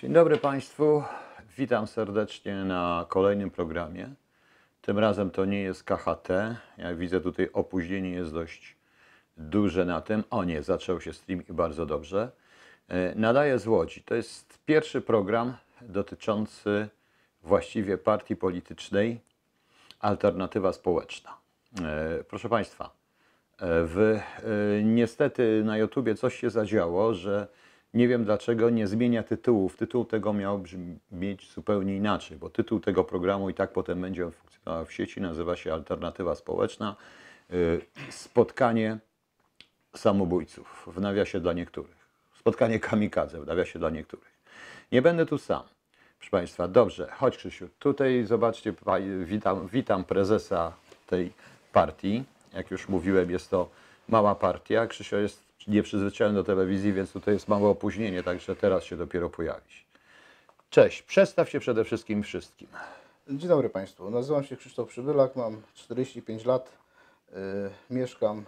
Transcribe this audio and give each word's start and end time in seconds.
Dzień 0.00 0.12
dobry 0.12 0.36
Państwu. 0.36 1.02
Witam 1.58 1.86
serdecznie 1.86 2.54
na 2.54 3.06
kolejnym 3.08 3.50
programie. 3.50 4.10
Tym 4.82 4.98
razem 4.98 5.30
to 5.30 5.44
nie 5.44 5.60
jest 5.60 5.84
KHT. 5.84 6.28
Jak 6.78 6.96
widzę 6.96 7.20
tutaj 7.20 7.48
opóźnienie 7.52 8.10
jest 8.10 8.32
dość 8.32 8.76
duże 9.36 9.84
na 9.84 10.00
tym. 10.00 10.24
O 10.30 10.44
nie, 10.44 10.62
zaczął 10.62 11.00
się 11.00 11.12
stream 11.12 11.42
i 11.50 11.52
bardzo 11.52 11.86
dobrze. 11.86 12.30
E, 12.88 13.14
Nadaję 13.14 13.58
z 13.58 13.66
Łodzi. 13.66 14.02
To 14.02 14.14
jest 14.14 14.58
pierwszy 14.66 15.00
program 15.00 15.56
dotyczący 15.82 16.88
właściwie 17.42 17.98
partii 17.98 18.36
politycznej 18.36 19.20
Alternatywa 19.98 20.72
Społeczna. 20.72 21.36
E, 21.82 22.24
Proszę 22.24 22.48
Państwa, 22.48 22.84
e, 22.84 22.90
w, 23.60 24.20
niestety 24.84 25.62
na 25.64 25.78
YouTubie 25.78 26.14
coś 26.14 26.40
się 26.40 26.50
zadziało, 26.50 27.14
że 27.14 27.46
nie 27.94 28.08
wiem 28.08 28.24
dlaczego 28.24 28.70
nie 28.70 28.86
zmienia 28.86 29.22
tytułów. 29.22 29.76
Tytuł 29.76 30.04
tego 30.04 30.32
miał 30.32 30.58
brzmieć 30.58 31.52
zupełnie 31.52 31.96
inaczej, 31.96 32.38
bo 32.38 32.50
tytuł 32.50 32.80
tego 32.80 33.04
programu 33.04 33.50
i 33.50 33.54
tak 33.54 33.72
potem 33.72 34.00
będzie 34.00 34.30
funkcjonował 34.30 34.84
w 34.84 34.92
sieci, 34.92 35.20
nazywa 35.20 35.56
się 35.56 35.72
Alternatywa 35.72 36.34
Społeczna. 36.34 36.96
E, 37.50 37.54
Spotkanie 38.10 38.98
samobójców 39.96 40.88
w 40.96 41.00
nawiasie 41.00 41.40
dla 41.40 41.52
niektórych. 41.52 42.00
Spotkanie 42.38 42.80
kamikadze 42.80 43.40
w 43.40 43.46
nawiasie 43.46 43.78
dla 43.78 43.90
niektórych. 43.90 44.40
Nie 44.92 45.02
będę 45.02 45.26
tu 45.26 45.38
sam. 45.38 45.62
Proszę 46.18 46.30
Państwa, 46.30 46.68
dobrze, 46.68 47.08
chodź 47.12 47.36
Krzysiu. 47.36 47.68
Tutaj 47.78 48.24
zobaczcie, 48.24 48.74
witam, 49.24 49.68
witam 49.68 50.04
prezesa 50.04 50.72
tej 51.06 51.32
partii. 51.72 52.24
Jak 52.52 52.70
już 52.70 52.88
mówiłem, 52.88 53.30
jest 53.30 53.50
to 53.50 53.68
mała 54.08 54.34
partia. 54.34 54.86
Krzysio 54.86 55.16
jest 55.16 55.49
nieprzyzwyczajony 55.66 56.34
do 56.34 56.44
telewizji, 56.44 56.92
więc 56.92 57.12
tutaj 57.12 57.34
jest 57.34 57.48
małe 57.48 57.68
opóźnienie, 57.68 58.22
także 58.22 58.56
teraz 58.56 58.84
się 58.84 58.96
dopiero 58.96 59.30
pojawić. 59.30 59.86
Cześć, 60.70 61.02
przedstaw 61.02 61.50
się 61.50 61.60
przede 61.60 61.84
wszystkim 61.84 62.22
wszystkim. 62.22 62.68
Dzień 63.28 63.48
dobry 63.48 63.70
Państwu. 63.70 64.10
Nazywam 64.10 64.44
się 64.44 64.56
Krzysztof 64.56 64.88
Przybylak, 64.88 65.36
mam 65.36 65.62
45 65.74 66.44
lat. 66.44 66.78
y, 67.28 67.34
mieszkam 67.90 68.38
y, 68.38 68.44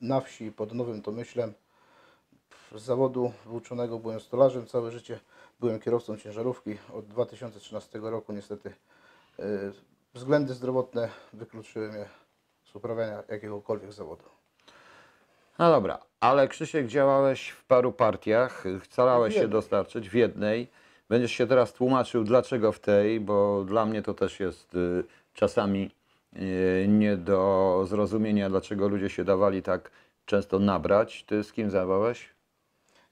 na 0.00 0.20
wsi 0.20 0.52
pod 0.52 0.72
Nowym 0.74 1.02
Tomyślem. 1.02 1.52
Z 2.74 2.82
zawodu 2.82 3.32
uczonego 3.50 3.98
byłem 3.98 4.20
stolarzem 4.20 4.66
całe 4.66 4.90
życie. 4.90 5.20
Byłem 5.60 5.80
kierowcą 5.80 6.16
ciężarówki. 6.16 6.76
Od 6.92 7.06
2013 7.06 7.98
roku 7.98 8.32
niestety 8.32 8.68
y, 9.40 9.42
względy 10.14 10.54
zdrowotne 10.54 11.08
wykluczyły 11.32 11.88
mnie 11.88 12.04
z 12.64 12.76
uprawiania 12.76 13.22
jakiegokolwiek 13.28 13.92
zawodu. 13.92 14.24
No 15.58 15.70
dobra, 15.70 15.98
ale 16.20 16.48
Krzysiek 16.48 16.86
działałeś 16.86 17.48
w 17.48 17.64
paru 17.64 17.92
partiach, 17.92 18.64
starałeś 18.90 19.34
się 19.34 19.48
dostarczyć 19.48 20.10
w 20.10 20.14
jednej. 20.14 20.68
Będziesz 21.08 21.32
się 21.32 21.46
teraz 21.46 21.72
tłumaczył, 21.72 22.24
dlaczego 22.24 22.72
w 22.72 22.80
tej, 22.80 23.20
bo 23.20 23.64
dla 23.64 23.86
mnie 23.86 24.02
to 24.02 24.14
też 24.14 24.40
jest 24.40 24.74
y, 24.74 25.04
czasami 25.34 25.90
y, 26.36 26.86
nie 26.88 27.16
do 27.16 27.84
zrozumienia, 27.88 28.48
dlaczego 28.50 28.88
ludzie 28.88 29.08
się 29.10 29.24
dawali 29.24 29.62
tak 29.62 29.90
często 30.26 30.58
nabrać. 30.58 31.24
Ty 31.24 31.44
z 31.44 31.52
kim 31.52 31.70
zajmowałeś? 31.70 32.28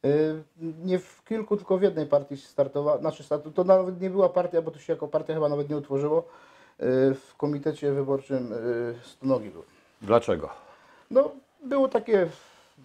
Y, 0.05 0.43
Nie 0.85 0.99
w 0.99 1.25
kilku, 1.25 1.57
tylko 1.57 1.79
w 1.79 1.83
jednej 1.83 2.07
partii 2.07 2.37
startowałem. 2.37 3.01
Znaczy, 3.01 3.25
to 3.55 3.65
nawet 3.65 4.01
nie 4.01 4.11
była 4.11 4.29
partia, 4.29 4.63
bo 4.63 4.71
to 4.71 4.79
się 4.79 4.93
jako 4.93 5.09
partia 5.09 5.35
chyba 5.35 5.49
nawet 5.49 5.71
nie 5.71 5.77
utworzyło. 5.77 6.19
Y, 6.81 7.15
W 7.15 7.35
komitecie 7.37 7.93
wyborczym 7.93 8.53
y, 8.53 8.95
Stonogi 9.03 9.51
był. 9.51 9.63
Dlaczego? 10.03 10.51
No, 11.11 11.31
było 11.65 11.89
takie 11.89 12.27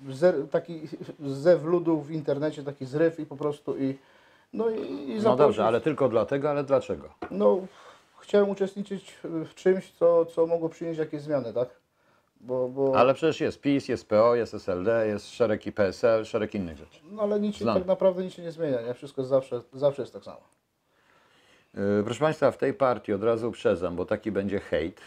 ze, 0.09 0.34
taki 0.34 0.81
zew 1.26 1.64
ludu 1.64 2.02
w 2.02 2.12
internecie, 2.12 2.64
taki 2.64 2.86
zryw 2.86 3.20
i 3.20 3.26
po 3.26 3.36
prostu 3.38 3.78
i 3.78 3.98
no 4.54 4.70
i, 4.70 5.09
i 5.09 5.22
No 5.23 5.36
dobrze, 5.36 5.66
ale 5.66 5.81
tylko 5.81 6.09
dlatego, 6.09 6.50
ale 6.50 6.64
dlaczego? 6.64 7.09
No, 7.31 7.59
chciałem 8.20 8.50
uczestniczyć 8.50 9.18
w 9.24 9.56
czymś, 9.56 9.91
co, 9.91 10.25
co 10.25 10.47
mogło 10.47 10.69
przynieść 10.69 11.00
jakieś 11.00 11.22
zmiany, 11.22 11.53
tak? 11.53 11.69
Bo, 12.41 12.69
bo 12.69 12.97
Ale 12.97 13.13
przecież 13.13 13.41
jest 13.41 13.62
PiS, 13.62 13.88
jest 13.88 14.09
PO, 14.09 14.36
jest 14.36 14.53
SLD, 14.53 15.07
jest 15.07 15.30
szereg 15.30 15.68
i 15.68 15.72
PSL, 15.72 16.25
szereg 16.25 16.56
innych 16.56 16.78
rzeczy. 16.78 17.00
no, 17.12 17.22
ale 17.22 17.40
nic 17.40 17.57
Znam. 17.57 17.78
tak 17.78 17.88
naprawdę 17.88 18.24
nic 18.24 18.34
się 18.34 18.42
nie 18.42 18.52
zmienia, 18.52 18.81
nie? 18.81 18.94
Wszystko 18.94 19.24
zawsze, 19.24 19.62
zawsze 19.74 20.02
jest 20.02 20.13
tak 20.13 20.24
samo. 20.24 20.42
Yy, 21.74 22.03
Proszę 22.06 22.19
Państwa, 22.19 22.52
w 22.52 22.57
tej 22.57 22.74
partii 22.74 23.13
od 23.13 23.24
razu 23.24 23.50
uprzedzam, 23.50 23.96
bo 23.96 24.06
taki 24.06 24.31
będzie 24.31 24.59
hejt, 24.59 25.02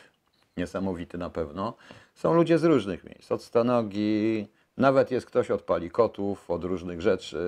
niesamowity 0.56 1.18
na 1.18 1.30
pewno. 1.30 1.74
Są 2.18 2.34
ludzie 2.34 2.58
z 2.58 2.64
różnych 2.64 3.04
miejsc, 3.04 3.32
od 3.32 3.42
Stanogi, 3.42 4.46
nawet 4.76 5.10
jest 5.10 5.26
ktoś 5.26 5.50
od 5.50 5.62
Palikotów, 5.62 6.50
od 6.50 6.64
różnych 6.64 7.00
rzeczy. 7.00 7.38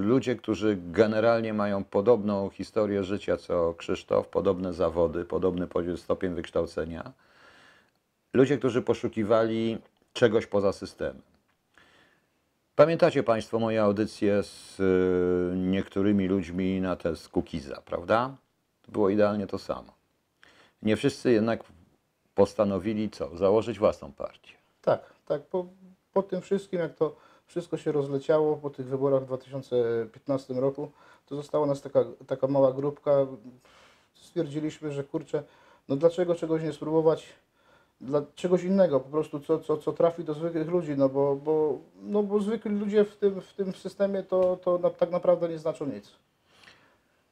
Ludzie, 0.00 0.36
którzy 0.36 0.78
generalnie 0.92 1.54
mają 1.54 1.84
podobną 1.84 2.50
historię 2.50 3.04
życia 3.04 3.36
co 3.36 3.74
Krzysztof, 3.74 4.28
podobne 4.28 4.72
zawody, 4.72 5.24
podobny 5.24 5.66
stopień 5.96 6.34
wykształcenia. 6.34 7.12
Ludzie, 8.34 8.58
którzy 8.58 8.82
poszukiwali 8.82 9.78
czegoś 10.12 10.46
poza 10.46 10.72
systemem. 10.72 11.22
Pamiętacie 12.76 13.22
Państwo 13.22 13.58
moje 13.58 13.82
audycje 13.82 14.42
z 14.42 14.80
y, 14.80 15.56
niektórymi 15.56 16.28
ludźmi 16.28 16.80
na 16.80 16.96
te 16.96 17.16
z 17.16 17.28
Kukiza, 17.28 17.82
prawda? 17.84 18.36
To 18.82 18.92
było 18.92 19.10
idealnie 19.10 19.46
to 19.46 19.58
samo. 19.58 19.94
Nie 20.82 20.96
wszyscy 20.96 21.32
jednak 21.32 21.64
postanowili 22.34 23.10
co? 23.10 23.36
Założyć 23.36 23.78
własną 23.78 24.12
partię. 24.12 24.52
Tak, 24.82 25.00
tak. 25.26 25.42
Po, 25.42 25.66
po 26.12 26.22
tym 26.22 26.40
wszystkim, 26.40 26.80
jak 26.80 26.94
to 26.94 27.16
wszystko 27.46 27.76
się 27.76 27.92
rozleciało 27.92 28.56
po 28.56 28.70
tych 28.70 28.86
wyborach 28.86 29.22
w 29.22 29.26
2015 29.26 30.54
roku, 30.54 30.90
to 31.26 31.36
została 31.36 31.66
nas 31.66 31.80
taka, 31.80 32.04
taka 32.26 32.46
mała 32.46 32.72
grupka. 32.72 33.26
Stwierdziliśmy, 34.14 34.92
że 34.92 35.04
kurczę, 35.04 35.42
no 35.88 35.96
dlaczego 35.96 36.34
czegoś 36.34 36.62
nie 36.62 36.72
spróbować 36.72 37.26
dla 38.00 38.22
czegoś 38.34 38.62
innego, 38.62 39.00
po 39.00 39.08
prostu 39.08 39.40
co, 39.40 39.58
co, 39.58 39.76
co 39.76 39.92
trafi 39.92 40.24
do 40.24 40.34
zwykłych 40.34 40.68
ludzi, 40.68 40.94
no 40.96 41.08
bo, 41.08 41.36
bo, 41.36 41.78
no 42.02 42.22
bo 42.22 42.40
zwykli 42.40 42.70
ludzie 42.78 43.04
w 43.04 43.16
tym, 43.16 43.40
w 43.40 43.52
tym 43.52 43.74
systemie 43.74 44.22
to, 44.22 44.56
to 44.56 44.78
na, 44.78 44.90
tak 44.90 45.10
naprawdę 45.10 45.48
nie 45.48 45.58
znaczą 45.58 45.86
nic. 45.86 46.10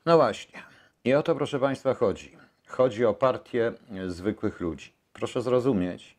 No 0.06 0.16
właśnie. 0.16 0.62
I 1.04 1.14
o 1.14 1.22
to, 1.22 1.34
proszę 1.34 1.58
Państwa, 1.58 1.94
chodzi. 1.94 2.41
Chodzi 2.72 3.06
o 3.06 3.14
partię 3.14 3.72
e, 3.90 4.10
zwykłych 4.10 4.60
ludzi. 4.60 4.92
Proszę 5.12 5.42
zrozumieć, 5.42 6.16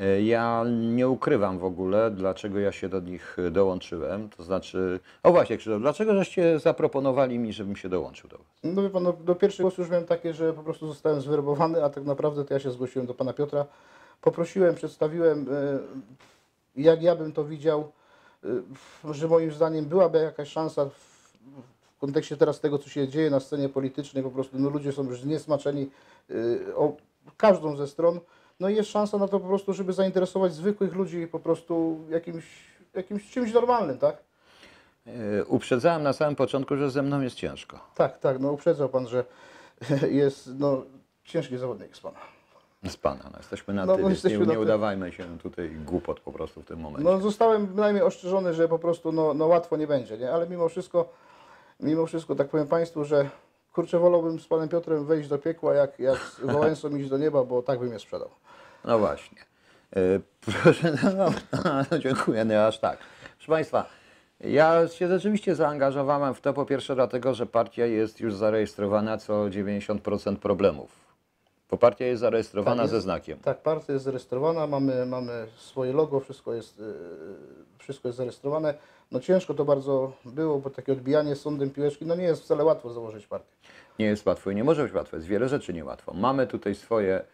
e, 0.00 0.22
ja 0.22 0.64
nie 0.66 1.08
ukrywam 1.08 1.58
w 1.58 1.64
ogóle, 1.64 2.10
dlaczego 2.10 2.58
ja 2.58 2.72
się 2.72 2.88
do 2.88 3.00
nich 3.00 3.36
e, 3.38 3.50
dołączyłem. 3.50 4.28
To 4.28 4.42
znaczy, 4.42 5.00
o 5.22 5.32
właśnie, 5.32 5.56
Krzysztof, 5.56 5.80
dlaczego 5.80 6.14
żeście 6.14 6.58
zaproponowali 6.58 7.38
mi, 7.38 7.52
żebym 7.52 7.76
się 7.76 7.88
dołączył 7.88 8.30
do 8.30 8.38
Was? 8.38 8.46
No 8.62 8.82
wie 8.82 8.90
pan, 8.90 9.02
no, 9.02 9.12
do 9.12 9.34
pierwszego 9.34 9.68
głosu 9.68 9.82
już 9.82 9.90
miałem 9.90 10.06
takie, 10.06 10.34
że 10.34 10.52
po 10.52 10.62
prostu 10.62 10.86
zostałem 10.86 11.20
zwerbowany, 11.20 11.84
a 11.84 11.90
tak 11.90 12.04
naprawdę 12.04 12.44
to 12.44 12.54
ja 12.54 12.60
się 12.60 12.70
zgłosiłem 12.70 13.06
do 13.06 13.14
pana 13.14 13.32
Piotra. 13.32 13.66
Poprosiłem, 14.20 14.74
przedstawiłem, 14.74 15.46
jak 16.76 17.02
ja 17.02 17.16
bym 17.16 17.32
to 17.32 17.44
widział, 17.44 17.92
że 19.10 19.28
moim 19.28 19.52
zdaniem 19.52 19.84
byłaby 19.84 20.18
jakaś 20.18 20.48
szansa 20.48 20.90
kontekście 22.04 22.36
teraz 22.36 22.60
tego, 22.60 22.78
co 22.78 22.88
się 22.88 23.08
dzieje 23.08 23.30
na 23.30 23.40
scenie 23.40 23.68
politycznej, 23.68 24.22
po 24.22 24.30
prostu 24.30 24.58
no, 24.58 24.70
ludzie 24.70 24.92
są 24.92 25.04
już 25.04 25.20
zniesmaczeni 25.20 25.90
e, 26.30 26.76
o 26.76 26.96
każdą 27.36 27.76
ze 27.76 27.86
stron. 27.86 28.20
No 28.60 28.68
i 28.68 28.74
jest 28.74 28.90
szansa 28.90 29.18
na 29.18 29.28
to 29.28 29.40
po 29.40 29.48
prostu, 29.48 29.72
żeby 29.72 29.92
zainteresować 29.92 30.54
zwykłych 30.54 30.94
ludzi 30.94 31.26
po 31.26 31.40
prostu 31.40 32.00
jakimś, 32.10 32.44
jakimś 32.94 33.30
czymś 33.30 33.52
normalnym, 33.52 33.98
tak? 33.98 34.16
E, 35.06 35.44
Uprzedzałem 35.44 36.02
na 36.02 36.12
samym 36.12 36.36
początku, 36.36 36.76
że 36.76 36.90
ze 36.90 37.02
mną 37.02 37.20
jest 37.20 37.36
ciężko. 37.36 37.80
Tak, 37.94 38.18
tak, 38.18 38.40
no 38.40 38.52
uprzedzał 38.52 38.88
pan, 38.88 39.08
że 39.08 39.24
jest 40.22 40.50
no, 40.58 40.82
ciężki 41.24 41.58
zawodnik 41.58 41.96
z 41.96 42.00
pana. 42.00 42.18
Z 42.88 42.96
Pana. 42.96 43.24
No, 43.32 43.38
jesteśmy 43.38 43.74
na 43.74 43.86
No, 43.86 43.96
ty, 43.96 44.02
no, 44.02 44.10
jesteśmy 44.10 44.38
nie, 44.38 44.46
na 44.46 44.52
nie 44.52 44.60
udawajmy 44.60 45.12
się 45.12 45.38
tutaj 45.38 45.70
głupot 45.70 46.20
po 46.20 46.32
prostu 46.32 46.62
w 46.62 46.64
tym 46.64 46.80
momencie. 46.80 47.10
No 47.10 47.20
zostałem 47.20 47.66
bynajmniej 47.66 48.04
ostrzeżony, 48.04 48.54
że 48.54 48.68
po 48.68 48.78
prostu 48.78 49.12
no, 49.12 49.34
no 49.34 49.46
łatwo 49.46 49.76
nie 49.76 49.86
będzie, 49.86 50.18
nie? 50.18 50.32
Ale 50.32 50.48
mimo 50.48 50.68
wszystko, 50.68 51.08
mimo 51.84 52.06
wszystko 52.06 52.34
tak 52.34 52.48
powiem 52.48 52.66
Państwu, 52.66 53.04
że 53.04 53.28
kurczę 53.72 53.98
wolałbym 53.98 54.40
z 54.40 54.46
Panem 54.46 54.68
Piotrem 54.68 55.04
wejść 55.06 55.28
do 55.28 55.38
piekła, 55.38 55.74
jak, 55.74 55.98
jak 55.98 56.18
z 56.18 56.40
Wałęsą 56.40 56.96
iść 56.96 57.08
do 57.08 57.18
nieba, 57.18 57.44
bo 57.44 57.62
tak 57.62 57.78
bym 57.78 57.92
je 57.92 57.98
sprzedał. 57.98 58.28
No 58.84 58.98
właśnie. 58.98 59.38
E, 59.96 60.00
Proszę, 60.62 60.96
no, 61.16 61.30
no, 61.90 61.98
dziękuję, 61.98 62.44
nie 62.44 62.66
aż 62.66 62.78
tak. 62.78 62.98
Proszę 63.36 63.52
Państwa, 63.52 63.86
ja 64.40 64.88
się 64.88 65.08
rzeczywiście 65.08 65.54
zaangażowałem 65.54 66.34
w 66.34 66.40
to 66.40 66.52
po 66.52 66.66
pierwsze 66.66 66.94
dlatego, 66.94 67.34
że 67.34 67.46
partia 67.46 67.86
jest 67.86 68.20
już 68.20 68.34
zarejestrowana 68.34 69.18
co 69.18 69.32
90% 69.34 70.36
problemów. 70.36 71.04
Bo 71.70 71.76
partia 71.76 72.06
jest 72.06 72.20
zarejestrowana 72.20 72.76
Tak 72.76 72.82
jest. 72.82 72.92
ze 72.92 73.00
znakiem. 73.00 73.38
Tak, 73.38 73.62
partia 73.62 73.92
jest 73.92 74.04
zarejestrowana, 74.04 74.66
mamy, 74.66 75.06
mamy 75.06 75.46
swoje 75.56 75.92
logo, 75.92 76.20
wszystko 76.20 76.54
jest, 76.54 76.78
yy, 76.78 76.84
wszystko 77.78 78.08
jest 78.08 78.16
zarejestrowane. 78.18 78.74
No 79.14 79.20
ciężko 79.20 79.54
to 79.54 79.64
bardzo 79.64 80.12
było, 80.24 80.58
bo 80.58 80.70
takie 80.70 80.92
odbijanie 80.92 81.36
sądem 81.36 81.70
piłeczki, 81.70 82.06
no 82.06 82.16
nie 82.16 82.24
jest 82.24 82.42
wcale 82.42 82.64
łatwo 82.64 82.92
założyć 82.92 83.26
partię. 83.26 83.52
Nie 83.98 84.06
jest 84.06 84.26
łatwo 84.26 84.50
i 84.50 84.54
nie 84.54 84.64
może 84.64 84.82
być 84.82 84.92
łatwo, 84.92 85.16
jest 85.16 85.28
wiele 85.28 85.48
rzeczy 85.48 85.72
niełatwo. 85.72 86.14
Mamy 86.14 86.46
tutaj 86.46 86.74
swoje, 86.74 87.24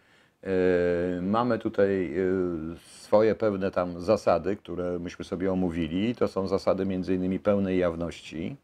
e, 0.43 1.21
mamy 1.21 1.59
tutaj 1.59 2.13
e, 2.17 2.77
swoje 2.99 3.35
pewne 3.35 3.71
tam 3.71 4.01
zasady, 4.01 4.55
które 4.55 4.99
myśmy 4.99 5.25
sobie 5.25 5.51
omówili. 5.51 6.15
To 6.15 6.27
są 6.27 6.47
zasady 6.47 6.85
między 6.85 7.15
innymi 7.15 7.39
pełnej 7.39 7.79
jawności. 7.79 8.55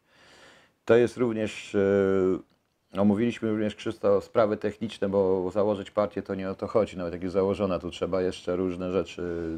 To 0.86 0.96
jest 0.96 1.18
również, 1.18 1.76
e, 1.76 1.80
omówiliśmy 3.00 3.50
również 3.50 3.76
Krzysztof 3.76 4.24
sprawy 4.24 4.58
techniczne, 4.58 5.10
bo 5.10 5.52
założyć 5.52 5.92
partię 5.92 6.22
to 6.22 6.36
nie 6.36 6.50
o 6.50 6.56
to 6.56 6.68
chodzi, 6.68 6.98
nawet 6.98 7.14
jak 7.14 7.24
jest 7.24 7.34
założona, 7.34 7.80
tu 7.80 7.92
trzeba 7.92 8.22
jeszcze 8.22 8.56
różne 8.56 8.92
rzeczy 8.92 9.58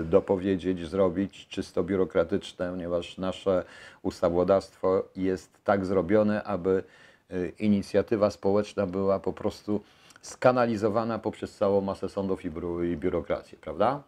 e, 0.00 0.04
dopowiedzieć, 0.04 0.88
zrobić, 0.88 1.46
czysto 1.48 1.82
biurokratyczne, 1.82 2.70
ponieważ 2.70 3.18
nasze 3.18 3.64
ustawodawstwo 4.02 5.04
jest 5.16 5.64
tak 5.64 5.86
zrobione, 5.86 6.42
aby 6.44 6.82
e, 7.30 7.48
inicjatywa 7.48 8.30
społeczna 8.30 8.86
była 8.86 9.18
po 9.18 9.32
prostu 9.32 9.80
skanalizowana 10.22 11.18
poprzez 11.18 11.56
całą 11.56 11.80
masę 11.80 12.08
sądów 12.08 12.44
i, 12.44 12.50
biuro, 12.50 12.82
i 12.82 12.96
biurokrację, 12.96 13.58
prawda? 13.60 14.02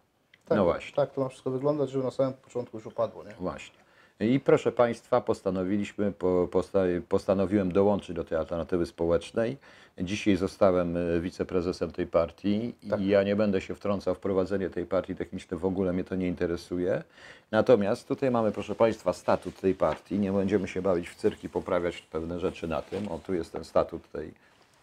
Tak, 0.45 0.59
no 0.59 0.65
właśnie. 0.65 0.97
Tak 0.97 1.13
to 1.13 1.21
ma 1.21 1.29
wszystko 1.29 1.51
wyglądać, 1.51 1.91
żeby 1.91 2.05
na 2.05 2.11
samym 2.11 2.33
początku 2.33 2.77
już 2.77 2.87
upadło, 2.87 3.25
nie? 3.25 3.35
Właśnie. 3.35 3.82
I 4.23 4.41
proszę 4.41 4.73
Państwa, 4.73 5.21
postanowiliśmy, 5.21 6.13
po, 6.13 6.49
posta, 6.51 6.79
postanowiłem 7.09 7.73
dołączyć 7.73 8.17
do 8.17 8.25
tej 8.25 8.39
alternatywy 8.39 8.87
społecznej. 8.87 9.57
Dzisiaj 9.99 10.37
zostałem 10.37 10.97
e, 10.97 11.21
wiceprezesem 11.21 11.91
tej 11.93 12.07
partii 12.07 12.75
i 12.99 13.07
ja 13.07 13.23
nie 13.23 13.37
będę 13.37 13.61
się 13.61 13.75
wtrącał 13.75 14.15
w 14.15 14.19
prowadzenie 14.19 14.71
tej 14.71 14.87
partii 14.87 15.17
technicznej, 15.17 15.61
w 15.61 15.65
ogóle 15.65 15.93
mnie 15.93 16.05
to 16.05 16.15
nie 16.15 16.29
interesuje. 16.29 17.03
Natomiast 17.51 18.09
tutaj 18.09 18.31
mamy, 18.31 18.53
proszę 18.53 18.75
Państwa, 18.75 19.13
statut 19.13 19.61
tej 19.61 19.75
partii. 19.75 20.19
Nie 20.19 20.33
będziemy 20.33 20.69
się 20.69 20.83
bawić 20.83 21.09
w 21.09 21.15
cyrki, 21.15 21.49
poprawiać 21.49 22.03
pewne 22.03 22.41
rzeczy 22.41 22.69
na 22.69 22.83
tym. 22.83 23.09
O, 23.09 23.19
tu 23.19 23.35
jest 23.35 23.53
ten 23.53 23.65
statut 23.65 24.13
tej, 24.13 24.33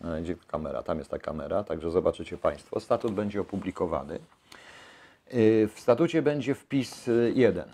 e, 0.04 0.22
gdzie 0.22 0.36
kamera, 0.48 0.84
tam 0.84 0.98
jest 0.98 1.10
ta 1.10 1.20
kamera, 1.20 1.64
także 1.64 1.92
zobaczycie 1.92 2.38
Państwo. 2.38 2.80
Statut 2.80 3.12
będzie 3.12 3.42
opublikowany. 3.42 4.20
Y, 5.34 5.70
W 5.76 5.80
statucie 5.80 6.22
będzie 6.22 6.56
wpis 6.56 7.10
jeden. 7.34 7.70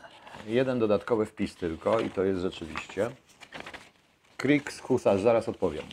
Jeden 0.47 0.79
dodatkowy 0.79 1.25
wpis 1.25 1.55
tylko 1.55 1.99
i 1.99 2.09
to 2.09 2.23
jest 2.23 2.41
rzeczywiście. 2.41 3.09
Kriks 4.37 4.79
Husarz, 4.79 5.21
zaraz 5.21 5.49
odpowiem. 5.49 5.83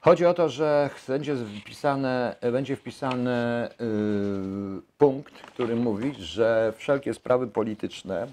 Chodzi 0.00 0.26
o 0.26 0.34
to, 0.34 0.48
że 0.48 0.90
będzie 1.08 1.36
wpisane, 1.36 2.36
będzie 2.52 2.76
wpisany 2.76 3.68
y, 3.68 4.82
punkt, 4.98 5.34
który 5.34 5.76
mówi, 5.76 6.14
że 6.18 6.72
wszelkie 6.76 7.14
sprawy 7.14 7.46
polityczne, 7.46 8.26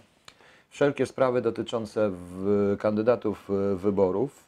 wszelkie 0.69 1.05
sprawy 1.05 1.41
dotyczące 1.41 2.11
kandydatów 2.79 3.49
y, 3.49 3.75
wyborów 3.75 4.45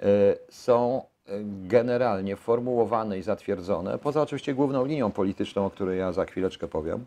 y, 0.00 0.04
są 0.48 1.02
generalnie 1.46 2.36
formułowane 2.36 3.18
i 3.18 3.22
zatwierdzone, 3.22 3.98
poza 3.98 4.22
oczywiście 4.22 4.54
główną 4.54 4.84
linią 4.84 5.10
polityczną, 5.10 5.66
o 5.66 5.70
której 5.70 5.98
ja 5.98 6.12
za 6.12 6.24
chwileczkę 6.24 6.68
powiem, 6.68 7.04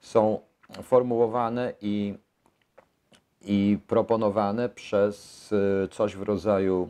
są 0.00 0.40
formułowane 0.82 1.72
i, 1.80 2.14
i 3.40 3.78
proponowane 3.86 4.68
przez 4.68 5.48
y, 5.52 5.88
coś 5.90 6.16
w 6.16 6.22
rodzaju 6.22 6.88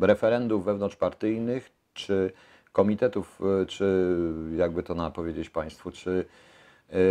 y, 0.00 0.06
referendów 0.06 0.64
wewnątrzpartyjnych, 0.64 1.70
czy 1.94 2.32
komitetów, 2.72 3.40
y, 3.62 3.66
czy 3.66 4.14
jakby 4.56 4.82
to 4.82 4.94
na 4.94 5.10
powiedzieć 5.10 5.50
Państwu, 5.50 5.90
czy 5.90 6.24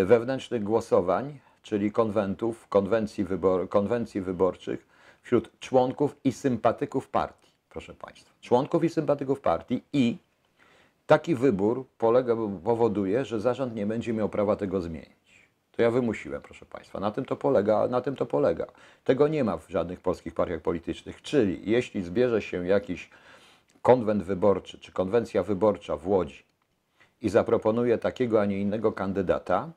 wewnętrznych 0.05 0.63
głosowań, 0.63 1.39
czyli 1.63 1.91
konwentów, 1.91 2.67
konwencji, 2.67 3.23
wybor, 3.23 3.69
konwencji 3.69 4.21
wyborczych 4.21 4.87
wśród 5.21 5.59
członków 5.59 6.15
i 6.23 6.31
sympatyków 6.31 7.09
partii, 7.09 7.51
proszę 7.69 7.93
Państwa. 7.93 8.33
Członków 8.41 8.83
i 8.83 8.89
sympatyków 8.89 9.41
partii 9.41 9.83
i 9.93 10.17
taki 11.07 11.35
wybór 11.35 11.85
polega, 11.97 12.35
powoduje, 12.63 13.25
że 13.25 13.39
zarząd 13.39 13.75
nie 13.75 13.85
będzie 13.85 14.13
miał 14.13 14.29
prawa 14.29 14.55
tego 14.55 14.81
zmienić. 14.81 15.16
To 15.77 15.81
ja 15.83 15.91
wymusiłem, 15.91 16.41
proszę 16.41 16.65
Państwa. 16.65 16.99
Na 16.99 17.11
tym 17.11 17.25
to 17.25 17.35
polega. 17.35 17.87
Na 17.87 18.01
tym 18.01 18.15
to 18.15 18.25
polega. 18.25 18.65
Tego 19.03 19.27
nie 19.27 19.43
ma 19.43 19.57
w 19.57 19.69
żadnych 19.69 19.99
polskich 19.99 20.33
partiach 20.33 20.61
politycznych. 20.61 21.21
Czyli 21.21 21.71
jeśli 21.71 22.03
zbierze 22.03 22.41
się 22.41 22.67
jakiś 22.67 23.09
konwent 23.81 24.23
wyborczy 24.23 24.79
czy 24.79 24.91
konwencja 24.91 25.43
wyborcza 25.43 25.97
w 25.97 26.07
Łodzi 26.07 26.43
i 27.21 27.29
zaproponuje 27.29 27.97
takiego, 27.97 28.41
a 28.41 28.45
nie 28.45 28.59
innego 28.59 28.91
kandydata, 28.91 29.69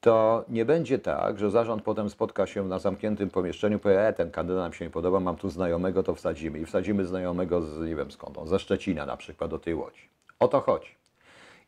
to 0.00 0.44
nie 0.48 0.64
będzie 0.64 0.98
tak, 0.98 1.38
że 1.38 1.50
zarząd 1.50 1.82
potem 1.82 2.10
spotka 2.10 2.46
się 2.46 2.64
na 2.64 2.78
zamkniętym 2.78 3.30
pomieszczeniu, 3.30 3.78
powie, 3.78 4.08
e, 4.08 4.12
ten 4.12 4.30
kandydat 4.30 4.62
nam 4.62 4.72
się 4.72 4.84
nie 4.84 4.90
podoba, 4.90 5.20
mam 5.20 5.36
tu 5.36 5.50
znajomego, 5.50 6.02
to 6.02 6.14
wsadzimy. 6.14 6.58
I 6.58 6.66
wsadzimy 6.66 7.06
znajomego 7.06 7.62
z, 7.62 7.88
nie 7.88 7.96
wiem 7.96 8.10
skąd, 8.10 8.38
on, 8.38 8.48
ze 8.48 8.58
Szczecina 8.58 9.06
na 9.06 9.16
przykład 9.16 9.50
do 9.50 9.58
tej 9.58 9.74
Łodzi. 9.74 10.08
O 10.38 10.48
to 10.48 10.60
chodzi. 10.60 10.94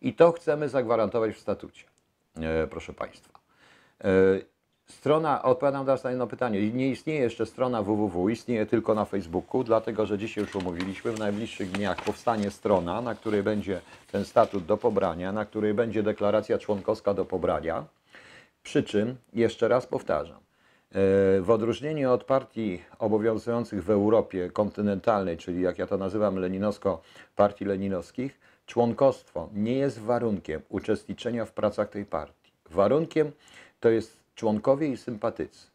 I 0.03 0.15
to 0.15 0.33
chcemy 0.33 0.69
zagwarantować 0.69 1.35
w 1.35 1.39
statucie, 1.39 1.85
e, 2.37 2.67
proszę 2.67 2.93
Państwa. 2.93 3.36
E, 4.05 4.11
Strona, 4.87 5.43
odpowiadam 5.43 5.85
teraz 5.87 6.05
na 6.05 6.11
jedno 6.11 6.27
pytanie. 6.27 6.71
Nie 6.71 6.89
istnieje 6.89 7.21
jeszcze 7.21 7.47
strona 7.47 7.83
www, 7.83 8.29
istnieje 8.29 8.67
tylko 8.67 8.95
na 8.95 9.05
Facebooku, 9.05 9.65
dlatego 9.65 10.07
że 10.07 10.19
dzisiaj 10.19 10.45
już 10.45 10.55
umówiliśmy, 10.55 11.13
w 11.13 11.19
najbliższych 11.19 11.71
dniach 11.71 12.03
powstanie 12.03 12.51
strona, 12.51 13.01
na 13.01 13.15
której 13.15 13.43
będzie 13.43 13.81
ten 14.13 14.25
statut 14.25 14.65
do 14.65 14.77
pobrania, 14.77 15.33
na 15.33 15.45
której 15.45 15.75
będzie 15.75 16.03
deklaracja 16.03 16.59
członkowska 16.59 17.15
do 17.15 17.25
pobrania. 17.25 17.85
Przy 18.63 18.83
czym, 18.83 19.17
jeszcze 19.33 19.69
raz 19.69 19.87
powtarzam, 19.87 20.37
e, 20.37 20.41
w 21.41 21.51
odróżnieniu 21.51 22.13
od 22.13 22.25
partii 22.25 22.83
obowiązujących 22.99 23.85
w 23.85 23.91
Europie 23.91 24.51
kontynentalnej, 24.51 25.37
czyli 25.37 25.63
jak 25.63 25.79
ja 25.79 25.87
to 25.87 25.99
nazywam 25.99 26.37
leninowsko, 26.37 27.03
partii 27.37 27.65
leninowskich, 27.65 28.41
członkostwo 28.67 29.49
nie 29.55 29.75
jest 29.75 29.99
warunkiem 30.01 30.61
uczestniczenia 30.69 31.45
w 31.45 31.53
pracach 31.53 31.89
tej 31.89 32.05
partii. 32.05 32.53
Warunkiem 32.71 33.33
to 33.81 33.89
jest 33.91 34.21
członkowie 34.35 34.89
i 34.89 34.97
sympatycy. 34.97 35.67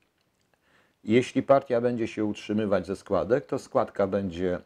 Jeśli 1.03 1.43
partia 1.43 1.81
będzie 1.81 2.07
się 2.07 2.25
utrzymywać 2.25 2.87
ze 2.87 2.95
składek, 2.95 3.45
to 3.45 3.59
składka 3.59 4.07
będzie, 4.07 4.59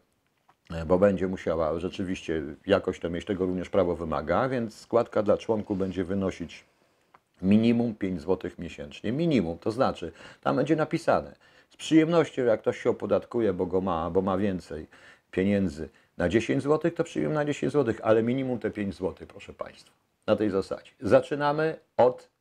e, 0.71 0.85
bo 0.85 0.99
będzie 0.99 1.27
musiała 1.27 1.79
rzeczywiście 1.79 2.43
jakoś 2.65 2.99
to 2.99 3.09
mieć, 3.09 3.25
tego 3.25 3.45
również 3.45 3.69
prawo 3.69 3.95
wymaga, 3.95 4.49
więc 4.49 4.77
składka 4.77 5.23
dla 5.23 5.37
członków 5.37 5.77
będzie 5.77 6.03
wynosić 6.03 6.65
minimum 7.41 7.95
5 7.95 8.21
zł 8.21 8.51
miesięcznie. 8.59 9.11
Minimum, 9.11 9.57
to 9.57 9.71
znaczy, 9.71 10.11
tam 10.41 10.55
będzie 10.55 10.75
napisane, 10.75 11.35
z 11.69 11.77
przyjemnością 11.77 12.43
jak 12.43 12.61
ktoś 12.61 12.81
się 12.81 12.89
opodatkuje, 12.89 13.53
bo 13.53 13.65
go 13.65 13.81
ma, 13.81 14.09
bo 14.09 14.21
ma 14.21 14.37
więcej 14.37 14.87
pieniędzy 15.31 15.89
na 16.17 16.29
10 16.29 16.63
zł, 16.63 16.91
to 16.91 17.03
przyjmiem 17.03 17.33
na 17.33 17.45
10 17.45 17.73
zł, 17.73 17.95
ale 18.03 18.23
minimum 18.23 18.59
te 18.59 18.71
5 18.71 18.95
zł, 18.95 19.27
proszę 19.27 19.53
Państwa, 19.53 19.91
na 20.27 20.35
tej 20.35 20.49
zasadzie. 20.49 20.91
Zaczynamy 20.99 21.79
od 21.97 22.34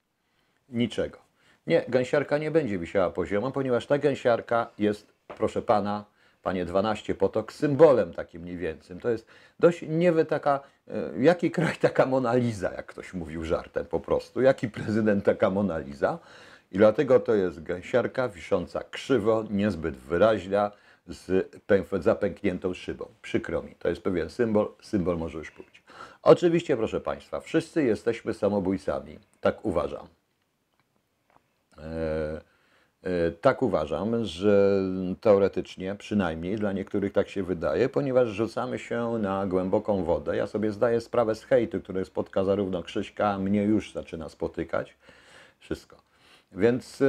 niczego. 0.68 1.18
Nie, 1.66 1.84
gęsiarka 1.88 2.38
nie 2.38 2.50
będzie 2.50 2.78
wisiała 2.78 3.10
poziomem, 3.10 3.52
ponieważ 3.52 3.86
ta 3.86 3.98
gęsiarka 3.98 4.70
jest, 4.78 5.12
proszę 5.28 5.62
Pana, 5.62 6.04
Panie 6.42 6.64
12 6.64 7.14
potok, 7.14 7.52
symbolem 7.52 8.14
takim 8.14 8.42
mniej 8.42 8.56
więcej. 8.56 8.96
To 8.96 9.10
jest 9.10 9.26
dość 9.60 9.84
niewy 9.88 10.24
taka, 10.24 10.60
e, 10.88 10.92
jaki 11.18 11.50
kraj 11.50 11.76
taka 11.76 12.06
Mona 12.06 12.34
Lisa, 12.34 12.72
jak 12.72 12.86
ktoś 12.86 13.14
mówił 13.14 13.44
żartem 13.44 13.86
po 13.86 14.00
prostu, 14.00 14.40
jaki 14.40 14.68
prezydent 14.68 15.24
taka 15.24 15.50
Mona 15.50 15.78
Lisa. 15.78 16.18
I 16.72 16.78
dlatego 16.78 17.20
to 17.20 17.34
jest 17.34 17.62
gęsiarka 17.62 18.28
wisząca 18.28 18.82
krzywo, 18.90 19.44
niezbyt 19.50 19.96
wyraźna, 19.96 20.70
z 21.06 21.52
pęk- 21.66 22.02
zapękniętą 22.02 22.74
szybą. 22.74 23.06
Przykro 23.22 23.62
mi, 23.62 23.74
to 23.74 23.88
jest 23.88 24.02
pewien 24.02 24.30
symbol, 24.30 24.68
symbol 24.82 25.18
może 25.18 25.38
już 25.38 25.50
pójść. 25.50 25.82
Oczywiście, 26.22 26.76
proszę 26.76 27.00
Państwa, 27.00 27.40
wszyscy 27.40 27.82
jesteśmy 27.84 28.34
samobójcami, 28.34 29.18
tak 29.40 29.64
uważam. 29.64 30.06
E, 31.78 32.40
e, 33.02 33.30
Tak 33.30 33.62
uważam, 33.62 34.24
że 34.24 34.80
teoretycznie, 35.20 35.94
przynajmniej 35.94 36.56
dla 36.56 36.72
niektórych 36.72 37.12
tak 37.12 37.28
się 37.28 37.42
wydaje, 37.42 37.88
ponieważ 37.88 38.28
rzucamy 38.28 38.78
się 38.78 39.18
na 39.18 39.46
głęboką 39.46 40.04
wodę. 40.04 40.36
Ja 40.36 40.46
sobie 40.46 40.72
zdaję 40.72 41.00
sprawę 41.00 41.34
z 41.34 41.44
hejtu, 41.44 41.80
który 41.80 42.04
spotka 42.04 42.44
zarówno 42.44 42.82
Krzyśka, 42.82 43.38
mnie 43.38 43.62
już 43.62 43.92
zaczyna 43.92 44.28
spotykać. 44.28 44.94
Wszystko. 45.58 45.96
Więc 46.52 47.02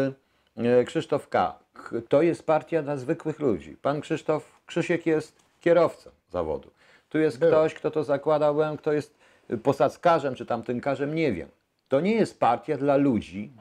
e, 0.57 0.83
Krzysztof 0.85 1.29
K. 1.29 1.59
K- 1.73 1.95
To 2.09 2.21
jest 2.21 2.45
partia 2.45 2.81
dla 2.83 2.97
zwykłych 2.97 3.39
ludzi. 3.39 3.77
Pan 3.81 4.01
Krzysztof, 4.01 4.61
Krzysiek 4.65 5.05
jest 5.05 5.35
kierowcą 5.61 6.09
zawodu. 6.29 6.69
Tu 7.09 7.17
jest 7.19 7.39
Był. 7.39 7.49
ktoś, 7.49 7.73
kto 7.73 7.91
to 7.91 8.03
zakładał, 8.03 8.55
kto 8.77 8.93
jest 8.93 9.15
posadzkarzem 9.63 10.35
czy 10.35 10.45
tamtynkarzem, 10.45 11.15
nie 11.15 11.31
wiem. 11.33 11.49
To 11.89 11.99
nie 11.99 12.13
jest 12.15 12.39
partia 12.39 12.77
dla 12.77 12.95
ludzi, 12.97 13.51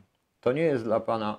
to 0.44 0.52
nie 0.52 0.62
jest 0.62 0.84
dla 0.84 1.00
pana, 1.00 1.36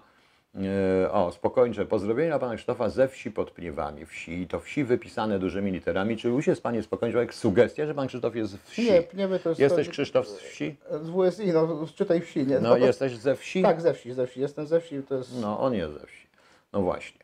e, 1.04 1.12
o 1.12 1.32
spokojnie, 1.32 1.86
pozdrowienia 1.86 2.30
dla 2.30 2.40
pana 2.40 2.56
Krzysztofa 2.56 2.90
ze 2.90 3.08
wsi 3.08 3.32
pod 3.32 3.52
Pniewami, 3.52 4.06
wsi, 4.06 4.48
to 4.48 4.60
wsi 4.60 4.84
wypisane 4.84 5.40
dużymi 5.40 5.72
literami. 5.72 6.18
Czy 6.18 6.28
już 6.28 6.48
jest 6.48 6.64
panie 6.64 6.84
spokojnie, 6.84 7.18
jak 7.18 7.34
sugestia, 7.34 7.86
że 7.86 7.96
pan 7.96 8.08
Krzysztof 8.08 8.36
jest 8.36 8.52
z 8.52 8.58
wsi? 8.58 8.84
Nie, 8.84 9.04
nie, 9.14 9.40
to 9.40 9.50
jest... 9.50 9.62
Jesteś 9.62 9.88
to- 9.88 9.92
Krzysztof 9.92 10.28
z 10.28 10.38
wsi? 10.38 10.76
Z 11.02 11.10
WSI, 11.10 11.54
no 11.54 11.88
czytaj 11.96 12.22
wsi, 12.22 12.48
nie? 12.48 12.60
No 12.60 12.78
jesteś 12.78 13.18
ze 13.18 13.36
wsi? 13.36 13.62
Tak, 13.62 13.82
ze 13.82 13.94
wsi, 13.94 14.14
ze 14.14 14.28
wsi. 14.28 14.42
Jestem 14.42 14.68
ze 14.68 14.82
wsi, 14.82 15.04
to 15.04 15.16
jest... 15.16 15.42
No, 15.42 15.60
on 15.60 15.74
jest 15.74 15.94
ze 15.94 16.08
wsi. 16.08 16.28
No 16.74 16.82
właśnie. 16.82 17.22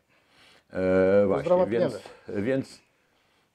E, 0.73 1.25
właśnie, 1.27 1.65
więc, 1.67 1.99
więc, 2.27 2.79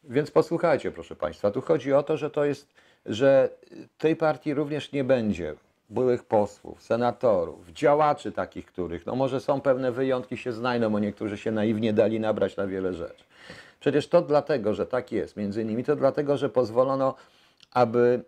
więc 0.05 0.31
posłuchajcie, 0.31 0.91
proszę 0.91 1.17
Państwa. 1.17 1.51
Tu 1.51 1.61
chodzi 1.61 1.93
o 1.93 2.03
to, 2.03 2.17
że 2.17 2.31
to 2.31 2.45
jest, 2.45 2.69
że 3.07 3.49
tej 3.99 4.17
partii 4.17 4.55
również 4.55 4.93
nie 4.93 5.05
będzie 5.05 5.55
byłych 5.91 6.25
posłów, 6.25 6.83
senatorów, 6.83 7.73
działaczy 7.73 8.33
takich, 8.33 8.67
których, 8.67 9.07
no 9.07 9.15
może 9.15 9.41
są 9.41 9.61
pewne 9.61 9.93
wyjątki, 9.93 10.37
się 10.37 10.53
znajdą, 10.53 10.91
bo 10.91 10.99
niektórzy 10.99 11.37
się 11.37 11.51
naiwnie 11.51 11.93
dali 11.93 12.21
nabrać 12.21 12.57
na 12.57 12.67
wiele 12.67 12.95
rzeczy. 12.95 13.25
Przecież 13.81 14.09
to 14.09 14.23
dlatego, 14.23 14.75
że 14.75 14.87
tak 14.87 15.13
jest, 15.13 15.37
między 15.37 15.63
innymi 15.63 15.85
to 15.85 15.97
dlatego, 15.97 16.37
że 16.37 16.49
pozwolono, 16.49 17.15
aby 17.73 18.25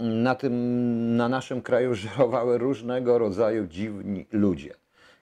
na, 0.00 0.34
tym, 0.34 1.16
na 1.16 1.28
naszym 1.28 1.62
kraju 1.62 1.94
żerowały 2.04 2.58
różnego 2.58 3.18
rodzaju 3.18 3.66
dziwni 3.66 4.26
ludzie. 4.32 4.74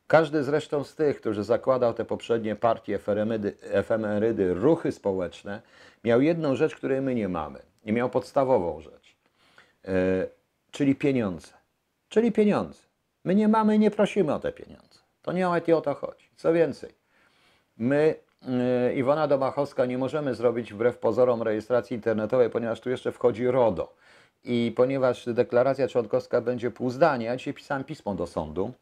Każdy 0.06 0.44
zresztą 0.44 0.84
z 0.84 0.94
tych, 0.94 1.20
którzy 1.20 1.44
zakładał 1.44 1.94
te 1.94 2.04
poprzednie 2.04 2.56
partie, 2.56 2.94
efemerydy, 2.94 3.56
efemerydy, 3.60 4.54
ruchy 4.54 4.92
społeczne, 4.92 5.62
miał 6.04 6.20
jedną 6.20 6.54
rzecz, 6.56 6.74
której 6.74 7.00
my 7.00 7.14
nie 7.14 7.28
mamy. 7.28 7.58
I 7.84 7.92
miał 7.92 8.10
podstawową 8.10 8.80
rzecz, 8.80 9.16
e, 9.84 10.26
czyli 10.70 10.94
pieniądze. 10.94 11.57
Czyli 12.08 12.32
pieniądze. 12.32 12.82
My 13.24 13.34
nie 13.34 13.48
mamy 13.48 13.76
i 13.76 13.78
nie 13.78 13.90
prosimy 13.90 14.34
o 14.34 14.38
te 14.38 14.52
pieniądze. 14.52 14.98
To 15.22 15.32
nie 15.32 15.48
o 15.48 15.80
to 15.80 15.94
chodzi. 15.94 16.30
Co 16.36 16.52
więcej, 16.52 16.94
my, 17.76 18.14
e, 18.48 18.94
Iwona 18.94 19.28
Domachowska, 19.28 19.86
nie 19.86 19.98
możemy 19.98 20.34
zrobić 20.34 20.72
wbrew 20.72 20.98
pozorom 20.98 21.42
rejestracji 21.42 21.94
internetowej, 21.94 22.50
ponieważ 22.50 22.80
tu 22.80 22.90
jeszcze 22.90 23.12
wchodzi 23.12 23.46
RODO. 23.46 23.94
I 24.44 24.72
ponieważ 24.76 25.28
deklaracja 25.32 25.88
członkowska 25.88 26.40
będzie 26.40 26.70
pół 26.70 26.90
zdania, 26.90 27.30
ja 27.30 27.36
dzisiaj 27.36 27.54
pisałem 27.54 27.84
pismo 27.84 28.14
do 28.14 28.26
sądu, 28.26 28.72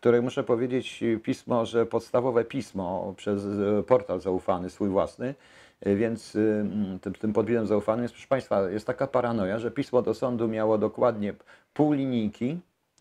które 0.00 0.22
muszę 0.22 0.44
powiedzieć 0.44 1.04
pismo, 1.22 1.66
że 1.66 1.86
podstawowe 1.86 2.44
pismo 2.44 3.14
przez 3.16 3.44
e, 3.44 3.82
portal 3.82 4.20
zaufany, 4.20 4.70
swój 4.70 4.88
własny, 4.88 5.34
e, 5.80 5.94
więc 5.94 6.34
y, 6.36 6.64
tym, 7.00 7.14
tym 7.14 7.32
podwidem 7.32 7.66
zaufanym 7.66 8.02
jest, 8.02 8.14
proszę 8.14 8.28
Państwa, 8.28 8.70
jest 8.70 8.86
taka 8.86 9.06
paranoja, 9.06 9.58
że 9.58 9.70
pismo 9.70 10.02
do 10.02 10.14
sądu 10.14 10.48
miało 10.48 10.78
dokładnie 10.78 11.34
pół 11.74 11.92
linijki, 11.92 12.60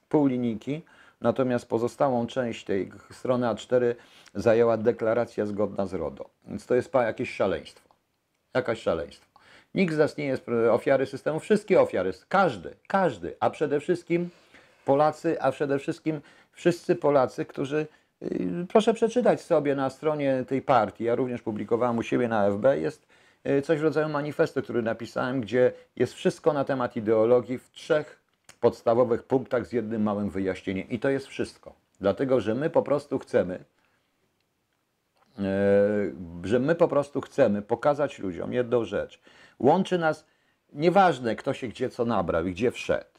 pół 0.10 0.28
linijki, 0.28 0.82
natomiast 1.22 1.70
pozostałą 1.70 2.28
część 2.28 2.66
tej 2.66 2.92
strony 3.12 3.48
A4 3.48 3.96
zajęła 4.36 4.78
deklaracja 4.78 5.46
zgodna 5.46 5.86
z 5.86 5.94
RODO. 5.94 6.30
Więc 6.48 6.66
to 6.66 6.76
jest 6.76 6.94
jakieś 6.94 7.34
szaleństwo. 7.34 7.90
Jakaś 8.54 8.82
szaleństwo. 8.82 9.26
Nikt 9.76 9.94
z 9.94 9.98
nas 9.98 10.18
nie 10.18 10.26
jest 10.26 10.50
e, 10.50 10.74
ofiary 10.74 11.06
systemu, 11.06 11.40
wszystkie 11.40 11.82
ofiary, 11.82 12.12
każdy, 12.30 12.76
każdy, 12.88 13.36
a 13.40 13.50
przede 13.50 13.80
wszystkim 13.80 14.30
Polacy, 14.86 15.42
a 15.42 15.52
przede 15.52 15.80
wszystkim 15.80 16.22
wszyscy 16.60 16.96
Polacy, 16.96 17.46
którzy, 17.46 17.88
y, 18.22 18.66
proszę 18.70 18.94
przeczytać 18.94 19.42
sobie 19.42 19.76
na 19.76 19.90
stronie 19.90 20.46
tej 20.48 20.62
partii, 20.62 21.04
ja 21.04 21.16
również 21.16 21.42
publikowałem 21.42 21.98
u 21.98 22.04
siebie 22.04 22.28
na 22.28 22.52
FB, 22.52 22.66
jest 22.78 23.08
y, 23.48 23.62
coś 23.62 23.80
w 23.80 23.84
rodzaju 23.84 24.10
manifestu, 24.10 24.62
który 24.62 24.82
napisałem, 24.82 25.42
gdzie 25.42 25.72
jest 25.96 26.14
wszystko 26.14 26.54
na 26.54 26.64
temat 26.64 26.96
ideologii 26.96 27.58
w 27.58 27.72
trzech 27.72 28.20
podstawowych 28.60 29.24
punktach 29.24 29.68
z 29.68 29.72
jednym 29.72 30.04
małym 30.04 30.30
wyjaśnieniem. 30.30 30.90
I 30.90 31.00
to 31.00 31.10
jest 31.10 31.28
wszystko. 31.28 31.74
Dlatego, 32.02 32.42
że 32.42 32.56
my 32.56 32.70
po 32.70 32.82
prostu 32.82 33.20
chcemy, 33.20 33.64
e, 35.40 35.44
że 36.44 36.60
my 36.60 36.76
po 36.76 36.88
prostu 36.88 37.22
chcemy 37.22 37.62
pokazać 37.62 38.20
ludziom 38.20 38.54
jedną 38.54 38.86
rzecz. 38.86 39.22
Łączy 39.60 39.98
nas, 39.98 40.26
nieważne 40.74 41.36
kto 41.36 41.54
się 41.54 41.68
gdzie 41.68 41.90
co 41.90 42.06
nabrał 42.06 42.46
i 42.46 42.52
gdzie 42.52 42.72
wszedł. 42.72 43.19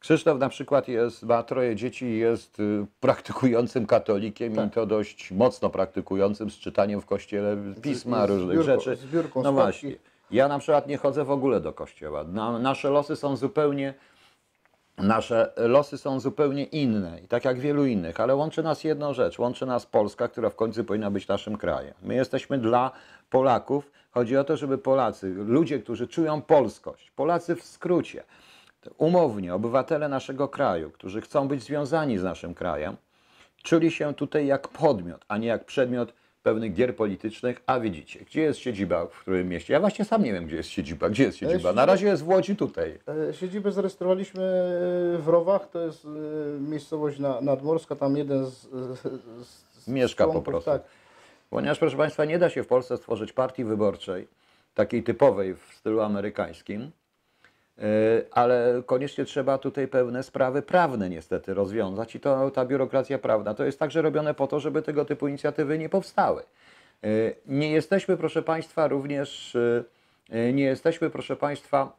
Krzysztof 0.00 0.38
na 0.38 0.48
przykład 0.48 0.88
jest, 0.88 1.22
ma 1.22 1.42
troje 1.42 1.76
dzieci 1.76 2.04
i 2.06 2.18
jest 2.18 2.60
y, 2.60 2.86
praktykującym 3.00 3.86
katolikiem 3.86 4.54
Tak. 4.54 4.66
i 4.68 4.70
to 4.70 4.86
dość 4.86 5.32
mocno 5.32 5.70
praktykującym 5.70 6.50
z 6.50 6.54
czytaniem 6.58 7.00
w 7.00 7.06
kościele 7.06 7.56
pisma, 7.82 8.26
z- 8.26 8.30
różnych 8.30 8.58
zbiórką- 8.58 8.64
rzeczy. 8.84 8.96
zbiórką 8.96 9.42
no 9.42 9.52
właśnie. 9.52 9.92
Ja 10.30 10.48
na 10.48 10.58
przykład 10.58 10.86
nie 10.86 10.96
chodzę 10.96 11.24
w 11.24 11.30
ogóle 11.30 11.60
do 11.60 11.72
kościoła. 11.72 12.24
Na, 12.24 12.58
nasze 12.58 12.90
losy 12.90 13.16
są 13.16 13.36
zupełnie 13.36 13.94
Nasze 14.98 15.52
losy 15.56 15.98
są 15.98 16.20
zupełnie 16.20 16.64
inne 16.64 17.20
i 17.24 17.28
tak 17.28 17.44
jak 17.44 17.58
wielu 17.58 17.86
innych, 17.86 18.20
ale 18.20 18.34
łączy 18.36 18.62
nas 18.62 18.84
jedną 18.84 19.14
rzecz. 19.14 19.38
Łączy 19.38 19.66
nas 19.66 19.86
Polska, 19.86 20.28
która 20.28 20.50
w 20.50 20.56
końcu 20.56 20.84
powinna 20.84 21.10
być 21.10 21.28
naszym 21.28 21.56
krajem. 21.56 21.94
My 22.02 22.14
jesteśmy 22.14 22.58
dla 22.58 22.90
Polaków. 23.30 23.90
Chodzi 24.10 24.36
o 24.36 24.44
to, 24.44 24.56
żeby 24.56 24.78
Polacy, 24.78 25.28
ludzie, 25.46 25.78
którzy 25.78 26.08
czują 26.08 26.42
polskość, 26.42 27.10
Polacy 27.10 27.56
w 27.56 27.62
skrócie, 27.64 28.24
umownie, 28.98 29.54
obywatele 29.54 30.08
naszego 30.08 30.48
kraju, 30.48 30.90
którzy 30.90 31.20
chcą 31.20 31.48
być 31.48 31.62
związani 31.62 32.18
z 32.18 32.22
naszym 32.22 32.54
krajem, 32.54 32.96
czuli 33.62 33.90
się 33.90 34.14
tutaj 34.14 34.46
jak 34.46 34.68
podmiot, 34.68 35.24
a 35.28 35.38
nie 35.38 35.48
jak 35.48 35.64
przedmiot 35.64 36.12
pewnych 36.42 36.74
gier 36.74 36.96
politycznych. 36.96 37.62
A 37.66 37.80
widzicie, 37.80 38.20
gdzie 38.20 38.42
jest 38.42 38.58
siedziba, 38.58 39.06
w 39.06 39.20
którym 39.20 39.48
mieście? 39.48 39.72
Ja 39.72 39.80
właśnie 39.80 40.04
sam 40.04 40.22
nie 40.24 40.32
wiem, 40.32 40.46
gdzie 40.46 40.56
jest 40.56 40.68
siedziba. 40.68 41.10
Gdzie 41.10 41.24
jest 41.24 41.38
siedziba? 41.38 41.72
Na 41.72 41.86
razie 41.86 42.06
jest 42.06 42.24
w 42.24 42.28
Łodzi 42.28 42.56
tutaj. 42.56 42.98
E, 43.28 43.34
Siedzibę 43.34 43.72
zarejestrowaliśmy 43.72 44.40
w 45.18 45.24
Rowach, 45.26 45.70
to 45.70 45.80
jest 45.80 46.04
e, 46.04 46.08
miejscowość 46.60 47.18
na, 47.18 47.40
nadmorska, 47.40 47.96
tam 47.96 48.16
jeden 48.16 48.46
z, 48.46 48.50
z, 48.50 49.84
z 49.84 49.88
Mieszka 49.88 50.24
po 50.24 50.32
członków, 50.32 50.52
prostu. 50.52 50.70
Tak, 50.70 50.82
Ponieważ, 51.50 51.78
proszę 51.78 51.96
Państwa, 51.96 52.24
nie 52.24 52.38
da 52.38 52.50
się 52.50 52.62
w 52.62 52.66
Polsce 52.66 52.96
stworzyć 52.96 53.32
partii 53.32 53.64
wyborczej, 53.64 54.28
takiej 54.74 55.02
typowej 55.02 55.54
w 55.54 55.74
stylu 55.74 56.00
amerykańskim, 56.00 56.90
ale 58.30 58.82
koniecznie 58.86 59.24
trzeba 59.24 59.58
tutaj 59.58 59.88
pewne 59.88 60.22
sprawy 60.22 60.62
prawne 60.62 61.10
niestety 61.10 61.54
rozwiązać 61.54 62.14
i 62.14 62.20
to 62.20 62.50
ta 62.50 62.64
biurokracja 62.64 63.18
prawna 63.18 63.54
to 63.54 63.64
jest 63.64 63.78
także 63.78 64.02
robione 64.02 64.34
po 64.34 64.46
to, 64.46 64.60
żeby 64.60 64.82
tego 64.82 65.04
typu 65.04 65.28
inicjatywy 65.28 65.78
nie 65.78 65.88
powstały. 65.88 66.42
Yy, 67.02 67.36
Nie 67.46 67.70
jesteśmy, 67.70 68.16
proszę 68.16 68.42
Państwa, 68.42 68.88
również 68.88 69.56
yy, 70.32 70.52
nie 70.52 70.64
jesteśmy, 70.64 71.10
proszę 71.10 71.36
Państwa, 71.36 71.96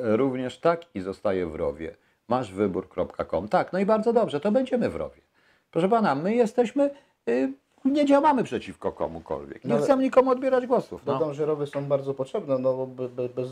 również 0.00 0.58
tak 0.58 0.80
i 0.94 1.00
zostaje 1.00 1.46
w 1.46 1.54
rowie. 1.54 1.96
Masz 2.28 2.52
wybór.com. 2.52 3.48
Tak, 3.48 3.72
no 3.72 3.78
i 3.78 3.86
bardzo 3.86 4.12
dobrze, 4.12 4.40
to 4.40 4.52
będziemy 4.52 4.90
w 4.90 4.96
rowie. 4.96 5.20
Proszę 5.70 5.88
pana, 5.88 6.14
my 6.14 6.34
jesteśmy, 6.34 6.90
nie 7.84 8.06
działamy 8.06 8.44
przeciwko 8.44 8.92
komukolwiek. 8.92 9.64
Nie 9.64 9.74
No 9.74 9.80
chcemy 9.80 10.02
nikomu 10.02 10.30
odbierać 10.30 10.66
głosów. 10.66 11.02
No. 11.06 11.12
Dodam, 11.12 11.34
że 11.34 11.46
rowy 11.46 11.66
są 11.66 11.84
bardzo 11.84 12.14
potrzebne, 12.14 12.58
no 12.58 12.74
bo 12.74 12.86
be, 12.86 13.08
be, 13.08 13.28
bez, 13.28 13.48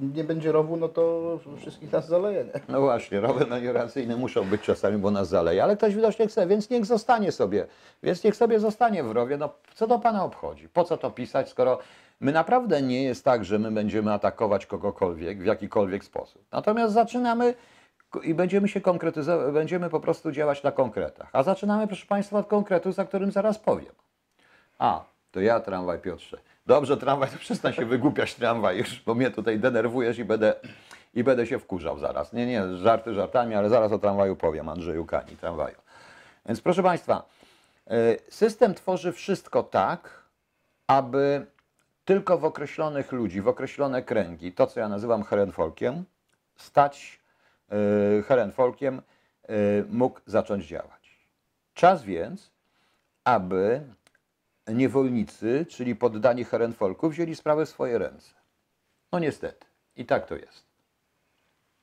nie 0.00 0.24
będzie 0.24 0.52
rowu, 0.52 0.76
no 0.76 0.88
to 0.88 1.38
wszystkich 1.58 1.92
nas 1.92 2.08
zaleje, 2.08 2.44
nie? 2.44 2.60
no 2.68 2.80
właśnie, 2.80 3.20
rowy 3.20 3.46
melioracyjne 3.46 4.16
muszą 4.16 4.44
być 4.44 4.62
czasami, 4.62 4.98
bo 4.98 5.10
nas 5.10 5.28
zaleje, 5.28 5.62
ale 5.62 5.76
ktoś 5.76 5.94
widocznie 5.94 6.26
chce, 6.26 6.46
więc 6.46 6.70
niech 6.70 6.86
zostanie 6.86 7.32
sobie, 7.32 7.66
więc 8.02 8.24
niech 8.24 8.36
sobie 8.36 8.60
zostanie 8.60 9.02
w 9.02 9.10
rowie. 9.10 9.36
No 9.36 9.50
co 9.74 9.86
to 9.86 9.98
pana 9.98 10.24
obchodzi? 10.24 10.68
Po 10.68 10.84
co 10.84 10.96
to 10.96 11.10
pisać, 11.10 11.48
skoro 11.48 11.78
my 12.20 12.32
naprawdę 12.32 12.82
nie 12.82 13.02
jest 13.02 13.24
tak, 13.24 13.44
że 13.44 13.58
my 13.58 13.70
będziemy 13.70 14.12
atakować 14.12 14.66
kogokolwiek 14.66 15.42
w 15.42 15.44
jakikolwiek 15.44 16.04
sposób. 16.04 16.44
Natomiast 16.52 16.94
zaczynamy 16.94 17.54
i 18.22 18.34
będziemy 18.34 18.68
się 18.68 18.80
konkretyzować, 18.80 19.54
będziemy 19.54 19.90
po 19.90 20.00
prostu 20.00 20.32
działać 20.32 20.62
na 20.62 20.72
konkretach. 20.72 21.28
A 21.32 21.42
zaczynamy, 21.42 21.86
proszę 21.86 22.06
Państwa, 22.06 22.38
od 22.38 22.46
konkretu, 22.46 22.92
za 22.92 23.04
którym 23.04 23.32
zaraz 23.32 23.58
powiem. 23.58 23.92
A, 24.78 25.04
to 25.30 25.40
ja 25.40 25.60
tramwaj 25.60 25.98
Piotrze. 25.98 26.38
Dobrze, 26.66 26.96
tramwaj, 26.96 27.30
to 27.30 27.38
przestań 27.38 27.72
się 27.72 27.84
wygłupiać 27.84 28.34
tramwaj 28.34 28.78
już, 28.78 29.00
bo 29.00 29.14
mnie 29.14 29.30
tutaj 29.30 29.58
denerwujesz 29.58 30.18
i 30.18 30.24
będę, 30.24 30.54
i 31.14 31.24
będę 31.24 31.46
się 31.46 31.58
wkurzał 31.58 31.98
zaraz. 31.98 32.32
Nie, 32.32 32.46
nie, 32.46 32.76
żarty 32.76 33.14
żartami, 33.14 33.54
ale 33.54 33.68
zaraz 33.68 33.92
o 33.92 33.98
tramwaju 33.98 34.36
powiem, 34.36 34.68
Andrzeju 34.68 35.04
Kani, 35.04 35.36
tramwaju. 35.36 35.76
Więc 36.46 36.60
proszę 36.60 36.82
Państwa, 36.82 37.28
y, 37.90 38.18
system 38.28 38.74
tworzy 38.74 39.12
wszystko 39.12 39.62
tak, 39.62 40.22
aby 40.86 41.46
tylko 42.04 42.38
w 42.38 42.44
określonych 42.44 43.12
ludzi, 43.12 43.40
w 43.40 43.48
określone 43.48 44.02
kręgi, 44.02 44.52
to 44.52 44.66
co 44.66 44.80
ja 44.80 44.88
nazywam 44.88 45.22
herenfolkiem, 45.22 46.04
stać 46.56 47.20
y, 48.18 48.22
herenfolkiem, 48.22 49.02
y, 49.50 49.84
mógł 49.90 50.20
zacząć 50.26 50.66
działać. 50.66 51.26
Czas 51.74 52.02
więc, 52.02 52.50
aby 53.24 53.80
niewolnicy, 54.68 55.66
czyli 55.68 55.96
poddani 55.96 56.44
herenfolku, 56.44 57.08
wzięli 57.08 57.34
sprawę 57.34 57.66
w 57.66 57.68
swoje 57.68 57.98
ręce. 57.98 58.30
No 59.12 59.18
niestety. 59.18 59.66
I 59.96 60.04
tak 60.04 60.26
to 60.26 60.36
jest. 60.36 60.66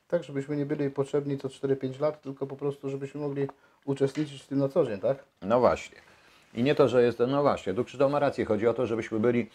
Tak, 0.08 0.24
żebyśmy 0.24 0.58
nie 0.58 0.66
byli 0.66 0.90
potrzebni 0.90 1.38
co 1.38 1.48
4-5 1.48 2.02
lat, 2.02 2.22
tylko 2.22 2.48
po 2.48 2.56
prostu, 2.56 2.90
żebyśmy 2.90 3.22
mogli 3.22 3.48
uczestniczyć 3.86 4.42
w 4.42 4.48
tym 4.48 4.60
na 4.60 4.70
co 4.70 4.86
dzień, 4.86 5.00
tak? 5.00 5.24
No 5.42 5.60
właśnie. 5.60 5.98
I 6.54 6.64
nie 6.64 6.76
to, 6.76 6.88
że 6.88 7.04
jest, 7.04 7.20
no 7.28 7.42
właśnie, 7.42 7.74
tu 7.74 7.84
Krzysztof 7.84 8.12
ma 8.12 8.20
rację, 8.20 8.46
chodzi 8.46 8.68
o 8.68 8.74
to, 8.74 8.86
żebyśmy 8.86 9.20
byli, 9.20 9.50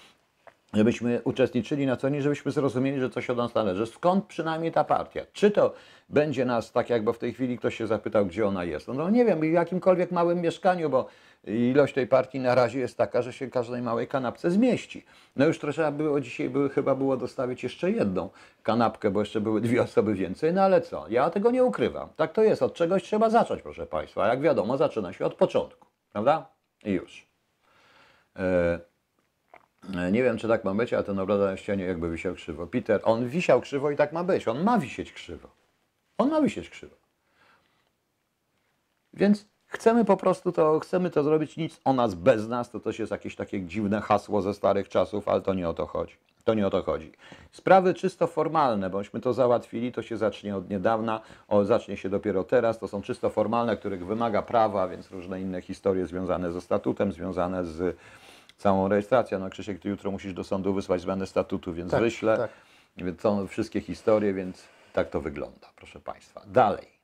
żebyśmy 0.75 1.21
uczestniczyli 1.25 1.87
na 1.87 1.97
co 1.97 2.11
dzień, 2.11 2.21
żebyśmy 2.21 2.53
zrozumieli, 2.53 3.01
że 3.01 3.11
coś 3.11 3.31
od 3.31 3.37
nas 3.37 3.55
należy. 3.55 3.87
Skąd 3.87 4.25
przynajmniej 4.25 4.73
ta 4.73 4.85
partia? 4.85 5.23
Czy 5.33 5.51
to 5.51 5.75
będzie 6.09 6.45
nas, 6.45 6.73
tak 6.73 6.91
jakby 6.91 7.13
w 7.13 7.19
tej 7.19 7.33
chwili 7.33 7.59
ktoś 7.59 7.77
się 7.77 7.87
zapytał, 7.87 8.27
gdzie 8.27 8.47
ona 8.47 8.65
jest? 8.65 8.89
No, 8.89 8.95
no 8.95 9.11
nie 9.11 9.25
wiem, 9.25 9.41
w 9.41 9.45
jakimkolwiek 9.45 10.11
małym 10.11 10.41
mieszkaniu, 10.41 10.91
bo 10.91 11.09
ilość 11.45 11.95
tej 11.95 12.07
partii 12.07 12.41
na 12.41 12.55
razie 12.55 12.79
jest 12.79 12.97
taka, 12.97 13.23
że 13.23 13.33
się 13.33 13.51
każdej 13.51 13.83
małej 13.83 14.09
kanapce 14.09 14.51
zmieści. 14.51 15.05
No 15.37 15.47
już 15.47 15.59
trzeba 15.59 15.93
było 15.93 16.21
dzisiaj, 16.21 16.51
chyba 16.75 16.95
było 16.95 17.17
dostawić 17.17 17.63
jeszcze 17.63 17.91
jedną 17.91 18.31
kanapkę, 18.63 19.11
bo 19.11 19.21
jeszcze 19.21 19.41
były 19.41 19.61
dwie 19.61 19.83
osoby 19.83 20.15
więcej, 20.15 20.53
no 20.53 20.63
ale 20.63 20.81
co? 20.81 21.07
Ja 21.09 21.31
tego 21.31 21.51
nie 21.51 21.65
ukrywam. 21.65 22.09
Tak 22.17 22.33
to 22.33 22.43
jest, 22.43 22.63
od 22.63 22.75
czegoś 22.75 23.03
trzeba 23.03 23.31
zacząć, 23.31 23.63
proszę 23.63 23.87
Państwa. 23.87 24.29
Jak 24.29 24.41
wiadomo, 24.41 24.77
zaczyna 24.77 25.13
się 25.13 25.27
od 25.27 25.35
początku, 25.35 25.87
prawda? 26.13 26.47
I 26.85 26.91
już. 26.91 27.27
E, 28.37 28.81
e, 29.95 30.13
nie 30.13 30.23
wiem, 30.23 30.39
czy 30.39 30.49
tak 30.49 30.65
ma 30.65 30.75
być, 30.75 30.93
ale 30.93 31.05
ten 31.05 31.19
obraz 31.19 31.41
na 31.41 31.57
ścianie 31.57 31.85
jakby 31.85 32.11
wisiał 32.11 32.35
krzywo. 32.35 32.67
Peter, 32.67 33.01
on 33.05 33.29
wisiał 33.29 33.61
krzywo 33.61 33.91
i 33.91 33.97
tak 33.97 34.13
ma 34.13 34.25
być. 34.25 34.49
On 34.49 34.65
ma 34.65 34.79
wisieć 34.79 35.13
krzywo. 35.13 35.49
On 36.19 36.31
ma 36.31 36.43
wisieć 36.43 36.71
krzywo. 36.71 36.97
Więc 39.15 39.47
chcemy 39.69 40.05
po 40.05 40.17
prostu 40.17 40.53
to, 40.53 40.81
chcemy 40.81 41.11
to 41.11 41.23
zrobić, 41.23 41.57
nic 41.57 41.81
o 41.85 41.93
nas 41.93 42.15
bez 42.15 42.49
nas, 42.49 42.71
to 42.71 42.81
też 42.81 42.99
jest 42.99 43.13
jakieś 43.13 43.37
takie 43.37 43.63
dziwne 43.63 44.01
hasło 44.01 44.43
ze 44.43 44.55
starych 44.55 44.89
czasów, 44.89 45.29
ale 45.29 45.41
to 45.41 45.55
nie 45.55 45.69
o 45.69 45.75
to 45.75 45.87
chodzi. 45.87 46.15
To 46.45 46.55
nie 46.55 46.67
o 46.67 46.71
to 46.71 46.83
chodzi. 46.83 47.13
Sprawy 47.53 47.95
czysto 47.95 48.27
formalne, 48.27 48.91
bośmy 48.91 49.21
to 49.21 49.33
załatwili, 49.33 49.93
to 49.93 50.03
się 50.03 50.17
zacznie 50.17 50.57
od 50.57 50.71
niedawna, 50.71 51.21
o, 51.49 51.65
zacznie 51.65 51.97
się 51.97 52.09
dopiero 52.09 52.45
teraz, 52.45 52.79
to 52.79 52.89
są 52.89 53.03
czysto 53.03 53.31
formalne, 53.31 53.77
których 53.77 54.07
wymaga 54.07 54.43
prawa, 54.43 54.89
więc 54.89 55.11
różne 55.11 55.41
inne 55.41 55.63
historie 55.63 56.07
związane 56.07 56.53
ze 56.53 56.61
statutem, 56.61 57.13
związane 57.13 57.65
z 57.65 57.97
całą 58.57 58.89
rejestracją. 58.89 59.39
No 59.39 59.51
Krzysiek, 59.51 59.79
ty 59.81 59.89
jutro 59.89 60.11
musisz 60.11 60.33
do 60.33 60.45
sądu 60.45 60.75
wysłać 60.75 61.01
zmianę 61.01 61.27
statutu, 61.27 61.73
więc 61.73 61.91
Tak, 61.91 62.01
wyślę. 62.01 62.37
tak. 62.37 62.51
Więc 62.97 63.21
są 63.21 63.47
wszystkie 63.47 63.81
historie, 63.81 64.33
więc 64.35 64.63
tak 64.93 65.11
to 65.11 65.21
wygląda, 65.21 65.69
proszę 65.77 66.01
Państwa. 66.01 66.43
Dalej. 66.47 66.98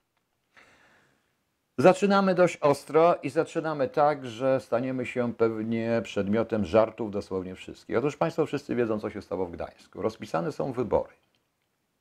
Zaczynamy 1.78 2.34
dość 2.34 2.56
ostro 2.56 3.18
i 3.22 3.30
zaczynamy 3.30 3.88
tak, 3.88 4.26
że 4.26 4.60
staniemy 4.60 5.06
się 5.06 5.34
pewnie 5.34 6.00
przedmiotem 6.04 6.64
żartów 6.64 7.10
dosłownie 7.10 7.54
wszystkich. 7.54 7.98
Otóż 7.98 8.16
Państwo 8.16 8.46
wszyscy 8.46 8.74
wiedzą, 8.74 9.00
co 9.00 9.10
się 9.10 9.22
stało 9.22 9.46
w 9.46 9.50
Gdańsku. 9.50 10.02
Rozpisane 10.02 10.52
są 10.52 10.72
wybory. 10.72 11.12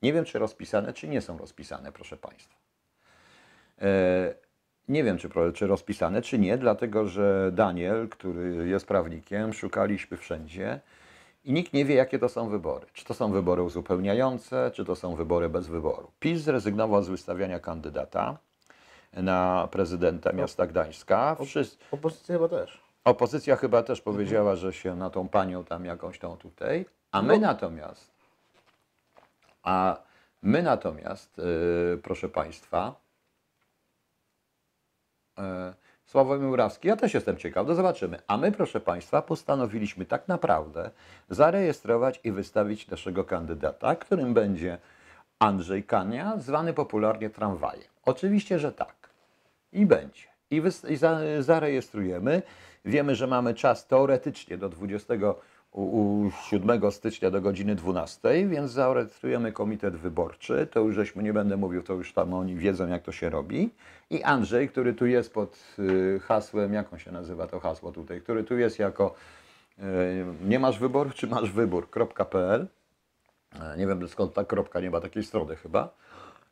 Nie 0.02 0.12
wiem, 0.12 0.24
czy 0.24 0.38
rozpisane, 0.38 0.92
czy 0.92 1.08
nie 1.08 1.20
są 1.20 1.38
rozpisane, 1.38 1.92
proszę 1.92 2.16
Państwa. 2.16 2.56
E, 3.82 4.34
nie 4.88 5.04
wiem, 5.04 5.18
czy, 5.18 5.28
czy 5.54 5.66
rozpisane, 5.66 6.22
czy 6.22 6.38
nie, 6.38 6.58
dlatego 6.58 7.08
że 7.08 7.50
Daniel, 7.52 8.08
który 8.08 8.68
jest 8.68 8.86
prawnikiem, 8.86 9.52
szukaliśmy 9.52 10.16
wszędzie 10.16 10.80
i 11.44 11.52
nikt 11.52 11.72
nie 11.72 11.84
wie, 11.84 11.94
jakie 11.94 12.18
to 12.18 12.28
są 12.28 12.48
wybory. 12.48 12.86
Czy 12.92 13.04
to 13.04 13.14
są 13.14 13.32
wybory 13.32 13.62
uzupełniające, 13.62 14.70
czy 14.74 14.84
to 14.84 14.96
są 14.96 15.14
wybory 15.14 15.48
bez 15.48 15.68
wyboru. 15.68 16.10
PiS 16.20 16.40
zrezygnował 16.40 17.02
z 17.02 17.08
wystawiania 17.08 17.60
kandydata 17.60 18.38
na 19.16 19.68
prezydenta 19.70 20.32
miasta 20.32 20.66
Gdańska. 20.66 21.36
Wszyscy, 21.44 21.84
Opozycja 21.90 22.34
chyba 22.34 22.48
też. 22.48 22.80
opozycja 23.04 23.56
chyba 23.56 23.82
też 23.82 24.00
powiedziała, 24.00 24.56
że 24.56 24.72
się 24.72 24.96
na 24.96 25.10
tą 25.10 25.28
panią 25.28 25.64
tam 25.64 25.84
jakąś 25.84 26.18
tą 26.18 26.36
tutaj, 26.36 26.86
a 27.12 27.22
my 27.22 27.38
natomiast, 27.38 28.10
a 29.62 29.96
my 30.42 30.62
natomiast, 30.62 31.38
yy, 31.38 31.98
proszę 32.02 32.28
Państwa, 32.28 32.94
yy, 35.38 35.44
Sławomir 36.06 36.48
Murawski, 36.48 36.88
ja 36.88 36.96
też 36.96 37.14
jestem 37.14 37.36
ciekaw, 37.36 37.66
to 37.66 37.74
zobaczymy. 37.74 38.18
A 38.26 38.36
my, 38.36 38.52
proszę 38.52 38.80
Państwa, 38.80 39.22
postanowiliśmy 39.22 40.06
tak 40.06 40.28
naprawdę 40.28 40.90
zarejestrować 41.30 42.20
i 42.24 42.32
wystawić 42.32 42.88
naszego 42.88 43.24
kandydata, 43.24 43.96
którym 43.96 44.34
będzie 44.34 44.78
Andrzej 45.38 45.84
Kania, 45.84 46.38
zwany 46.38 46.72
popularnie 46.74 47.30
tramwajem. 47.30 47.88
Oczywiście, 48.04 48.58
że 48.58 48.72
tak. 48.72 49.03
I 49.74 49.86
będzie. 49.86 50.22
I, 50.50 50.62
i 50.88 50.96
za, 50.96 51.20
zarejestrujemy. 51.40 52.42
Wiemy, 52.84 53.14
że 53.14 53.26
mamy 53.26 53.54
czas 53.54 53.86
teoretycznie 53.86 54.58
do 54.58 54.68
27 54.68 56.90
stycznia 56.90 57.30
do 57.30 57.40
godziny 57.40 57.74
12, 57.74 58.48
więc 58.48 58.70
zarejestrujemy 58.70 59.52
komitet 59.52 59.96
wyborczy. 59.96 60.68
To 60.72 60.80
już 60.80 60.94
żeśmy 60.94 61.22
nie 61.22 61.32
będę 61.32 61.56
mówił, 61.56 61.82
to 61.82 61.94
już 61.94 62.12
tam 62.12 62.34
oni 62.34 62.56
wiedzą, 62.56 62.88
jak 62.88 63.02
to 63.02 63.12
się 63.12 63.30
robi. 63.30 63.70
I 64.10 64.22
Andrzej, 64.22 64.68
który 64.68 64.94
tu 64.94 65.06
jest 65.06 65.34
pod 65.34 65.58
y, 65.78 66.20
hasłem, 66.22 66.74
jak 66.74 66.92
on 66.92 66.98
się 66.98 67.12
nazywa 67.12 67.46
to 67.46 67.60
hasło 67.60 67.92
tutaj, 67.92 68.20
który 68.20 68.44
tu 68.44 68.58
jest 68.58 68.78
jako 68.78 69.14
y, 69.78 69.82
nie 70.44 70.58
masz 70.58 70.78
wyboru, 70.78 71.10
czy 71.10 71.26
masz 71.26 71.50
wybór.pl. 71.50 72.66
E, 73.60 73.76
Nie 73.76 73.86
wiem 73.86 74.08
skąd 74.08 74.34
ta 74.34 74.44
kropka, 74.44 74.80
nie 74.80 74.90
ma 74.90 75.00
takiej 75.00 75.24
strony 75.24 75.56
chyba. 75.56 75.94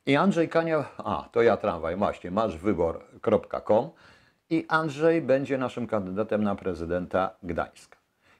I 0.06 0.16
Andrzej 0.16 0.49
Kania, 0.49 0.85
a 0.99 1.28
to 1.32 1.42
ja 1.42 1.56
tramwaj, 1.56 1.97
właśnie, 1.97 2.30
masz 2.30 2.56
wybór.com 2.56 3.90
i 4.50 4.64
Andrzej 4.68 5.23
będzie 5.23 5.59
naszym 5.59 5.87
kandydatem 5.87 6.44
na 6.44 6.54
prezydenta 6.54 7.30
Gdańska. 7.43 7.99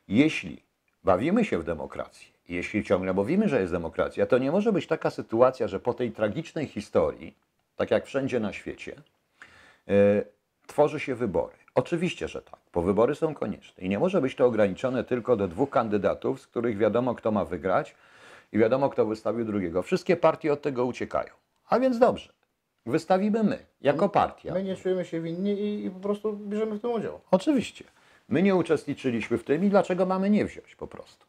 Jeśli 0.09 0.63
bawimy 1.05 1.45
się 1.45 1.59
w 1.59 1.65
demokrację, 1.65 2.29
jeśli 2.49 2.85
ciągle 2.85 3.13
mówimy, 3.13 3.49
że 3.49 3.61
jest 3.61 3.73
demokracja, 3.73 4.27
to 4.27 4.39
nie 4.39 4.53
może 4.53 4.73
być 4.73 4.87
taka 4.87 5.11
sytuacja, 5.11 5.69
że 5.69 5.81
po 5.81 5.95
tej 5.95 6.13
tragicznej 6.13 6.67
historii, 6.67 7.37
tak 7.77 7.91
jak 7.91 8.07
wszędzie 8.07 8.41
na 8.41 8.53
świecie, 8.53 8.97
e, 9.89 9.93
tworzy 10.67 11.01
się 11.01 11.15
wybory. 11.15 11.55
Oczywiście, 11.75 12.29
że 12.29 12.43
tak, 12.43 12.61
bo 12.73 12.83
wybory 12.83 13.15
są 13.15 13.35
konieczne 13.35 13.85
i 13.85 13.89
nie 13.89 13.99
może 13.99 14.21
być 14.21 14.35
to 14.35 14.47
ograniczone 14.47 15.05
tylko 15.05 15.37
do 15.37 15.49
dwóch 15.49 15.71
kandydatów, 15.71 16.41
z 16.41 16.47
których 16.47 16.79
wiadomo, 16.79 17.15
kto 17.15 17.31
ma 17.31 17.45
wygrać 17.45 17.95
i 18.53 18.59
wiadomo, 18.59 18.91
kto 18.91 19.07
wystawił 19.07 19.45
drugiego. 19.45 19.83
Wszystkie 19.83 20.17
partie 20.17 20.53
od 20.53 20.63
tego 20.63 20.85
uciekają. 20.85 21.42
A 21.69 21.81
więc 21.81 21.99
dobrze, 21.99 22.33
wystawimy 22.87 23.45
my, 23.45 23.59
jako 23.81 24.09
partia. 24.09 24.55
My 24.55 24.63
nie 24.63 24.77
czujemy 24.77 25.05
się 25.05 25.21
winni 25.21 25.51
i, 25.51 25.85
i 25.85 25.91
po 25.91 26.01
prostu 26.01 26.33
bierzemy 26.33 26.79
w 26.79 26.81
tym 26.81 26.91
udział. 26.91 27.21
Oczywiście. 27.31 27.85
My 28.29 28.43
nie 28.43 28.57
uczestniczyliśmy 28.57 29.39
w 29.39 29.45
tym 29.45 29.65
i 29.65 29.69
dlaczego 29.69 30.07
mamy 30.07 30.31
nie 30.31 30.45
wziąć 30.45 30.77
po 30.77 30.87
prostu? 30.87 31.27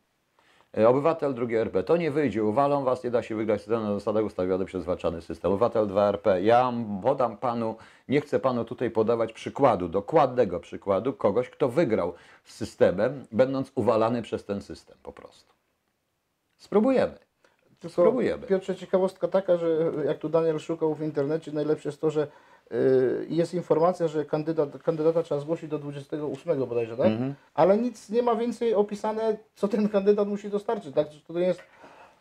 E, 0.78 0.90
Obywatel 0.90 1.34
2 1.34 1.46
RP, 1.58 1.84
to 1.84 1.98
nie 1.98 2.12
wyjdzie, 2.12 2.44
uwalą 2.44 2.84
was, 2.84 3.04
nie 3.04 3.12
da 3.12 3.24
się 3.24 3.36
wygrać 3.36 3.68
na 3.68 3.94
zasadach 3.94 4.26
ustawionych 4.26 4.68
przez 4.68 4.84
zwalczany 4.84 5.22
system. 5.22 5.52
Obywatel 5.52 5.88
2 5.88 6.08
RP, 6.10 6.42
ja 6.42 6.74
podam 7.04 7.38
panu, 7.38 7.76
nie 8.08 8.22
chcę 8.22 8.40
panu 8.40 8.66
tutaj 8.66 8.92
podawać 8.92 9.34
przykładu, 9.34 9.88
dokładnego 9.90 10.60
przykładu 10.60 11.14
kogoś, 11.14 11.50
kto 11.50 11.70
wygrał 11.70 12.14
z 12.44 12.54
systemem, 12.56 13.26
będąc 13.32 13.72
uwalany 13.76 14.22
przez 14.22 14.46
ten 14.46 14.62
system 14.62 14.98
po 15.04 15.14
prostu. 15.14 15.54
Spróbujemy. 16.58 17.18
Spróbujemy. 17.90 18.48
Piotrze, 18.48 18.76
ciekawostka 18.76 19.28
taka, 19.28 19.58
że 19.58 19.92
jak 20.06 20.18
tu 20.18 20.30
Daniel 20.30 20.60
szukał 20.60 20.96
w 20.96 21.02
internecie, 21.02 21.52
najlepsze 21.52 21.90
jest 21.90 22.02
to, 22.02 22.10
że 22.12 22.28
y, 22.72 23.26
jest 23.30 23.54
informacja, 23.54 24.08
że 24.08 24.26
kandydat, 24.26 24.84
kandydata 24.84 25.24
trzeba 25.24 25.42
zgłosić 25.42 25.70
do 25.70 25.80
28 25.80 26.60
bodajże, 26.66 26.98
tak? 26.98 27.08
Mhm. 27.08 27.34
Ale 27.54 27.78
nic 27.78 28.10
nie 28.10 28.24
ma 28.24 28.36
więcej 28.36 28.74
opisane, 28.76 29.38
co 29.56 29.68
ten 29.68 29.90
kandydat 29.90 30.28
musi 30.28 30.50
dostarczyć, 30.50 30.96
tak? 30.96 31.08
To 31.28 31.34
nie 31.34 31.46
jest 31.48 31.62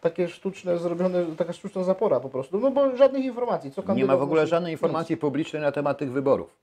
takie 0.01 0.29
sztuczne, 0.29 0.79
zrobione, 0.79 1.25
taka 1.39 1.53
sztuczna 1.53 1.85
zapora 1.85 2.21
po 2.21 2.29
prostu, 2.29 2.61
no 2.61 2.71
bo 2.71 2.97
żadnych 2.97 3.25
informacji, 3.25 3.71
co 3.71 3.83
kandydat 3.83 3.99
Nie 3.99 4.05
ma 4.15 4.17
w 4.17 4.23
ogóle 4.23 4.43
musi- 4.43 4.51
żadnej 4.51 4.73
informacji 4.73 5.17
publicznej 5.17 5.63
na 5.63 5.73
temat 5.73 5.99
tych 5.99 6.13
wyborów. 6.13 6.57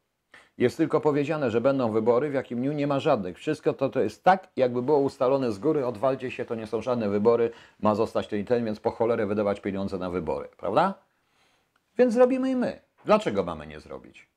Jest 0.60 0.78
tylko 0.78 1.02
powiedziane, 1.02 1.52
że 1.52 1.62
będą 1.62 1.92
wybory, 1.92 2.30
w 2.30 2.34
jakim 2.34 2.60
dniu 2.60 2.72
nie 2.72 2.88
ma 2.88 3.00
żadnych. 3.00 3.38
Wszystko 3.38 3.74
to, 3.74 3.90
to 3.90 4.02
jest 4.02 4.24
tak, 4.24 4.48
jakby 4.56 4.82
było 4.82 5.00
ustalone 5.00 5.52
z 5.52 5.60
góry, 5.60 5.86
odwalcie 5.86 6.32
się, 6.32 6.46
to 6.46 6.56
nie 6.56 6.68
są 6.68 6.82
żadne 6.82 7.10
wybory, 7.10 7.52
ma 7.80 7.96
zostać 7.96 8.28
ten 8.28 8.40
i 8.40 8.46
ten, 8.46 8.66
więc 8.66 8.80
po 8.80 8.92
cholerę 8.92 9.26
wydawać 9.26 9.60
pieniądze 9.60 9.98
na 9.98 10.10
wybory, 10.10 10.50
prawda? 10.58 10.94
Więc 11.98 12.14
zrobimy 12.14 12.52
i 12.52 12.56
my. 12.56 12.82
Dlaczego 13.06 13.44
mamy 13.44 13.68
nie 13.68 13.80
zrobić? 13.80 14.28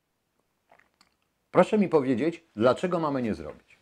Proszę 1.50 1.78
mi 1.78 1.88
powiedzieć, 1.88 2.44
dlaczego 2.56 3.00
mamy 3.00 3.22
nie 3.22 3.34
zrobić? 3.34 3.78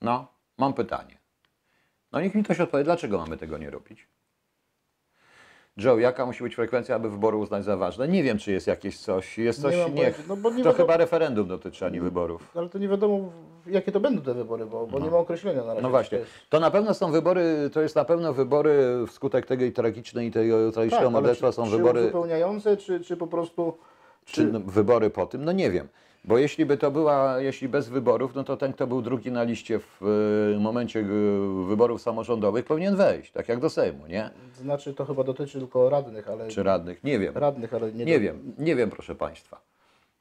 No, 0.00 0.26
mam 0.58 0.74
pytanie. 0.74 1.18
No 2.12 2.20
niech 2.20 2.34
mi 2.34 2.44
ktoś 2.44 2.60
odpowie, 2.60 2.84
dlaczego 2.84 3.18
mamy 3.18 3.36
tego 3.36 3.58
nie 3.58 3.70
robić? 3.70 4.08
Joe, 5.84 5.98
jaka 5.98 6.26
musi 6.26 6.42
być 6.44 6.54
frekwencja, 6.54 6.94
aby 6.96 7.10
wybory 7.10 7.36
uznać 7.36 7.64
za 7.64 7.76
ważne? 7.76 8.08
Nie 8.08 8.22
wiem, 8.22 8.38
czy 8.38 8.52
jest 8.52 8.66
jakieś 8.66 8.98
coś. 8.98 9.38
Jest 9.38 9.62
coś, 9.62 9.74
Nie 9.76 9.90
nie, 9.90 10.12
no 10.28 10.36
bo 10.36 10.50
nie 10.50 10.56
to 10.64 10.70
wiadomo- 10.70 10.76
chyba 10.76 10.96
referendum 10.96 11.48
dotyczy, 11.48 11.86
a 11.86 11.88
nie 11.88 12.00
wyborów. 12.00 12.50
Ale 12.56 12.68
to 12.68 12.78
nie 12.78 12.88
wiadomo, 12.88 13.32
jakie 13.66 13.92
to 13.92 14.00
będą 14.00 14.22
te 14.22 14.34
wybory, 14.34 14.66
bo, 14.66 14.86
bo 14.86 14.98
nie 14.98 15.10
ma 15.10 15.16
określenia 15.16 15.60
na 15.60 15.66
razie. 15.66 15.82
No 15.82 15.88
czy 15.88 15.90
właśnie, 15.90 16.18
to 16.18 16.24
jest- 16.24 16.32
to 16.50 16.60
na 16.60 16.70
pewno 16.70 16.94
są 16.94 17.12
wybory, 17.12 17.70
to 17.72 17.80
jest 17.80 17.96
na 17.96 18.04
pewno 18.04 18.32
wybory 18.32 19.04
wskutek 19.06 19.46
tej 19.46 19.72
tragicznej 19.72 20.28
i 20.28 20.30
tego 20.30 20.64
Tak, 20.66 20.74
tragicznego 20.74 21.02
ale 21.02 21.10
morderstwa 21.10 21.48
czy, 21.48 21.52
są 21.52 21.64
czy 21.64 21.70
wybory, 21.70 22.00
uzupełniające, 22.00 22.76
czy, 22.76 23.00
czy 23.00 23.16
po 23.16 23.26
prostu... 23.26 23.76
czy 24.24 24.44
no, 24.44 24.60
wybory 24.60 25.10
po 25.10 25.26
tym, 25.26 25.44
no 25.44 25.52
nie 25.52 25.70
wiem. 25.70 25.88
Bo 26.24 26.38
jeśli 26.38 26.66
by 26.66 26.76
to 26.76 26.90
była, 26.90 27.40
jeśli 27.40 27.68
bez 27.68 27.88
wyborów, 27.88 28.34
no 28.34 28.44
to 28.44 28.56
ten, 28.56 28.72
kto 28.72 28.86
był 28.86 29.02
drugi 29.02 29.32
na 29.32 29.42
liście 29.42 29.78
w 29.78 30.02
y, 30.56 30.60
momencie 30.60 31.00
y, 31.00 31.64
wyborów 31.66 32.02
samorządowych 32.02 32.64
powinien 32.64 32.96
wejść, 32.96 33.32
tak 33.32 33.48
jak 33.48 33.60
do 33.60 33.70
Sejmu, 33.70 34.06
nie? 34.06 34.30
Znaczy 34.54 34.94
to 34.94 35.04
chyba 35.04 35.24
dotyczy 35.24 35.58
tylko 35.58 35.90
radnych, 35.90 36.28
ale... 36.28 36.48
Czy 36.48 36.62
radnych, 36.62 37.04
nie 37.04 37.18
wiem. 37.18 37.34
Radnych, 37.36 37.74
ale 37.74 37.92
nie... 37.92 38.04
Nie 38.04 38.14
do- 38.14 38.20
wiem, 38.20 38.52
nie 38.58 38.76
wiem, 38.76 38.90
proszę 38.90 39.14
Państwa. 39.14 39.60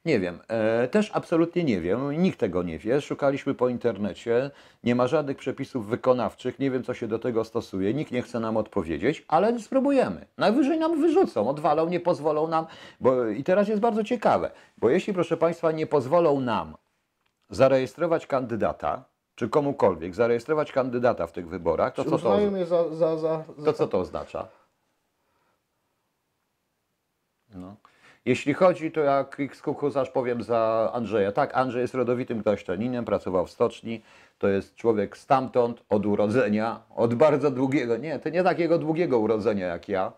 Nie 0.10 0.20
wiem. 0.20 0.40
E, 0.48 0.88
też 0.88 1.12
absolutnie 1.14 1.64
nie 1.64 1.82
wiem. 1.82 2.22
Nikt 2.22 2.40
tego 2.40 2.64
nie 2.64 2.80
wie. 2.80 3.02
Szukaliśmy 3.02 3.54
po 3.54 3.70
internecie. 3.70 4.52
Nie 4.84 4.96
ma 4.96 5.08
żadnych 5.08 5.38
przepisów 5.38 5.88
wykonawczych. 5.88 6.60
Nie 6.60 6.72
wiem, 6.72 6.84
co 6.84 6.94
się 6.94 7.08
do 7.08 7.20
tego 7.20 7.44
stosuje. 7.44 7.94
Nikt 7.94 8.12
nie 8.12 8.22
chce 8.22 8.40
nam 8.40 8.58
odpowiedzieć, 8.58 9.26
ale 9.28 9.60
spróbujemy. 9.60 10.26
Najwyżej 10.38 10.80
nam 10.80 11.02
wyrzucą, 11.02 11.50
odwalą, 11.50 11.90
nie 11.90 12.00
pozwolą 12.00 12.48
nam. 12.48 12.66
Bo, 13.00 13.28
I 13.28 13.44
teraz 13.44 13.68
jest 13.68 13.82
bardzo 13.82 14.04
ciekawe, 14.04 14.52
bo 14.78 14.90
jeśli, 14.90 15.14
proszę 15.14 15.38
Państwa, 15.38 15.72
nie 15.72 15.88
pozwolą 15.88 16.42
nam 16.42 16.78
zarejestrować 17.50 18.28
kandydata, 18.28 19.04
czy 19.36 19.50
komukolwiek 19.50 20.16
zarejestrować 20.16 20.72
kandydata 20.72 21.28
w 21.28 21.32
tych 21.32 21.50
wyborach, 21.50 21.94
to 21.94 22.04
co 22.04 22.18
to, 22.18 22.38
za, 22.66 22.96
za, 22.96 23.18
za 23.18 23.44
to 23.66 23.74
co 23.74 23.88
to 23.88 24.00
oznacza? 24.00 24.48
No. 27.56 27.76
Jeśli 28.26 28.54
chodzi, 28.54 28.92
to 28.92 29.00
jak 29.00 29.38
kukusarz 29.64 30.10
powiem 30.10 30.44
za 30.44 30.92
Andrzeja. 30.94 31.32
Tak, 31.32 31.58
Andrzej 31.58 31.82
jest 31.82 31.94
rodowitym 31.94 32.44
kasztaninem, 32.44 33.06
pracował 33.06 33.46
w 33.46 33.52
stoczni. 33.52 34.04
To 34.38 34.48
jest 34.48 34.76
człowiek 34.76 35.18
stamtąd, 35.18 35.84
od 35.90 36.06
urodzenia, 36.06 36.80
od 36.96 37.14
bardzo 37.14 37.52
długiego, 37.52 37.98
nie, 37.98 38.20
to 38.20 38.30
nie 38.30 38.44
takiego 38.44 38.78
długiego 38.78 39.20
urodzenia 39.20 39.68
jak 39.68 39.90
ja. 39.90 40.12